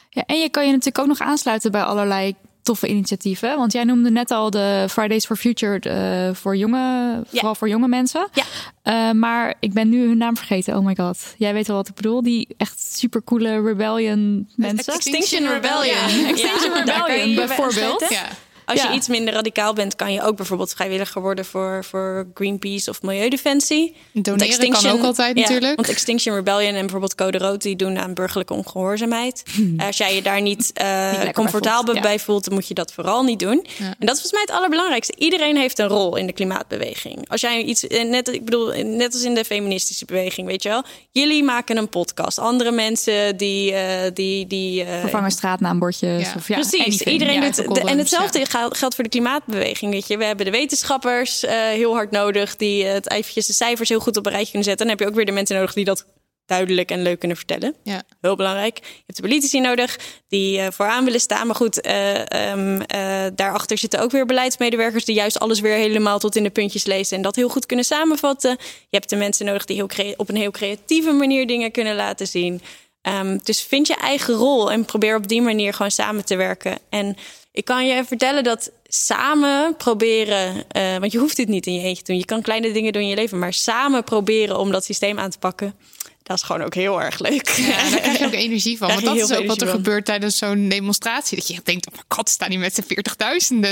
[0.10, 2.36] Ja, en je kan je natuurlijk ook nog aansluiten bij allerlei
[2.66, 3.58] toffe initiatieven.
[3.58, 7.88] Want jij noemde net al de Fridays for Future eh, voor jonge, vooral voor jonge
[7.88, 8.28] mensen.
[8.34, 8.44] Ja.
[8.82, 10.78] Eh, maar ik ben nu hun naam vergeten.
[10.78, 11.36] Oh my god.
[11.38, 12.24] Jij weet wel wat ik bedoel.
[12.24, 14.94] Die echt supercoole rebellion mensen.
[14.94, 16.26] Extinction Rebellion.
[16.28, 18.06] Extinction Rebellion je bij bijvoorbeeld.
[18.10, 18.28] ja.
[18.66, 18.90] Als Ja.
[18.90, 23.02] je iets minder radicaal bent, kan je ook bijvoorbeeld vrijwilliger worden voor, voor Greenpeace of
[23.02, 23.96] Milieudefensie.
[24.12, 25.76] Doneren kan ook altijd ja, natuurlijk.
[25.76, 27.62] Want Extinction Rebellion en bijvoorbeeld Code Rood...
[27.62, 29.44] die doen aan burgerlijke ongehoorzaamheid.
[29.78, 32.02] Eh, Als jij je daar niet, eh, comfortabel bij voelt, ja.
[32.02, 32.44] bij voelt...
[32.46, 33.66] dan moet je dat vooral niet doen.
[33.80, 35.14] En dat is volgens mij het allerbelangrijkste.
[35.18, 37.30] Iedereen heeft een rol in de klimaatbeweging.
[37.30, 40.70] Als jij iets, eh, net, ik bedoel, net als in de feministische beweging, weet je
[40.70, 40.84] wel.
[41.12, 42.40] Jullie maken een podcast.
[42.40, 43.72] Andere mensen die...
[43.74, 46.26] eh, die, die eh, Vervangen straatnaambordjes.
[46.28, 46.34] Ja.
[46.36, 47.10] Of, ja, Precies, anything.
[47.10, 47.50] iedereen Ja.
[47.50, 47.78] doet.
[47.78, 48.40] En hetzelfde
[48.70, 49.92] geldt voor de klimaatbeweging.
[49.92, 53.54] Weet je, we hebben de wetenschappers eh, heel hard nodig, die eh, het eventjes de
[53.54, 54.86] cijfers heel goed op een rijtje kunnen zetten.
[54.86, 56.06] En dan heb je ook weer de mensen nodig die dat
[56.46, 57.76] duidelijk en leuk kunnen vertellen.
[57.84, 58.04] Ja.
[58.22, 58.78] Heel belangrijk.
[58.78, 61.48] Je hebt de politici nodig die eh, vooraan willen staan.
[61.48, 66.20] Maar goed, eh, ehm, eh, daarachter zitten ook weer beleidsmedewerkers die juist alles weer helemaal
[66.20, 68.52] tot in de puntjes lezen en dat heel goed kunnen samenvatten.
[68.60, 72.28] Je hebt de mensen nodig die heel op een heel creatieve manier dingen kunnen laten
[72.28, 72.62] zien.
[73.02, 76.78] Ehm, dus vind je eigen rol en probeer op die manier gewoon samen te werken.
[76.90, 77.16] En
[77.56, 81.82] ik kan je vertellen dat samen proberen, eh, want je hoeft het niet in je
[81.82, 82.20] eentje te doen.
[82.20, 85.30] Je kan kleine dingen doen in je leven, maar samen proberen om dat systeem aan
[85.30, 85.76] te pakken,
[86.24, 87.50] dat is gewoon ook heel erg leuk.
[87.50, 88.88] Ja, daar krijg je ook energie van.
[88.88, 89.76] Want dat is ook wat er van.
[89.76, 91.38] gebeurt tijdens zo'n demonstratie.
[91.38, 92.84] Dat je denkt, oh mijn god, staan die met z'n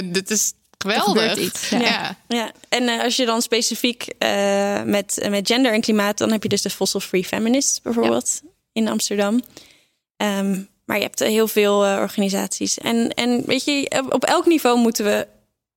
[0.03, 0.11] 40.000.
[0.11, 1.37] Dit is geweldig.
[1.37, 1.79] iets, ja.
[1.79, 2.17] Ja.
[2.27, 6.43] Ja, en eh, als je dan specifiek eh, met, met gender en klimaat, dan heb
[6.43, 8.41] je dus de Fossil Free Feminists bijvoorbeeld
[8.73, 9.41] in Amsterdam.
[10.17, 12.77] Ehm, maar je hebt eh, heel veel eh, organisaties.
[12.77, 15.27] En, en weet je, op- op elk niveau moeten we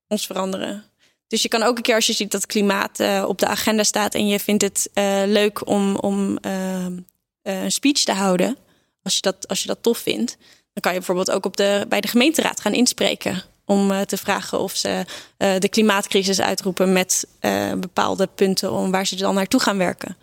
[0.08, 0.84] ons veranderen.
[1.28, 3.82] Dus je kan ook een keer als je ziet dat klimaat eh, op de agenda
[3.82, 6.98] staat en je vindt het eh, leuk om, om ehm,
[7.42, 8.56] eh, een speech te houden,
[9.02, 10.36] als je, dat, als je dat tof vindt,
[10.72, 13.42] dan kan je bijvoorbeeld ook op de, bij de gemeenteraad gaan inspreken.
[13.64, 15.04] Om eh, te vragen of ze
[15.36, 20.16] eh, de klimaatcrisis uitroepen met eh, bepaalde punten om waar ze dan naartoe gaan werken.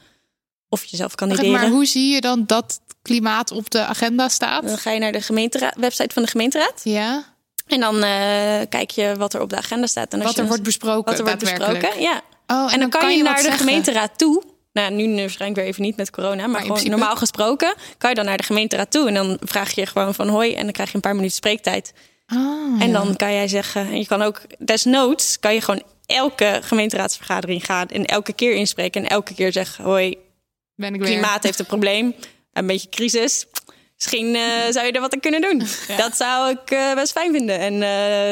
[0.74, 1.52] Of jezelf kandideren.
[1.52, 4.68] Maar hoe zie je dan dat klimaat op de agenda staat?
[4.68, 6.82] Dan ga je naar de gemeenteraad, website van de gemeenteraad.
[6.84, 7.24] Ja.
[7.68, 10.14] En dan eh, kijk je wat er op de agenda staat.
[10.14, 11.04] En Wat er wordt besproken.
[11.12, 12.02] wat er wordt besproken.
[12.02, 12.22] Ja.
[12.48, 13.60] Oh, En, dan, kan je, naar de zeggen.
[13.60, 14.44] gemeenteraad toe.
[14.74, 16.90] Nou, nu waarschijnlijk weer even niet met corona, maar, gewoon principe.
[16.96, 19.08] normaal gesproken kan je dan naar de gemeenteraad toe.
[19.08, 21.94] En dan vraag je gewoon van hoi en dan krijg je een paar minuten spreektijd.
[22.28, 22.38] Ah,
[22.80, 22.94] En ja.
[22.94, 27.88] dan kan jij zeggen, en je kan ook desnoods, kan je gewoon elke gemeenteraadsvergadering gaan
[27.88, 30.18] en elke keer inspreken en elke keer zeggen: hoi,
[30.76, 31.10] ben ik weer.
[31.12, 32.16] klimaat heeft een probleem,
[32.54, 33.46] een beetje crisis.
[33.96, 35.60] Misschien eh, zou je er wat aan kunnen doen.
[35.98, 37.60] Dat zou ik eh, best fijn vinden.
[37.60, 37.80] En eh,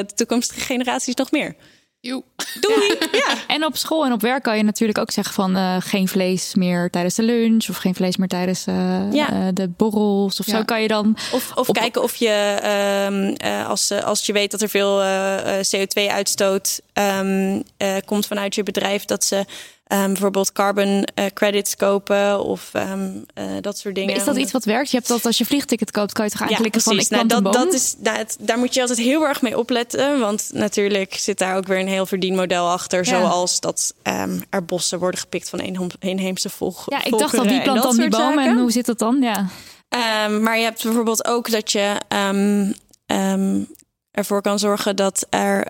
[0.07, 1.55] de toekomstige generaties nog meer.
[2.59, 2.97] Doei!
[3.11, 3.35] Ja.
[3.47, 6.55] En op school en op werk kan je natuurlijk ook zeggen van eh, geen vlees
[6.55, 9.31] meer tijdens de lunch of geen vlees meer tijdens eh, Ja.
[9.31, 10.57] eh, de borrels of Ja.
[10.57, 11.17] zo kan je dan.
[11.33, 15.01] Of, of Op- kijken of je, ehm, eh, als, als je weet dat er veel
[15.01, 15.63] eh, eh,
[16.93, 19.45] CO2-uitstoot ehm, eh, komt vanuit je bedrijf, dat ze
[19.87, 24.15] ehm, bijvoorbeeld carbon eh, credits kopen of ehm, eh, dat soort dingen.
[24.15, 24.91] Is dat iets wat werkt?
[24.91, 27.09] Je hebt dat als je vliegticket koopt, kan je toch Ja, aanklikken van ik.
[27.09, 27.53] Nou, dat, een boom?
[27.53, 30.19] dat is, nou, het- daar moet je altijd heel erg mee opletten.
[30.19, 33.05] Want natuurlijk zit daar ook weer een heel verdienmodel achter.
[33.05, 33.19] Ja.
[33.19, 33.93] Zoals dat
[34.49, 36.83] er bossen worden gepikt van eenhom- inheemse volk.
[36.85, 39.21] ja, ik dacht al wie plant dan die boom en hoe zit dat dan?
[39.21, 39.47] Ja.
[40.27, 41.95] Maar je hebt bijvoorbeeld ook dat je
[44.11, 45.65] ervoor kan zorgen dat er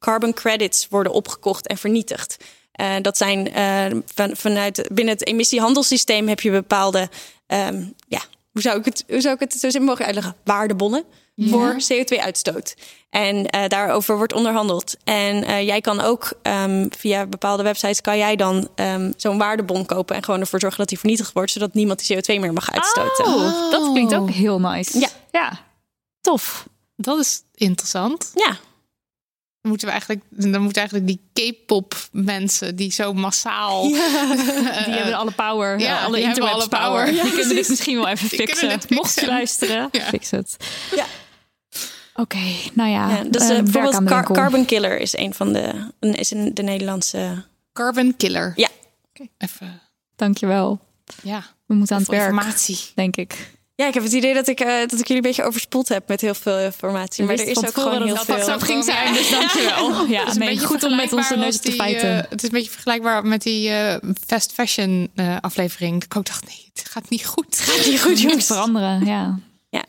[0.00, 2.36] carbon credits worden opgekocht en vernietigd.
[2.72, 3.84] Eh, dat zijn eh,
[4.14, 7.08] van, vanuit binnen het emissiehandelssysteem heb je bepaalde,
[7.46, 8.20] ehm, ja,
[8.52, 10.36] hoe zou ik het, hoe zou ik het zo simpel mogelijk uitleggen?
[10.44, 11.04] Waardebonnen
[11.36, 12.74] voor CO2-uitstoot.
[13.10, 14.96] En eh, daarover wordt onderhandeld.
[15.04, 20.16] En jij kan ook ehm, via bepaalde websites kan jij dan ehm, zo'n waardebon kopen
[20.16, 23.24] en gewoon ervoor zorgen dat die vernietigd wordt, zodat niemand die CO2 meer mag uitstoten.
[23.24, 24.98] Oh, dat klinkt ook heel nice.
[24.98, 25.08] Ja.
[25.30, 25.60] ja.
[26.20, 26.66] Tof.
[26.96, 28.30] Dat is interessant.
[28.34, 28.58] Ja,
[29.62, 33.82] moeten we eigenlijk, dan moeten eigenlijk die K-pop mensen die zo massaal.
[33.88, 33.96] Die
[34.98, 35.78] hebben alle power.
[35.78, 37.04] ja, alle die hebben interwebs alle power.
[37.04, 37.14] power.
[37.14, 38.70] Ja, die kunnen dit misschien wel even fixen.
[38.70, 38.94] fixen.
[38.96, 40.02] Mocht je luisteren, Ja.
[40.04, 40.56] fix het.
[40.96, 41.04] Ja.
[42.14, 42.38] Oké,
[42.74, 43.08] nou ja.
[43.10, 44.32] ja dus werk bijvoorbeeld Car-.
[44.32, 47.44] Carbon Killer is een van de, een- is een, de Nederlandse.
[47.72, 48.52] Carbon Killer.
[48.56, 48.68] Ja.
[49.10, 49.80] Oké, Even.
[50.16, 50.80] Dankjewel.
[51.22, 51.44] Ja.
[51.66, 52.78] We moeten aan het werk, informatie.
[52.94, 53.50] denk ik.
[53.80, 56.08] Ja, ik heb het idee dat ik, eh, dat ik jullie een beetje overspoeld heb
[56.08, 57.24] met heel veel informatie.
[57.24, 58.46] Maar er is ook gewoon heel dat veel.
[58.46, 58.92] dat ging Ja.
[58.92, 60.04] zijn, dus dankjewel.
[60.06, 62.10] Ja, Het is een nee, beetje goed om met onze neus die, feiten.
[62.24, 66.04] eh, het is een beetje vergelijkbaar met die eh, fast fashion eh, aflevering.
[66.04, 67.46] Ik ook dacht, nee, het gaat niet goed.
[67.58, 69.38] Het gaat niet goed, Moet veranderen, ja.
[69.70, 69.84] Ja.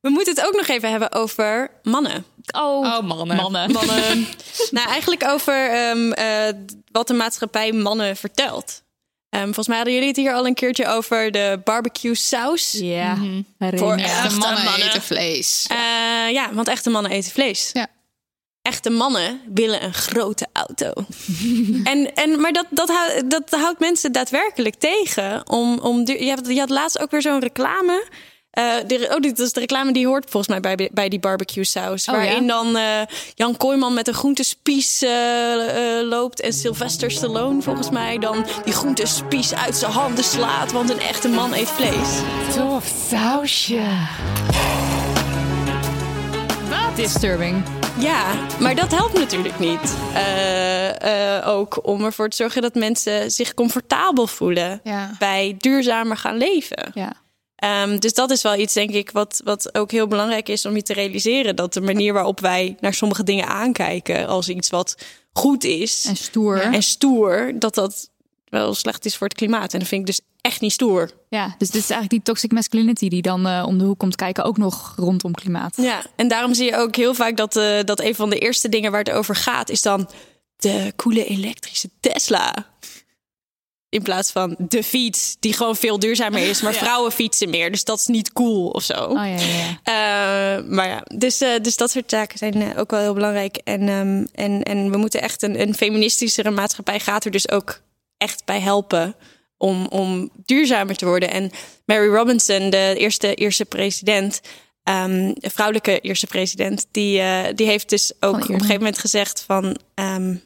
[0.00, 2.24] We moeten het ook nog even hebben over mannen.
[2.56, 3.36] Oh, Oh, mannen.
[3.36, 3.72] mannen.
[3.72, 4.26] Mannen.
[4.70, 6.54] nou, eigenlijk over ehm, eh,
[6.92, 8.82] wat de maatschappij mannen vertelt.
[9.30, 12.72] Ehm, volgens mij hadden jullie het hier al een keertje over de barbecue saus.
[12.72, 13.42] Ja, Mhm.
[13.76, 14.02] Voor me.
[14.02, 14.86] echt De mannen, mannen.
[14.88, 15.66] eten vlees.
[15.70, 15.76] Eh,
[16.32, 17.70] ja, want echte mannen eten vlees.
[17.72, 17.86] Ja.
[18.62, 20.92] Echte mannen willen een grote auto.
[21.84, 25.50] en, en, maar dat, dat, houdt, dat houdt mensen daadwerkelijk tegen.
[25.50, 28.06] Om, om, je, had, je had laatst ook weer zo'n reclame.
[28.58, 31.64] Uh, de, oh, dit is de reclame die hoort volgens mij bij, bij die barbecue
[31.64, 32.08] saus.
[32.08, 32.48] Oh, waarin ja?
[32.48, 33.00] dan uh,
[33.34, 35.10] Jan Kooijman met een groentespies uh,
[36.02, 36.40] loopt.
[36.40, 40.72] En Sylvester Stallone volgens mij dan die groentespies uit zijn handen slaat.
[40.72, 42.20] Want een echte man eet vlees.
[42.54, 43.82] Tof sausje.
[46.68, 46.96] Wat?
[46.96, 47.62] Disturbing.
[47.98, 48.24] Ja,
[48.60, 49.96] maar dat helpt natuurlijk niet.
[50.14, 55.10] Uh, ook om ervoor te zorgen dat mensen zich comfortabel voelen Ja.
[55.18, 56.90] bij duurzamer gaan leven.
[56.94, 57.12] Ja.
[57.64, 60.74] Um, dus dat is wel iets, denk ik, wat, wat ook heel belangrijk is om
[60.74, 61.56] je te realiseren.
[61.56, 64.94] Dat de manier waarop wij naar sommige dingen aankijken als iets wat
[65.32, 66.60] goed is En stoer.
[66.60, 68.10] en stoer, dat dat
[68.48, 69.72] wel slecht is voor het klimaat.
[69.72, 71.10] En dat vind ik dus echt niet stoer.
[71.28, 74.16] Ja, dus dit is eigenlijk die toxic masculinity die dan uh, om de hoek komt
[74.16, 75.76] kijken, ook nog rondom klimaat.
[75.76, 78.68] Ja, en daarom zie je ook heel vaak dat, uh, dat een van de eerste
[78.68, 80.08] dingen waar het over gaat, is dan
[80.56, 82.54] de coole elektrische Tesla.
[83.90, 86.62] In plaats van de fiets, die gewoon veel duurzamer is.
[86.62, 86.78] Maar ja.
[86.78, 89.04] vrouwen fietsen meer, dus dat is niet cool of zo.
[89.04, 90.58] Oh, ja, ja.
[90.58, 93.56] Uh, maar ja, dus, uh, dus dat soort zaken zijn uh, ook wel heel belangrijk.
[93.56, 97.80] En, um, en, en we moeten echt een, een feministischere maatschappij gaat er dus ook
[98.16, 99.14] echt bij helpen
[99.56, 101.30] om, om duurzamer te worden.
[101.30, 101.50] En
[101.84, 104.40] Mary Robinson, de eerste eerste president,
[104.84, 107.22] um, de vrouwelijke eerste president, die,
[107.54, 110.42] die heeft dus ook op een gegeven moment gezegd van um,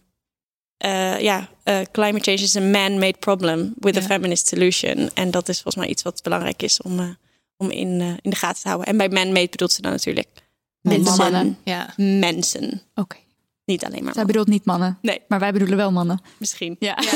[0.85, 4.01] uh, ja, uh, climate change is a man-made problem with ja.
[4.01, 5.11] a feminist solution.
[5.15, 7.09] En dat is volgens mij iets wat belangrijk is om, uh,
[7.57, 8.89] om in, in de gaten te houden.
[8.89, 10.29] En bij man-made bedoelt ze dan natuurlijk
[10.81, 11.17] mensen.
[11.17, 11.59] Mannen.
[11.65, 11.95] Ja.
[11.97, 12.83] Mensen.
[12.95, 13.01] Oké.
[13.01, 13.21] Okay.
[13.65, 14.15] Niet alleen maar.
[14.15, 14.99] Zij bedoelt niet mannen.
[15.03, 15.23] Nee.
[15.29, 16.21] Maar wij bedoelen wel mannen.
[16.37, 16.77] Misschien.
[16.79, 16.99] Ja.
[17.01, 17.11] ja.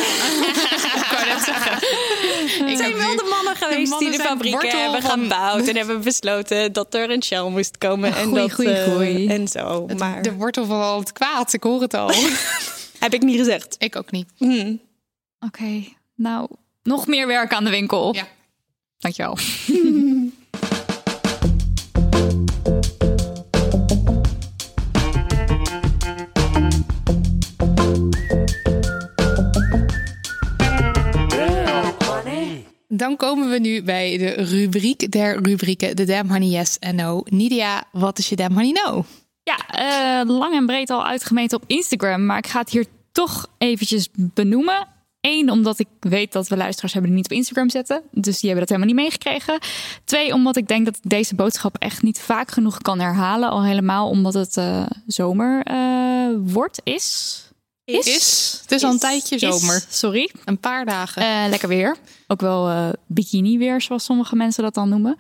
[1.01, 1.75] ik wou net zeggen.
[2.71, 5.21] Ik zijn wel de mannen geweest de mannen die de fabrieken hebben van...
[5.21, 5.69] gebouwd.
[5.69, 8.15] En hebben besloten dat er een Shell moest komen.
[8.15, 9.29] En goeie, dat, goeie, goeie.
[9.29, 9.85] En zo.
[9.89, 10.23] Het, maar...
[10.23, 12.11] De wortel van al het kwaad, ik hoor het al.
[12.99, 13.77] Heb ik niet gezegd.
[13.79, 14.29] Ik ook niet.
[14.37, 14.81] Hmm.
[15.41, 15.97] Oké, okay.
[16.15, 16.49] nou,
[16.83, 18.15] nog meer werk aan de winkel.
[18.15, 18.29] Ja.
[18.99, 19.39] Dankjewel.
[32.89, 37.23] Dan komen we nu bij de rubriek der rubrieken, de Damn Honey Yes en No.
[37.25, 39.05] Nidia, wat is je Damn Honey No?
[39.47, 43.47] Ja, uh, lang en breed al uitgemeten op Instagram, maar ik ga het hier toch
[43.59, 44.87] eventjes benoemen.
[45.21, 48.03] Eén, omdat ik weet dat we luisteraars hebben die niet op Instagram zetten.
[48.11, 49.59] Dus die hebben dat helemaal niet meegekregen.
[50.05, 53.51] Twee, omdat ik denk dat ik deze boodschap echt niet vaak genoeg kan herhalen.
[53.51, 57.41] Al helemaal omdat het uh, zomer uh, wordt, is.
[57.87, 58.07] Is.
[58.07, 58.59] is.
[58.63, 59.77] Het is al een tijdje zomer.
[59.77, 60.31] Is, sorry.
[60.45, 61.23] Een paar dagen.
[61.23, 61.97] Uh, lekker weer.
[62.27, 65.17] Ook wel uh, bikini weer, zoals sommige mensen dat dan noemen.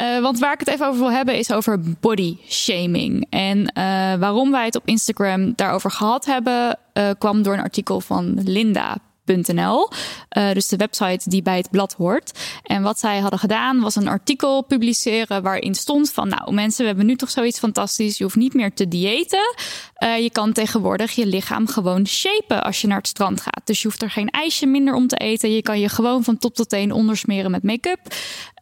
[0.00, 3.26] Uh, want waar ik het even over wil hebben is over body shaming.
[3.30, 3.72] En
[4.20, 6.78] waarom wij het op Instagram daarover gehad hebben,
[7.18, 8.96] kwam door een artikel van Linda.
[9.28, 12.38] Uh, dus de website die bij het blad hoort.
[12.62, 16.86] En wat zij hadden gedaan was een artikel publiceren waarin stond van, nou mensen, we
[16.86, 18.18] hebben nu toch zoiets fantastisch.
[18.18, 19.54] Je hoeft niet meer te diëten.
[19.98, 23.60] Uh, je kan tegenwoordig je lichaam gewoon shapen als je naar het strand gaat.
[23.64, 25.52] Dus je hoeft er geen ijsje minder om te eten.
[25.52, 28.00] Je kan je gewoon van top tot teen ondersmeren met make-up.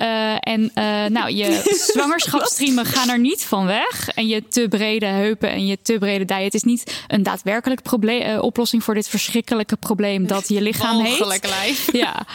[0.03, 0.71] Uh, en
[1.13, 1.63] nou, je
[1.93, 4.09] zwangerschapsstriemen gaan er niet van weg.
[4.09, 6.47] En je te brede heupen en je te brede dij.
[6.49, 11.51] is niet een daadwerkelijk probleem, oplossing voor dit verschrikkelijke probleem dat je lichaam Mogelijk heet.
[11.55, 11.93] lijf.
[12.05, 12.27] Ja.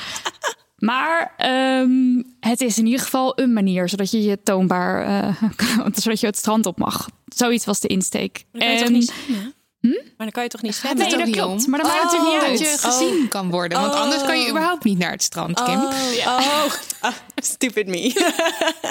[0.78, 1.34] Maar
[1.82, 5.44] um, het is in ieder geval een manier zodat je je toonbaar, uh,
[6.04, 7.10] zodat je het strand op mag.
[7.26, 8.46] Zoiets was de insteek.
[8.52, 9.54] Maar dan kan je toch niet zwemmen?
[9.82, 9.88] Hm?
[9.88, 11.02] Maar dan kan je toch niet zwemmen?
[11.08, 11.64] Nee, dat niet klopt.
[11.64, 11.70] om.
[11.70, 12.82] Maar dan maakt het natuurlijk Oh, niet dat uit.
[12.82, 13.82] je gezien kan worden.
[13.82, 14.00] Want Oh.
[14.00, 15.76] anders kan je überhaupt niet naar het strand, Kim.
[15.80, 15.94] Oh,
[16.28, 16.66] oh.
[17.00, 18.32] Ah, stupid me.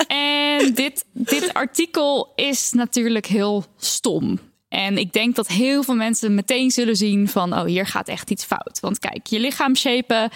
[0.09, 4.39] En dit, dit artikel is natuurlijk heel stom.
[4.69, 7.53] En ik denk dat heel veel mensen meteen zullen zien van...
[7.53, 8.79] oh, hier gaat echt iets fout.
[8.81, 10.31] Want kijk, je lichaam shapen,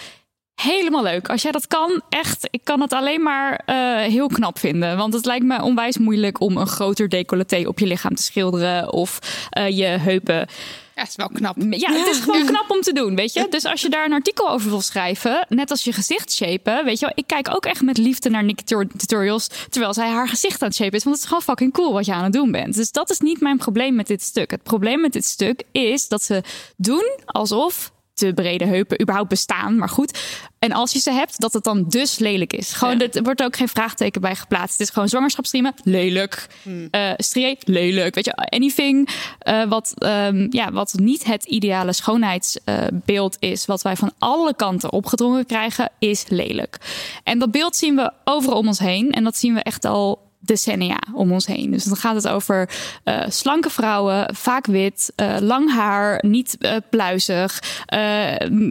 [0.61, 1.29] helemaal leuk.
[1.29, 4.97] Als jij dat kan, echt, ik kan het alleen maar uh, heel knap vinden.
[4.97, 8.93] Want het lijkt me onwijs moeilijk om een groter decolleté op je lichaam te schilderen...
[8.93, 9.19] of
[9.57, 10.47] uh, je heupen...
[10.95, 11.55] Ja, het is wel knap.
[11.69, 13.47] Ja, het is gewoon knap om te doen, weet je.
[13.49, 16.99] Dus als je daar een artikel over wil schrijven, net als je gezicht shapen, weet
[16.99, 17.15] je wel.
[17.15, 20.77] Ik kijk ook echt met liefde naar Nick tutorials, terwijl zij haar gezicht aan het
[20.77, 21.03] shapen is.
[21.03, 22.75] Want het is gewoon fucking cool wat je aan het doen bent.
[22.75, 24.51] Dus dat is niet mijn probleem met dit stuk.
[24.51, 26.43] Het probleem met dit stuk is dat ze
[26.77, 29.77] doen alsof te brede heupen überhaupt bestaan.
[29.77, 30.19] Maar goed.
[30.59, 32.73] En als je ze hebt, dat het dan dus lelijk is.
[32.73, 33.07] Gewoon, Ja.
[33.11, 34.77] er wordt ook geen vraagteken bij geplaatst.
[34.77, 36.47] Het is gewoon zwangerschapsstriemen, lelijk.
[36.91, 38.15] Eh strié, lelijk.
[38.15, 39.09] Weet je, anything
[39.39, 43.65] eh, wat, ehm, ja, wat niet het ideale schoonheidsbeeld is...
[43.65, 46.77] wat wij van alle kanten opgedrongen krijgen, is lelijk.
[47.23, 49.11] En dat beeld zien we overal om ons heen.
[49.11, 51.71] En dat zien we echt al decennia om ons heen.
[51.71, 52.69] Dus dan gaat het over
[53.05, 57.61] uh, slanke vrouwen, vaak wit, uh, lang haar, niet uh, pluizig.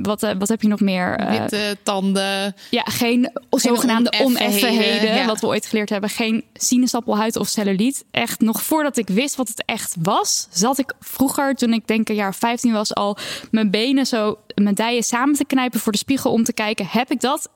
[0.02, 1.26] wat, wat heb je nog meer?
[1.30, 2.54] Witte tanden.
[2.70, 5.14] Ja, geen, geen zogenaamde oneffenheden.
[5.14, 5.26] Ja.
[5.26, 6.10] Wat we ooit geleerd hebben.
[6.10, 8.04] Geen sinaasappelhuid of celluliet.
[8.10, 12.08] Echt nog voordat ik wist wat het echt was, zat ik vroeger, toen ik denk
[12.08, 13.16] een jaar 15 was, al
[13.50, 17.10] mijn benen zo, mijn dijen samen te knijpen voor de spiegel om te kijken, heb
[17.10, 17.50] ik dat?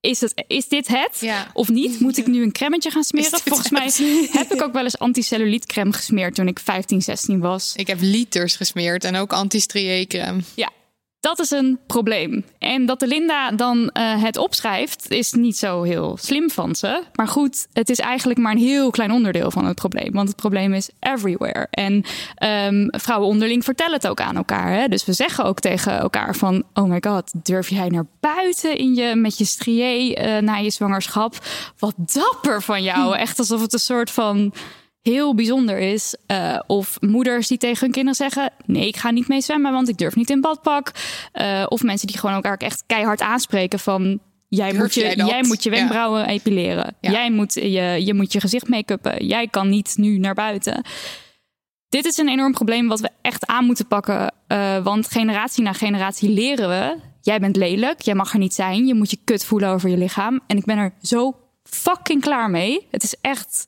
[0.00, 1.50] Is, het, is dit het ja.
[1.52, 2.00] of niet?
[2.00, 3.40] Moet ik nu een cremmetje gaan smeren?
[3.44, 3.90] Volgens mij
[4.40, 7.72] heb ik ook wel eens anti-cellulietcrème gesmeerd toen ik 15, 16 was.
[7.76, 10.40] Ik heb liters gesmeerd en ook anti-strié-crème.
[10.54, 10.70] Ja,
[11.20, 12.44] dat is een probleem.
[12.58, 17.02] En dat de Linda dan uh, het opschrijft, is niet zo heel slim van ze.
[17.14, 20.12] Maar goed, het is eigenlijk maar een heel klein onderdeel van het probleem.
[20.12, 21.66] Want het probleem is everywhere.
[21.70, 22.04] En
[22.72, 24.72] um, vrouwen onderling vertellen het ook aan elkaar.
[24.72, 24.88] Hè?
[24.88, 26.64] Dus we zeggen ook tegen elkaar van...
[26.74, 30.70] oh my god, durf jij naar buiten in je, met je strié uh, na je
[30.70, 31.34] zwangerschap?
[31.78, 33.16] Wat dapper van jou.
[33.16, 34.52] Echt alsof het een soort van
[35.02, 36.16] heel bijzonder is.
[36.26, 39.88] Uh, of moeders die tegen hun kinderen zeggen: Nee, ik ga niet mee zwemmen, want
[39.88, 40.92] ik durf niet in badpak.
[41.34, 44.20] Uh, of mensen die gewoon elkaar echt keihard aanspreken van.
[44.48, 46.26] Jij moet, je, jij, moet je wenkbrauwen ja.
[46.26, 46.96] epileren.
[47.00, 47.10] Ja.
[47.10, 49.26] Jij moet je, je moet je gezicht make-uppen.
[49.26, 50.84] Jij kan niet nu naar buiten.
[51.88, 54.34] Dit is een enorm probleem wat we echt aan moeten pakken.
[54.48, 58.86] Uh, want generatie na generatie leren we: jij bent lelijk, jij mag er niet zijn,
[58.86, 60.40] je moet je kut voelen over je lichaam.
[60.46, 62.86] En ik ben er zo fucking klaar mee.
[62.90, 63.66] Het is echt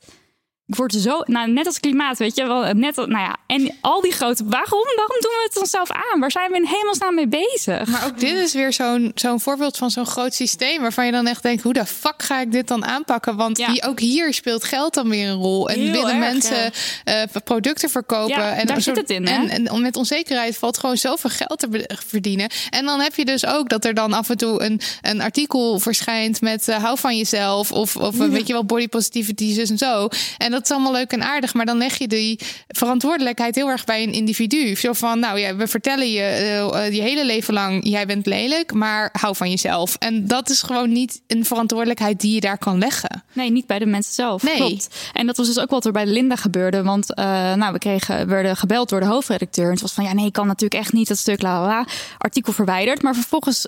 [0.67, 4.01] ik word zo, nou, net als klimaat, weet je wel, net, nou ja, en al
[4.01, 6.21] die grote, waarom, waarom doen we het onszelf aan?
[6.21, 7.87] Waar zijn we in hemelsnaam mee bezig?
[7.87, 11.27] Maar ook dit is weer zo'n zo'n voorbeeld van zo'n groot systeem waarvan je dan
[11.27, 13.37] echt denkt, hoe de fuck ga ik dit dan aanpakken?
[13.37, 13.73] Want ja.
[13.73, 16.73] die, ook hier speelt geld dan weer een rol en Heel willen erg, mensen
[17.05, 17.23] ja.
[17.23, 19.47] uh, producten verkopen Ja, en daar zit het in, hè?
[19.47, 22.51] En, en met onzekerheid valt gewoon zoveel geld te verdienen.
[22.71, 25.79] En dan heb je dus ook dat er dan af en toe een, een artikel
[25.79, 29.71] verschijnt met eh, hou van jezelf of, of eh, weet je wel body positivity zus
[29.71, 30.09] en zo.
[30.39, 32.39] En dat is allemaal leuk en aardig, maar dan leg je die
[32.69, 34.75] verantwoordelijkheid heel erg bij een individu.
[34.75, 38.27] Zo van, nou ja, we vertellen je eh, eh, je hele leven lang, jij bent
[38.27, 39.97] lelijk, maar hou van jezelf.
[39.99, 43.25] En dat is gewoon niet een verantwoordelijkheid die je daar kan leggen.
[43.33, 44.43] Nee, niet bij de mensen zelf.
[44.43, 44.57] Nee.
[44.57, 45.11] Klopt.
[45.13, 46.83] En dat was dus ook wat er bij Linda gebeurde.
[46.83, 47.25] Want uh,
[47.55, 49.65] nou, we kregen, werden gebeld door de hoofdredacteur.
[49.65, 51.67] En het was van, ja, nee, ik kan natuurlijk echt niet dat stuk, la, la,
[51.67, 51.87] la.
[52.19, 53.03] Artikel verwijderd.
[53.03, 53.67] Maar vervolgens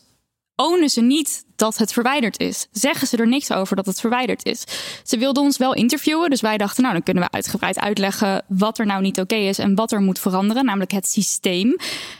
[0.56, 2.66] ownen ze niet dat het verwijderd is.
[2.72, 4.64] Zeggen ze er niks over dat het verwijderd is.
[5.04, 8.78] Ze wilden ons wel interviewen, dus wij dachten, nou dan kunnen we uitgebreid uitleggen wat
[8.78, 11.76] er nou niet oké is en wat er moet veranderen, namelijk het systeem.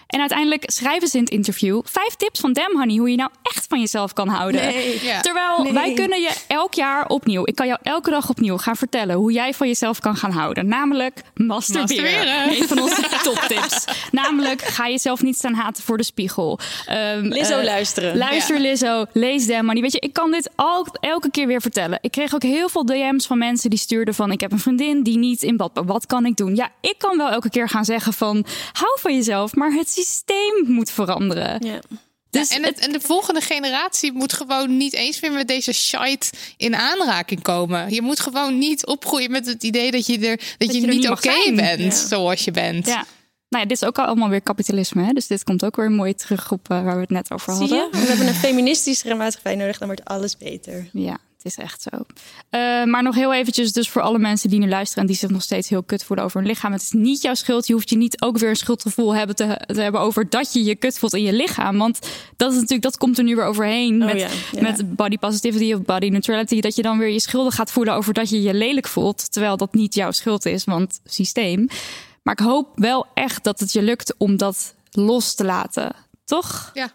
[0.06, 3.30] En uiteindelijk schrijven ze in het interview vijf tips van Dem Honey hoe je nou
[3.42, 4.60] echt van jezelf kan houden.
[4.60, 5.04] Nee.
[5.04, 5.20] Ja.
[5.20, 5.72] Terwijl Nee.
[5.72, 9.32] wij kunnen je elk jaar opnieuw, ik kan jou elke dag opnieuw gaan vertellen hoe
[9.32, 10.66] jij van jezelf kan gaan houden.
[10.68, 12.02] Namelijk masturberen.
[12.04, 12.60] Masturberen.
[12.60, 13.84] Een van onze toptips.
[14.10, 16.58] Namelijk ga jezelf niet staan haten voor de spiegel.
[16.86, 18.16] Ehm, Lizzo eh, luisteren.
[18.16, 19.82] Luister Lizzo, lees Dem Money.
[19.82, 21.98] Weet je, ik kan dit al, elke keer weer vertellen.
[22.00, 24.32] Ik kreeg ook heel veel DM's van mensen die stuurden van...
[24.32, 25.70] ik heb een vriendin die niet in bad...
[25.84, 26.54] Wat kan ik doen?
[26.54, 28.44] Ja, ik kan wel elke keer gaan zeggen van...
[28.72, 31.66] hou van jezelf, maar het systeem moet veranderen.
[31.66, 31.80] Ja.
[32.30, 36.30] Dus en, het, en de volgende generatie moet gewoon niet eens meer met deze shite
[36.56, 37.94] in aanraking komen.
[37.94, 40.92] Je moet gewoon niet opgroeien met het idee dat je er, dat je, je er
[40.92, 41.90] niet niet oké bent Ja.
[41.90, 42.86] zoals je bent.
[42.86, 43.04] Ja.
[43.54, 45.02] Nou ja, dit is ook allemaal weer kapitalisme.
[45.02, 45.12] Hè?
[45.12, 47.60] Dus dit komt ook weer mooi terug op eh, waar we het net over Zie
[47.60, 47.88] hadden.
[47.92, 47.98] je?
[48.00, 50.88] We hebben een feministischere maatschappij nodig, dan wordt alles beter.
[50.92, 51.90] Ja, het is echt zo.
[52.50, 55.30] Eh, maar nog heel eventjes, dus voor alle mensen die nu luisteren en die zich
[55.30, 56.72] nog steeds heel kut voelen over hun lichaam.
[56.72, 57.66] Het is niet jouw schuld.
[57.66, 60.64] Je hoeft je niet ook weer een schuldgevoel hebben te, te hebben over dat je
[60.64, 61.78] je kut voelt in je lichaam.
[61.78, 61.98] Want
[62.36, 64.62] dat is natuurlijk, dat komt er nu weer overheen Oh met, ja, ja.
[64.62, 66.60] met body positivity of body neutrality.
[66.60, 69.32] Dat je dan weer je schulden gaat voelen over dat je je lelijk voelt.
[69.32, 71.68] Terwijl dat niet jouw schuld is, want systeem.
[72.24, 75.92] Maar ik hoop wel echt dat het je lukt om dat los te laten.
[76.24, 76.70] Toch?
[76.74, 76.92] Ja.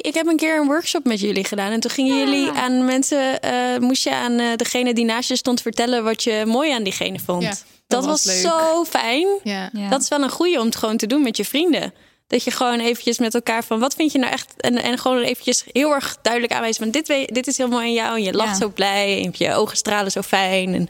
[0.00, 1.72] Ik heb een keer een workshop met jullie gedaan.
[1.72, 5.36] En toen gingen jullie aan mensen, eh, moest je aan eh, degene die naast je
[5.36, 7.42] stond vertellen wat je mooi aan diegene vond.
[7.42, 9.26] Ja, dat, dat was, zo fijn.
[9.42, 9.70] Ja.
[9.72, 9.88] Ja.
[9.88, 11.94] Dat is wel een goeie om het gewoon te doen met je vrienden.
[12.26, 14.54] Dat je gewoon eventjes met elkaar van wat vind je nou echt.
[14.56, 17.84] En, en gewoon eventjes heel erg duidelijk aanwijzen van dit, weet- dit is heel mooi
[17.86, 18.16] aan jou.
[18.16, 18.56] En je lacht Ja.
[18.56, 19.24] zo blij.
[19.24, 20.74] En je ogen stralen zo fijn.
[20.74, 20.88] En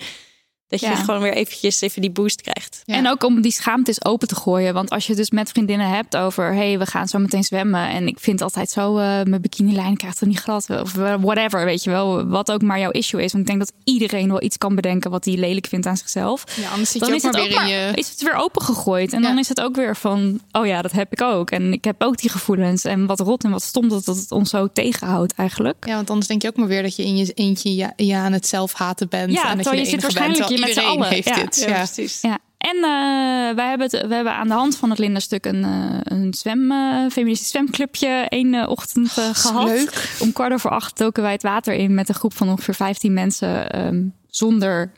[0.81, 1.05] dat je Ja.
[1.05, 2.83] gewoon weer eventjes even die boost krijgt.
[2.85, 2.95] Ja.
[2.95, 4.75] En ook om die schaamte eens open te gooien.
[4.75, 6.55] Want als je het dus met vriendinnen hebt over...
[6.55, 7.89] hey, we gaan zo meteen zwemmen...
[7.89, 8.99] en ik vind altijd zo...
[8.99, 10.71] eh, mijn bikinilijn krijgt er niet glad.
[10.71, 12.27] Of whatever, weet je wel.
[12.27, 13.33] Wat ook maar jouw issue is.
[13.33, 15.11] Want ik denk dat iedereen wel iets kan bedenken...
[15.11, 16.45] wat hij lelijk vindt aan zichzelf.
[16.61, 17.97] Ja, anders zit Dan je ook is maar het weer ook in maar, je...
[17.97, 19.13] is het weer opengegooid.
[19.13, 19.29] En Ja.
[19.29, 20.41] dan is het ook weer van...
[20.53, 21.51] oh ja, dat heb ik ook.
[21.51, 22.85] En ik heb ook die gevoelens.
[22.85, 25.87] En wat rot en wat stom dat, dat het ons zo tegenhoudt eigenlijk.
[25.87, 28.25] Ja, want anders denk je ook maar weer dat je in je eentje ja, ja
[28.25, 29.33] aan het zelf haten bent.
[29.33, 31.09] Ja, en dat je, je zit enige bent, met z'n iedereen allen.
[31.15, 31.35] heeft Ja.
[31.37, 31.65] dit.
[31.69, 31.75] Ja.
[31.77, 32.21] precies.
[32.21, 32.39] Ja.
[32.59, 35.99] En eh, wij, hebben het, we hebben aan de hand van het Linda-stuk een, eh,
[36.03, 39.65] een zwem, eh, feministisch zwemclubje één ochtend eh, gehad.
[39.69, 40.17] leuk.
[40.21, 43.13] Om kwart over acht doken wij het water in met een groep van ongeveer 15
[43.13, 43.71] mensen.
[43.71, 44.93] ehm, zonder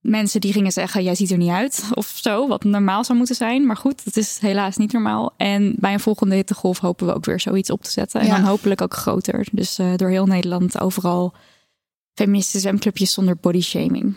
[0.00, 3.36] mensen die gingen zeggen: Jij ziet er niet uit of zo, wat normaal zou moeten
[3.36, 3.66] zijn.
[3.66, 5.34] Maar goed, het is helaas niet normaal.
[5.36, 8.20] En bij een volgende hittegolf hopen we ook weer zoiets op te zetten.
[8.20, 8.36] En Ja.
[8.36, 9.46] dan hopelijk ook groter.
[9.52, 11.34] Dus eh, door heel Nederland overal
[12.14, 14.14] feministische zwemclubjes zonder body shaming.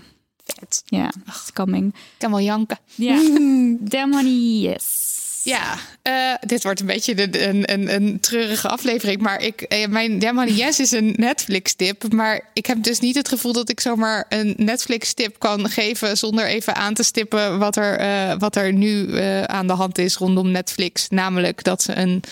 [0.60, 0.82] Vet.
[0.86, 1.94] Ja, it's coming.
[1.94, 2.78] Ik kan wel janken.
[2.96, 3.16] Ja,
[3.80, 5.10] damn honey, yes.
[5.44, 9.22] Ja, eh, dit wordt een beetje een, een, een treurige aflevering.
[9.22, 12.14] Maar ik, eh, mijn Damn Honey Yes is een Netflix-tip.
[12.14, 16.18] Maar ik heb dus niet het gevoel dat ik zomaar een Netflix-tip kan geven...
[16.18, 20.16] zonder even aan te stippen wat er, eh, wat er nu aan de hand is
[20.16, 21.10] rondom Netflix.
[21.10, 22.24] Namelijk dat ze een,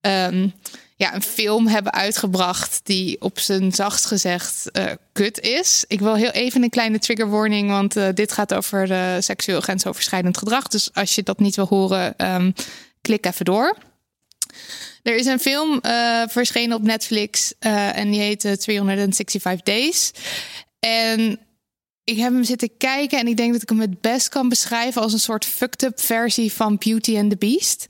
[0.00, 0.48] ehm,
[0.98, 2.80] ja, een film hebben uitgebracht...
[2.82, 5.84] die op zijn zachtst gezegd eh, kut is.
[5.88, 7.70] Ik wil heel even een kleine trigger warning...
[7.70, 10.68] want eh, dit gaat over eh, seksueel grensoverschrijdend gedrag.
[10.68, 12.50] Dus als je dat niet wil horen, ehm,
[13.00, 13.76] klik even door.
[15.02, 15.80] Er is een film
[16.28, 20.10] verschenen op Netflix en die heet eh, 365 Days.
[20.80, 21.38] En
[22.04, 25.02] ik heb hem zitten kijken en ik denk dat ik hem het best kan beschrijven
[25.02, 27.86] als een soort fucked up versie van Beauty and the Beast.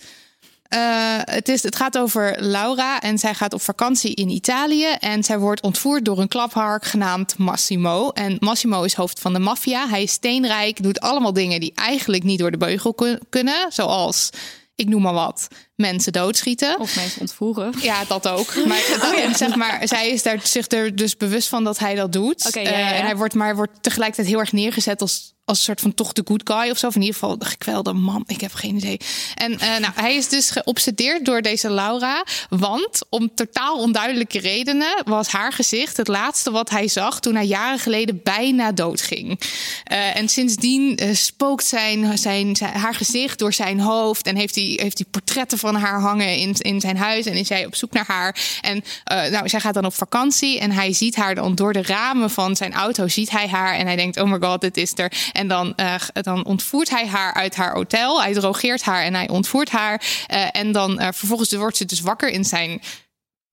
[0.68, 4.86] Eh, het, is, het gaat over Laura en zij gaat op vakantie in Italië.
[4.86, 8.10] En zij wordt ontvoerd door een klaphark genaamd Massimo.
[8.10, 9.88] En Massimo is hoofd van de maffia.
[9.88, 13.66] Hij is steenrijk, doet allemaal dingen die eigenlijk niet door de beugel kun- kunnen.
[13.72, 14.30] Zoals,
[14.74, 15.48] ik noem maar wat,
[15.78, 16.80] mensen doodschieten.
[16.80, 17.74] Of mensen ontvoeren.
[17.80, 18.54] Ja, dat ook.
[18.66, 21.94] Maar, dat, en zeg maar zij is daar zich er dus bewust van dat hij
[21.94, 22.50] dat doet.
[22.52, 25.58] Ja, Eh, ja, en hij wordt, maar hij wordt tegelijkertijd heel erg neergezet als, als
[25.58, 26.86] een soort van toch de good guy of zo.
[26.86, 28.24] Of in ieder geval de gekwelde man.
[28.26, 29.00] Ik heb geen idee.
[29.34, 32.24] En eh, nou, hij is dus geobsedeerd door deze Laura.
[32.48, 37.46] Want om totaal onduidelijke redenen was haar gezicht het laatste wat hij zag toen hij
[37.46, 39.40] jaren geleden bijna doodging.
[39.84, 44.26] Eh, en sindsdien spookt zijn, zijn, zijn, haar gezicht door zijn hoofd.
[44.26, 47.26] En heeft hij, heeft hij portretten van haar hangen in, in zijn huis.
[47.26, 48.36] En is hij op zoek naar haar.
[48.60, 50.60] En eh, nou, zij gaat dan op vakantie.
[50.60, 53.08] En hij ziet haar dan door de ramen van zijn auto.
[53.08, 53.74] Ziet hij haar.
[53.74, 55.12] En hij denkt: Oh my god, dit is er.
[55.32, 58.22] En dan, eh, dan ontvoert hij haar uit haar hotel.
[58.22, 60.02] Hij drogeert haar en hij ontvoert haar.
[60.26, 62.80] Eh, en dan vervolgens wordt ze dus wakker in zijn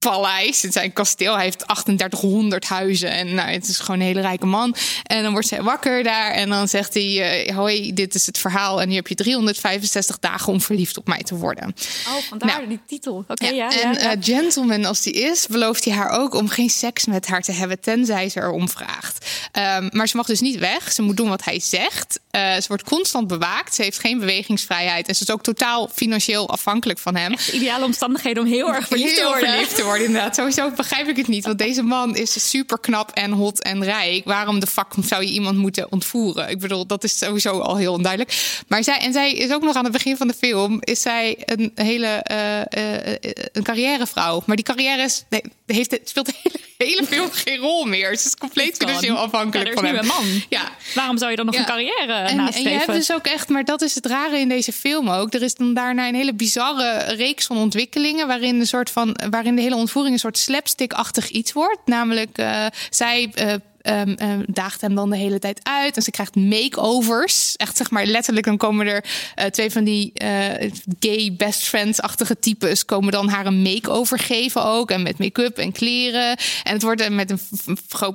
[0.10, 1.34] paleis, in zijn kasteel.
[1.36, 4.76] Hij heeft 3800 huizen en nou, het is gewoon een hele rijke man.
[5.04, 8.38] En dan wordt zij wakker daar en dan zegt hij: eh, Hoi, dit is het
[8.38, 8.82] verhaal.
[8.82, 11.76] En hier heb je 365 dagen om verliefd op mij te worden.
[12.08, 12.68] Oh, vandaar Nou.
[12.68, 13.26] die titel.
[13.28, 13.52] Oké, ja.
[13.54, 14.12] Ja, ja, en ja.
[14.12, 17.52] eh, gentleman als die is, belooft hij haar ook om geen seks met haar te
[17.52, 19.26] hebben, tenzij ze erom vraagt.
[19.52, 20.92] Ehm, maar ze mag dus niet weg.
[20.92, 22.20] Ze moet doen wat hij zegt.
[22.32, 23.76] Eh, ze wordt constant bewaakt.
[23.76, 25.08] Ze heeft geen bewegingsvrijheid.
[25.08, 27.36] En ze is ook totaal financieel afhankelijk van hem.
[27.54, 29.50] Ideale omstandigheden om heel erg verliefd te Heel worden.
[29.50, 30.36] verliefd te worden, inderdaad.
[30.36, 31.46] Sowieso begrijp ik het niet.
[31.46, 34.26] Want deze man is super knap en hot en rijk.
[34.26, 36.50] Waarom de fuck zou je iemand moeten ontvoeren?
[36.50, 38.64] Ik bedoel, dat is sowieso al heel onduidelijk.
[38.68, 40.78] Maar zij, en zij is ook nog aan het begin van de film...
[40.80, 43.18] is zij een hele eh, eh,
[43.52, 44.44] een carrièrevrouw.
[44.46, 45.26] Maar die carrière is,
[45.74, 48.18] heeft, speelt de hele, hele film geen rol meer.
[48.18, 49.98] Ze is compleet financieel afhankelijk Ja, er van hem.
[49.98, 50.42] een man.
[50.50, 51.60] Ja, Waarom zou je dan nog Ja.
[51.62, 52.72] een carrière en, en nastreven?
[52.72, 55.34] je hebt dus ook echt, maar dat is het rare in deze film ook.
[55.34, 58.28] Er is dan daarna een hele bizarre reeks van ontwikkelingen.
[58.28, 61.80] Waarin, de soort van, waarin de hele ontvoering een soort slapstick-achtig iets wordt.
[61.86, 63.30] Namelijk, eh, zij.
[63.34, 63.54] eh,
[63.86, 65.96] ehm, daagt hem dan de hele tijd uit.
[65.96, 67.56] En ze krijgt makeovers.
[67.56, 69.06] Echt zeg maar letterlijk, dan komen er
[69.36, 72.86] eh, twee van die eh, gay best friends-achtige types...
[72.86, 74.92] komen dan haar een makeover geven ook.
[74.92, 76.38] En met make-up en kleren.
[76.64, 77.40] En het wordt eh, met een,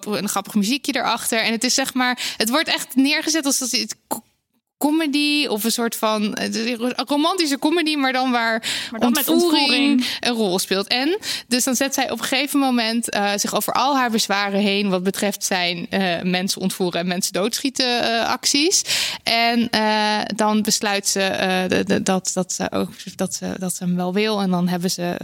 [0.05, 1.43] een grappig muziekje erachter.
[1.43, 2.35] En het is zeg maar...
[2.37, 3.95] Het wordt echt neergezet als iets
[4.81, 9.61] comedy of een soort van een romantische comedy, maar dan waar Maar dan met ontvoering,
[9.63, 10.07] ontvoering.
[10.21, 10.87] een rol speelt.
[10.87, 14.61] En dus dan zet zij op een gegeven moment eh, zich over al haar bezwaren
[14.61, 18.83] heen wat betreft zijn eh, mensen ontvoeren en mensen doodschieten eh, acties.
[19.23, 19.69] En
[20.37, 24.41] dan besluit ze dat, dat, ze ook, dat, ze, dat ze hem wel wil.
[24.41, 25.17] En dan hebben ze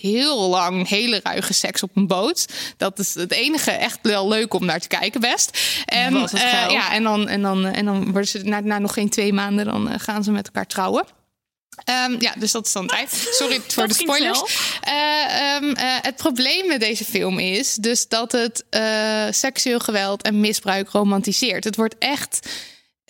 [0.00, 2.46] heel lang hele ruige seks op een boot.
[2.76, 5.58] Dat is het enige echt wel leuk om naar te kijken best.
[5.84, 9.10] En, eh, ja, en, dan, en, dan, en dan worden ze na, na nog geen
[9.10, 9.64] twee maanden...
[9.64, 11.04] dan eh, gaan ze met elkaar trouwen.
[11.84, 13.28] Ehm, ja, dus dat is dan tijd.
[13.30, 14.42] Sorry voor de spoilers.
[14.80, 20.22] Eh, ehm, eh, het probleem met deze film is dus dat het eh, seksueel geweld
[20.22, 21.64] en misbruik romantiseert.
[21.64, 22.48] Het wordt echt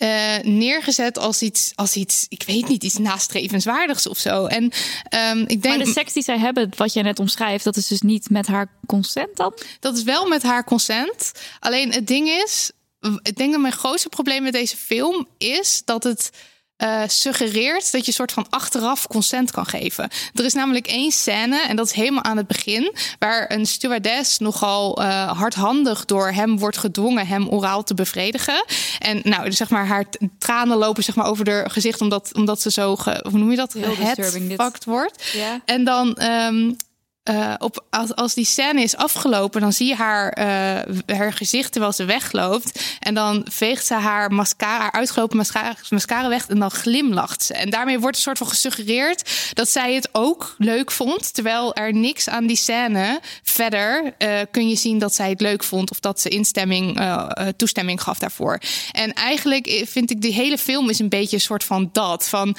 [0.02, 4.46] eh, neergezet als iets, als iets, ik weet niet, iets nastrevenswaardigs of zo.
[4.46, 4.72] En
[5.08, 7.86] ehm, ik denk Maar de seks die zij hebben, wat jij net omschrijft, dat is
[7.86, 9.54] dus niet met haar consent dan?
[9.80, 11.32] dat is wel met haar consent.
[11.60, 12.70] Alleen het ding is,
[13.22, 16.30] ik denk dat mijn grootste probleem met deze film is dat het
[16.82, 20.10] eh, suggereert dat je soort van achteraf consent kan geven.
[20.34, 24.38] Er is namelijk één scène, en dat is helemaal aan het begin, waar een stewardess
[24.38, 28.64] nogal eh, hardhandig door hem wordt gedwongen hem oraal te bevredigen.
[28.98, 30.04] En nou, dus zeg maar, haar
[30.38, 33.56] tranen lopen zeg maar, over haar gezicht, omdat, omdat ze zo, ge, hoe noem je
[33.56, 33.72] dat?
[33.72, 34.56] Heel disturbing, dit.
[34.56, 35.34] Geheadfucked wordt.
[35.64, 36.72] En dan, ehm,
[37.30, 41.72] uh, op, als, als die scène is afgelopen, dan zie je haar, uh, haar gezicht
[41.72, 42.80] terwijl ze wegloopt.
[43.00, 47.54] En dan veegt ze haar mascara, haar uitgelopen mascara, mascara weg en dan glimlacht ze.
[47.54, 51.34] En daarmee wordt een soort van gesuggereerd dat zij het ook leuk vond.
[51.34, 55.64] Terwijl er niks aan die scène verder uh, kun je zien dat zij het leuk
[55.64, 57.00] vond of dat ze instemming,
[57.56, 58.60] toestemming gaf daarvoor.
[58.92, 62.28] En eigenlijk vind ik die hele film is een beetje een soort van dat.
[62.28, 62.56] Van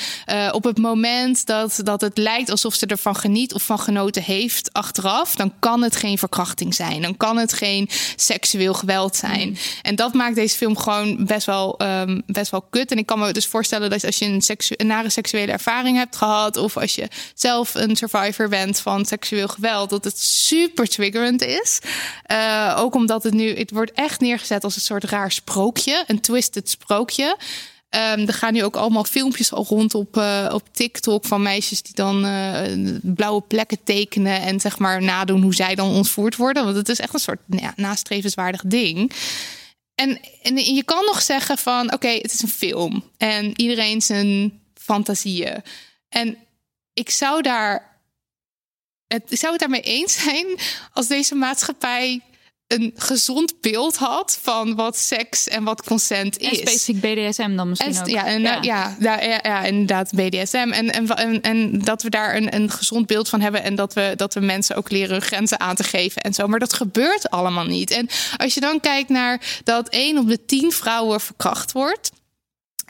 [0.52, 4.53] op het moment dat, dat het lijkt alsof ze ervan geniet of van genoten heeft
[4.72, 7.02] achteraf, dan kan het geen verkrachting zijn.
[7.02, 9.48] Dan kan het geen seksueel geweld zijn.
[9.48, 9.56] Mm.
[9.82, 12.92] En dat maakt deze film gewoon best wel, um, best wel kut.
[12.92, 15.98] En ik kan me dus voorstellen dat als je een, seksu een nare seksuele ervaring
[15.98, 20.88] hebt gehad, of als je zelf een survivor bent van seksueel geweld, dat het super
[20.88, 21.80] triggerend is.
[22.32, 26.22] Uh, ook omdat het nu, het wordt echt neergezet als een soort raar sprookje, een
[26.22, 27.38] twisted sprookje.
[27.96, 31.82] Um, er gaan nu ook allemaal filmpjes al rond op, uh, op TikTok van meisjes
[31.82, 36.64] die dan uh, blauwe plekken tekenen en zeg maar nadoen hoe zij dan ontvoerd worden.
[36.64, 39.12] Want het is echt een soort ja, nastrevenswaardig ding.
[39.96, 44.62] En, en je kan nog zeggen van oké, het is een film en iedereen zijn
[44.74, 45.62] fantasieën.
[46.10, 46.38] En
[46.94, 48.02] ik zou daar.
[49.08, 50.46] Het, ik zou het daarmee eens zijn
[50.94, 52.22] als deze maatschappij
[52.74, 56.50] een gezond beeld had van wat seks en wat consent is.
[56.50, 58.08] En specifiek BDSM dan misschien ook.
[58.08, 58.60] Ja, en, ja.
[58.62, 60.72] Ja, ja, ja, inderdaad BDSM.
[60.72, 63.64] En, en, en, dat we daar een, een gezond beeld van hebben...
[63.64, 66.48] en dat we, dat we mensen ook leren hun grenzen aan te geven en zo.
[66.48, 67.92] Maar dat gebeurt allemaal niet.
[67.92, 72.12] En als je dan kijkt naar dat één op de tien vrouwen verkracht wordt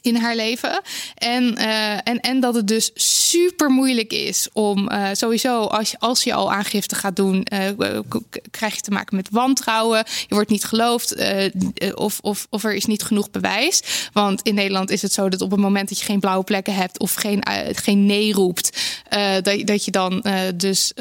[0.03, 0.81] in haar leven.
[1.15, 5.99] En, uh, en, en dat het dus super moeilijk is om uh, sowieso, als je,
[5.99, 7.99] als je al aangifte gaat doen, uh,
[8.51, 10.03] krijg je te maken met wantrouwen.
[10.27, 11.15] Je wordt niet geloofd
[11.95, 13.81] of, of, of er is niet genoeg bewijs.
[14.13, 16.75] Want in Nederland is het zo dat op het moment dat je geen blauwe plekken
[16.75, 18.77] hebt of geen, geen nee roept,
[19.41, 20.25] dat, dat je dan
[20.55, 20.91] dus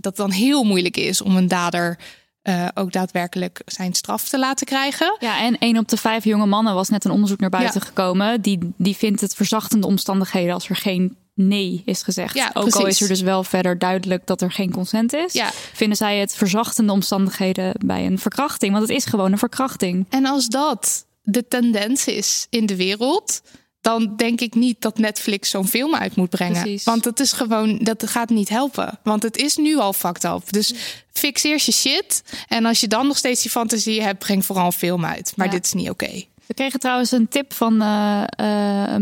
[0.00, 1.98] dat dan heel moeilijk is om een dader
[2.42, 5.16] uh, ook daadwerkelijk zijn straf te laten krijgen.
[5.18, 8.40] Ja, en één op de vijf jonge mannen was net een onderzoek naar buiten gekomen.
[8.40, 12.34] Die, die vindt het verzachtende omstandigheden als er geen nee is gezegd.
[12.34, 15.32] Ja, ook al is er dus wel verder duidelijk dat er geen consent is.
[15.32, 15.50] Ja.
[15.52, 18.72] Vinden zij het verzachtende omstandigheden bij een verkrachting?
[18.72, 20.06] Want het is gewoon een verkrachting.
[20.08, 23.42] En als dat de tendens is in de wereld
[23.88, 26.62] dan denk ik niet dat Netflix zo'n film uit moet brengen.
[26.62, 26.84] Precies.
[26.84, 28.98] Want dat is gewoon, dat gaat niet helpen.
[29.02, 30.52] Want het is nu al fucked up.
[30.52, 30.74] Dus
[31.12, 32.22] fixeer je shit.
[32.48, 35.32] En als je dan nog steeds die fantasie hebt, breng vooral een film uit.
[35.36, 36.24] Maar dit is niet oké.
[36.46, 38.94] We kregen trouwens een tip van, uh, uh,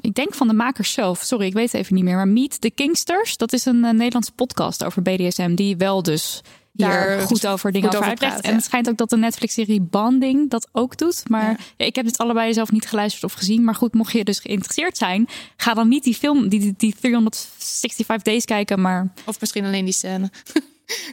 [0.00, 1.22] ik denk van de makers zelf.
[1.22, 2.16] Sorry, ik weet het even niet meer.
[2.16, 5.54] Maar Meet the Kingsters, dat is een Nederlandse podcast over BDSM.
[5.54, 6.40] Die wel dus
[6.78, 8.40] daar goed over dingen over uitlegt.
[8.40, 11.28] En het schijnt ook dat de Netflix-serie Banding dat ook doet.
[11.28, 13.64] Maar ik heb dit allebei zelf niet geluisterd of gezien.
[13.64, 18.22] Maar goed, mocht je dus geïnteresseerd zijn, ga dan niet die film, die, die 365
[18.22, 19.12] Days kijken, maar...
[19.24, 20.30] Of misschien alleen die scène.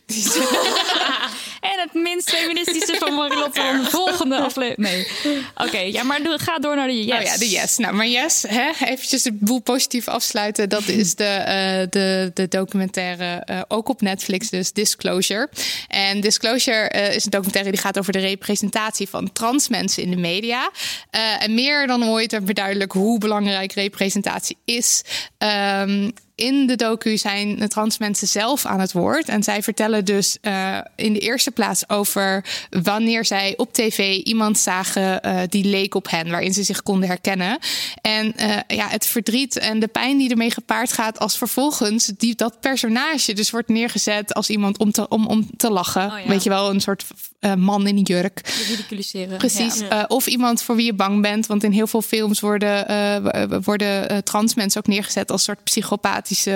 [1.72, 4.78] en het minst feministische van Marilotte van de volgende aflevering.
[4.78, 5.08] Nee.
[5.56, 7.18] Oké, ja, maar ga door naar de yes.
[7.18, 7.78] Oh ja, de yes.
[7.78, 10.70] Nou, maar yes, hè, eventjes de boel positief afsluiten.
[10.70, 15.50] Dat is de, uh, de, de documentaire, uh, ook op Netflix, dus Disclosure.
[15.88, 20.10] En Disclosure uh, is een documentaire die gaat over de representatie van trans mensen in
[20.10, 20.72] de media.
[21.40, 25.02] en meer dan ooit werd beduidelijk hoe belangrijk representatie is.
[25.38, 29.30] Um, in de docu zijn de trans mensen zelf aan het woord.
[29.30, 34.60] En zij vertellen dus uh, in de eerste plaats over wanneer zij op tv iemand
[34.60, 37.60] zagen uh, die leek op hen, waarin ze zich konden herkennen.
[38.02, 42.36] En uh, ja, het verdriet en de pijn die ermee gepaard gaat als vervolgens die,
[42.36, 46.06] dat personage dus wordt neergezet als iemand om te, om, om te lachen.
[46.12, 46.28] Oh, ja.
[46.28, 47.06] Weet je wel, een soort
[47.58, 48.42] man in een jurk.
[48.68, 49.38] Ridiculiseren.
[49.38, 49.80] Precies.
[49.80, 50.06] Ja.
[50.08, 51.48] of iemand voor wie je bang bent.
[51.48, 56.48] Want in heel veel films worden, worden trans mensen ook neergezet als soort psychopaat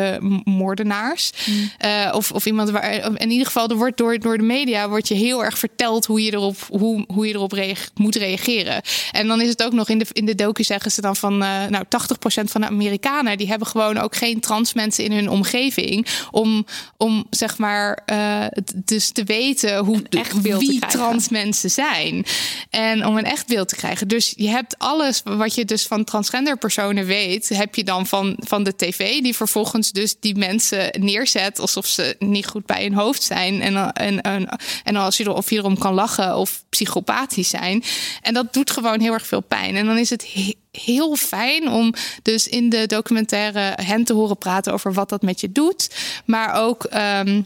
[0.43, 1.31] moordenaars.
[1.45, 1.71] Mm.
[2.11, 3.19] Of, of iemand waar.
[3.21, 6.23] In ieder geval, er wordt door, door de media wordt je heel erg verteld hoe
[6.23, 8.81] je erop, hoe, hoe je erop reage, moet reageren.
[9.11, 11.43] En dan is het ook nog in de, in de docu zeggen ze dan van
[11.43, 15.30] uh, nou 80% van de Amerikanen die hebben gewoon ook geen trans mensen in hun
[15.30, 16.07] omgeving.
[16.31, 16.65] Om,
[16.97, 18.45] om zeg maar uh,
[18.76, 22.26] dus te weten hoe echt wie trans mensen zijn.
[22.69, 24.07] En om een echt beeld te krijgen.
[24.07, 28.35] Dus je hebt alles wat je dus van transgender personen weet, heb je dan van,
[28.39, 32.84] van de tv, die vervolgens vervolgens dus die mensen neerzet alsof ze niet goed bij
[32.84, 33.61] hun hoofd zijn.
[33.61, 37.84] En, en, en, en als je er, of je erom kan lachen of psychopathisch zijn.
[38.22, 39.76] En dat doet gewoon heel erg veel pijn.
[39.76, 44.74] En dan is het heel fijn om dus in de documentaire hen te horen praten
[44.74, 45.96] over wat dat met je doet.
[46.26, 46.88] Maar ook.
[46.94, 47.46] Um,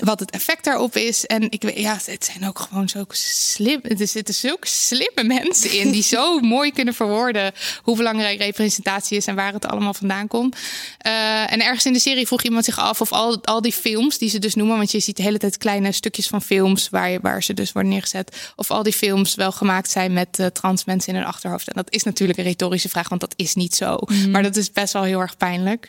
[0.00, 1.26] wat het effect daarop is.
[1.26, 3.80] En ik weet, ja, het zijn ook gewoon zo slim.
[3.82, 7.52] Er zitten zulke slimme mensen in die zo mooi kunnen verwoorden
[7.82, 10.56] hoe belangrijk representatie is en waar het allemaal vandaan komt.
[11.06, 14.18] Uh, en ergens in de serie vroeg iemand zich af of al, al die films
[14.18, 17.10] die ze dus noemen, want je ziet de hele tijd kleine stukjes van films waar,
[17.10, 20.46] je, waar ze dus worden neergezet, of al die films wel gemaakt zijn met uh,
[20.46, 21.68] trans mensen in hun achterhoofd.
[21.68, 23.98] En dat is natuurlijk een retorische vraag, want dat is niet zo.
[24.06, 24.30] Mm.
[24.30, 25.88] Maar dat is best wel heel erg pijnlijk.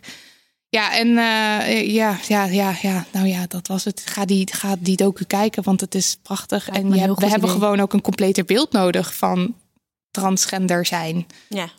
[0.70, 4.04] Ja, en uh, ja, ja, ja, ja, nou ja, dat was het.
[4.06, 6.70] Ga die, ga die docu kijken, want het is prachtig.
[6.70, 9.56] en je we hebben gewoon ook een completer beeld nodig van
[10.12, 11.26] transgender zijn.
[11.50, 11.70] Ja,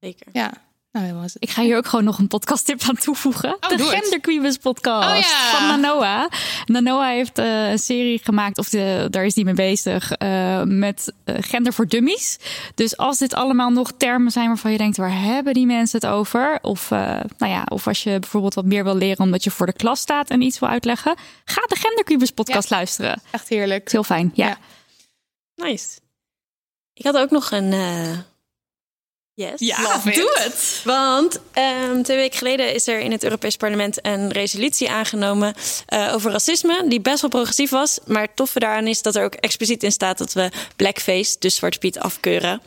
[0.00, 0.26] zeker.
[0.32, 0.52] Ja.
[1.00, 3.56] Nou, ik ga hier ook gewoon nog een podcasttip aan toevoegen.
[3.60, 5.50] Oh, de Genderqueebus podcast oh, ja.
[5.50, 6.28] van Nanoa.
[6.66, 11.12] Nanoa heeft uh, een serie gemaakt, of de, daar is die mee bezig, uh, met
[11.24, 12.38] uh, gender voor dummies.
[12.74, 16.10] Dus als dit allemaal nog termen zijn waarvan je denkt, waar hebben die mensen het
[16.10, 16.58] over?
[16.62, 19.72] Of, nou ja, of als je bijvoorbeeld wat meer wil leren omdat je voor de
[19.72, 21.16] klas staat en iets wil uitleggen.
[21.44, 22.76] Ga de Genderqueebus podcast ja.
[22.76, 23.20] luisteren.
[23.30, 23.92] Echt heerlijk.
[23.92, 24.46] heel fijn, ja.
[24.46, 24.58] ja.
[25.54, 25.98] Nice.
[26.92, 27.72] Ik had ook nog een
[29.36, 29.52] Yes.
[29.56, 30.80] Ja, doe het.
[30.84, 31.40] Want
[31.90, 35.54] um, twee weken geleden is er in het Europees Parlement een resolutie aangenomen
[35.88, 37.98] uh, over racisme, die best wel progressief was.
[38.06, 41.54] Maar het toffe daaraan is dat er ook expliciet in staat dat we blackface, dus
[41.54, 42.60] Zwarte Piet, afkeuren.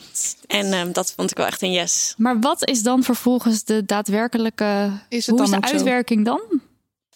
[0.48, 2.14] En um, dat vond ik wel echt een yes.
[2.18, 6.34] Maar wat is dan vervolgens de daadwerkelijke is het hoe is de uitwerking zo?
[6.34, 6.62] dan?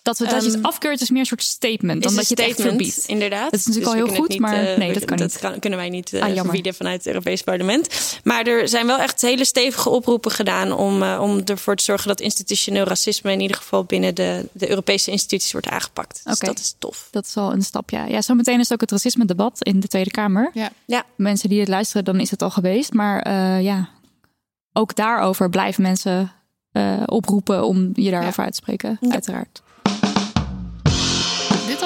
[0.02, 2.36] Dat, we, dat je het ehm, afkeurt is meer een soort statement dan dat je
[2.36, 3.04] het echt verbiedt.
[3.08, 3.52] Inderdaad.
[3.52, 5.60] Dat is natuurlijk dus al heel goed, maar uh, nee, dat kan dat niet.
[5.60, 8.20] kunnen wij niet uh, verbieden vanuit het Europees Parlement.
[8.24, 12.08] Maar er zijn wel echt hele stevige oproepen gedaan om, uh, om ervoor te zorgen
[12.08, 16.22] dat institutioneel racisme in ieder geval binnen de, de Europese instituties wordt aangepakt.
[16.24, 17.08] Dus dat is tof.
[17.12, 18.06] Dat is al een stap, ja.
[18.06, 20.52] Ja, zometeen is het ook het racisme-debat in de Tweede Kamer.
[20.54, 20.72] Ja.
[20.86, 21.06] ja.
[21.16, 22.94] Mensen die het luisteren, dan is het al geweest.
[22.94, 23.90] Maar ja,
[24.74, 26.32] ook daarover blijven mensen
[27.06, 28.44] oproepen om je daarover ja.
[28.44, 29.62] uit te spreken, uiteraard.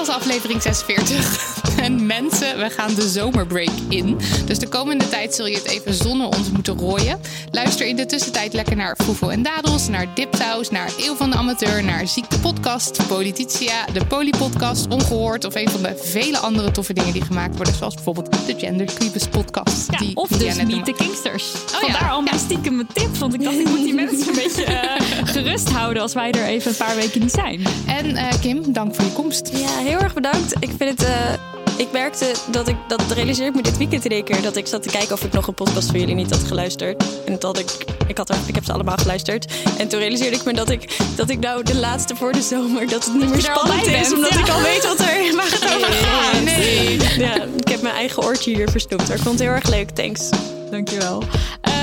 [0.10, 1.55] Aflevering 46.
[1.78, 4.18] En mensen, we gaan de zomerbreak in.
[4.46, 7.20] Dus de komende tijd zul je het even zonder ons moeten rooien.
[7.52, 11.38] Luister in de tussentijd lekker naar Foefo en Dadels, naar Dipsaus, naar Eeuw van de
[11.38, 16.72] Amateur, naar Ziek de Podcast, Polititia, de Polypodcast, Ongehoord of een van de vele andere
[16.72, 17.76] toffe dingen die gemaakt worden.
[17.76, 19.92] Zoals bijvoorbeeld de Gender Creepers Podcast.
[19.92, 21.54] Ja, die, of die dus niet de Kingsters.
[21.54, 22.10] Oh, Vandaar ja.
[22.10, 23.16] al mijn stiekem mijn tip.
[23.18, 26.46] Want ik dacht, ik moet die mensen een beetje uh, gerust houden als wij er
[26.46, 27.62] even een paar weken niet zijn.
[27.88, 29.50] En uh, Kim, dank voor je komst.
[29.54, 30.56] Ja, heel erg bedankt.
[30.60, 31.02] Ik vind het...
[31.02, 34.56] Uh ik merkte dat ik, dat realiseerde ik me dit weekend in één keer, dat
[34.56, 37.03] ik zat te kijken of ik nog een podcast van jullie niet had geluisterd.
[37.26, 37.72] En dat ik,
[38.07, 39.53] ik, had er, ik heb ze allemaal geluisterd.
[39.77, 42.89] En toen realiseerde ik me dat ik, dat ik nou de laatste voor de zomer,
[42.89, 45.93] dat het niet meer spannend is, omdat ik al weet wat er, waar het over
[45.93, 46.43] gaat.
[46.43, 46.99] Nee.
[47.18, 49.10] Ja, ik heb mijn eigen oortje hier versnoept.
[49.10, 50.30] Ik vond het heel erg leuk, thanks.
[50.72, 51.23] Dankjewel.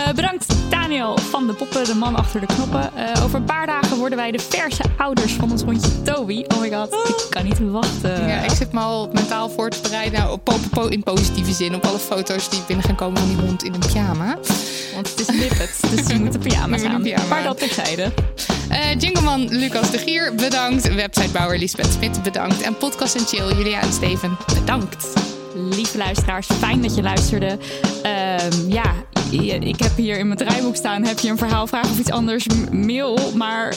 [0.02, 2.90] Uh, bedankt Daniel van de Poppen, de man achter de knoppen.
[2.96, 6.44] Uh, over een paar dagen worden wij de verse ouders van ons hondje Toby.
[6.54, 8.28] Oh my god, ik kan niet wachten.
[8.28, 10.38] Ja, ik zit me al mentaal voor te bereiden
[10.72, 13.74] nou, in positieve zin op alle foto's die binnen gaan komen van die hond in
[13.74, 14.38] een pyjama.
[14.94, 17.02] Want het is lippet, dus je moet de pyjama's aan.
[17.02, 17.24] Pyjama.
[17.28, 18.12] Maar dat terzijde.
[18.70, 20.94] Uh, Jingleman Lucas de Gier, bedankt.
[20.94, 22.62] Websitebouwer Lisbeth Smit, bedankt.
[22.62, 25.06] En podcast en chill Julia en Steven, bedankt.
[25.54, 27.58] Lieve luisteraars, fijn dat je luisterde.
[28.04, 28.94] Uh, ja,
[29.60, 32.46] ik heb hier in mijn draaiboek staan, heb je een verhaal, vraag of iets anders,
[32.70, 33.18] mail.
[33.34, 33.74] Maar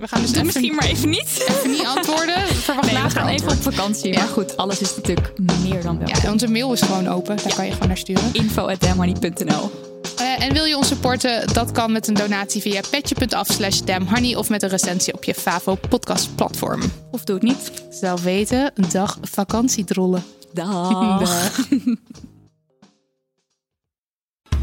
[0.00, 1.46] we gaan dus misschien maar even niet.
[1.48, 2.46] Even niet antwoorden.
[2.66, 4.14] Verwacht nee, we gaan even op vakantie.
[4.14, 6.08] Maar goed, alles is natuurlijk meer dan wel.
[6.08, 7.36] Ja, onze mail is gewoon open.
[7.36, 8.30] Daar kan je gewoon naar sturen.
[8.32, 9.87] info@damhoney.nl
[10.20, 11.52] uh, en wil je ons supporten?
[11.52, 15.34] Dat kan met een donatie via petje.af slash damhoney of met een recensie op je
[15.34, 16.82] Favo podcast platform.
[17.10, 17.72] Of doe het niet.
[17.90, 20.24] Zelf weten, een dag vakantiedrollen.
[20.52, 21.18] Dag.
[21.18, 21.58] Dag.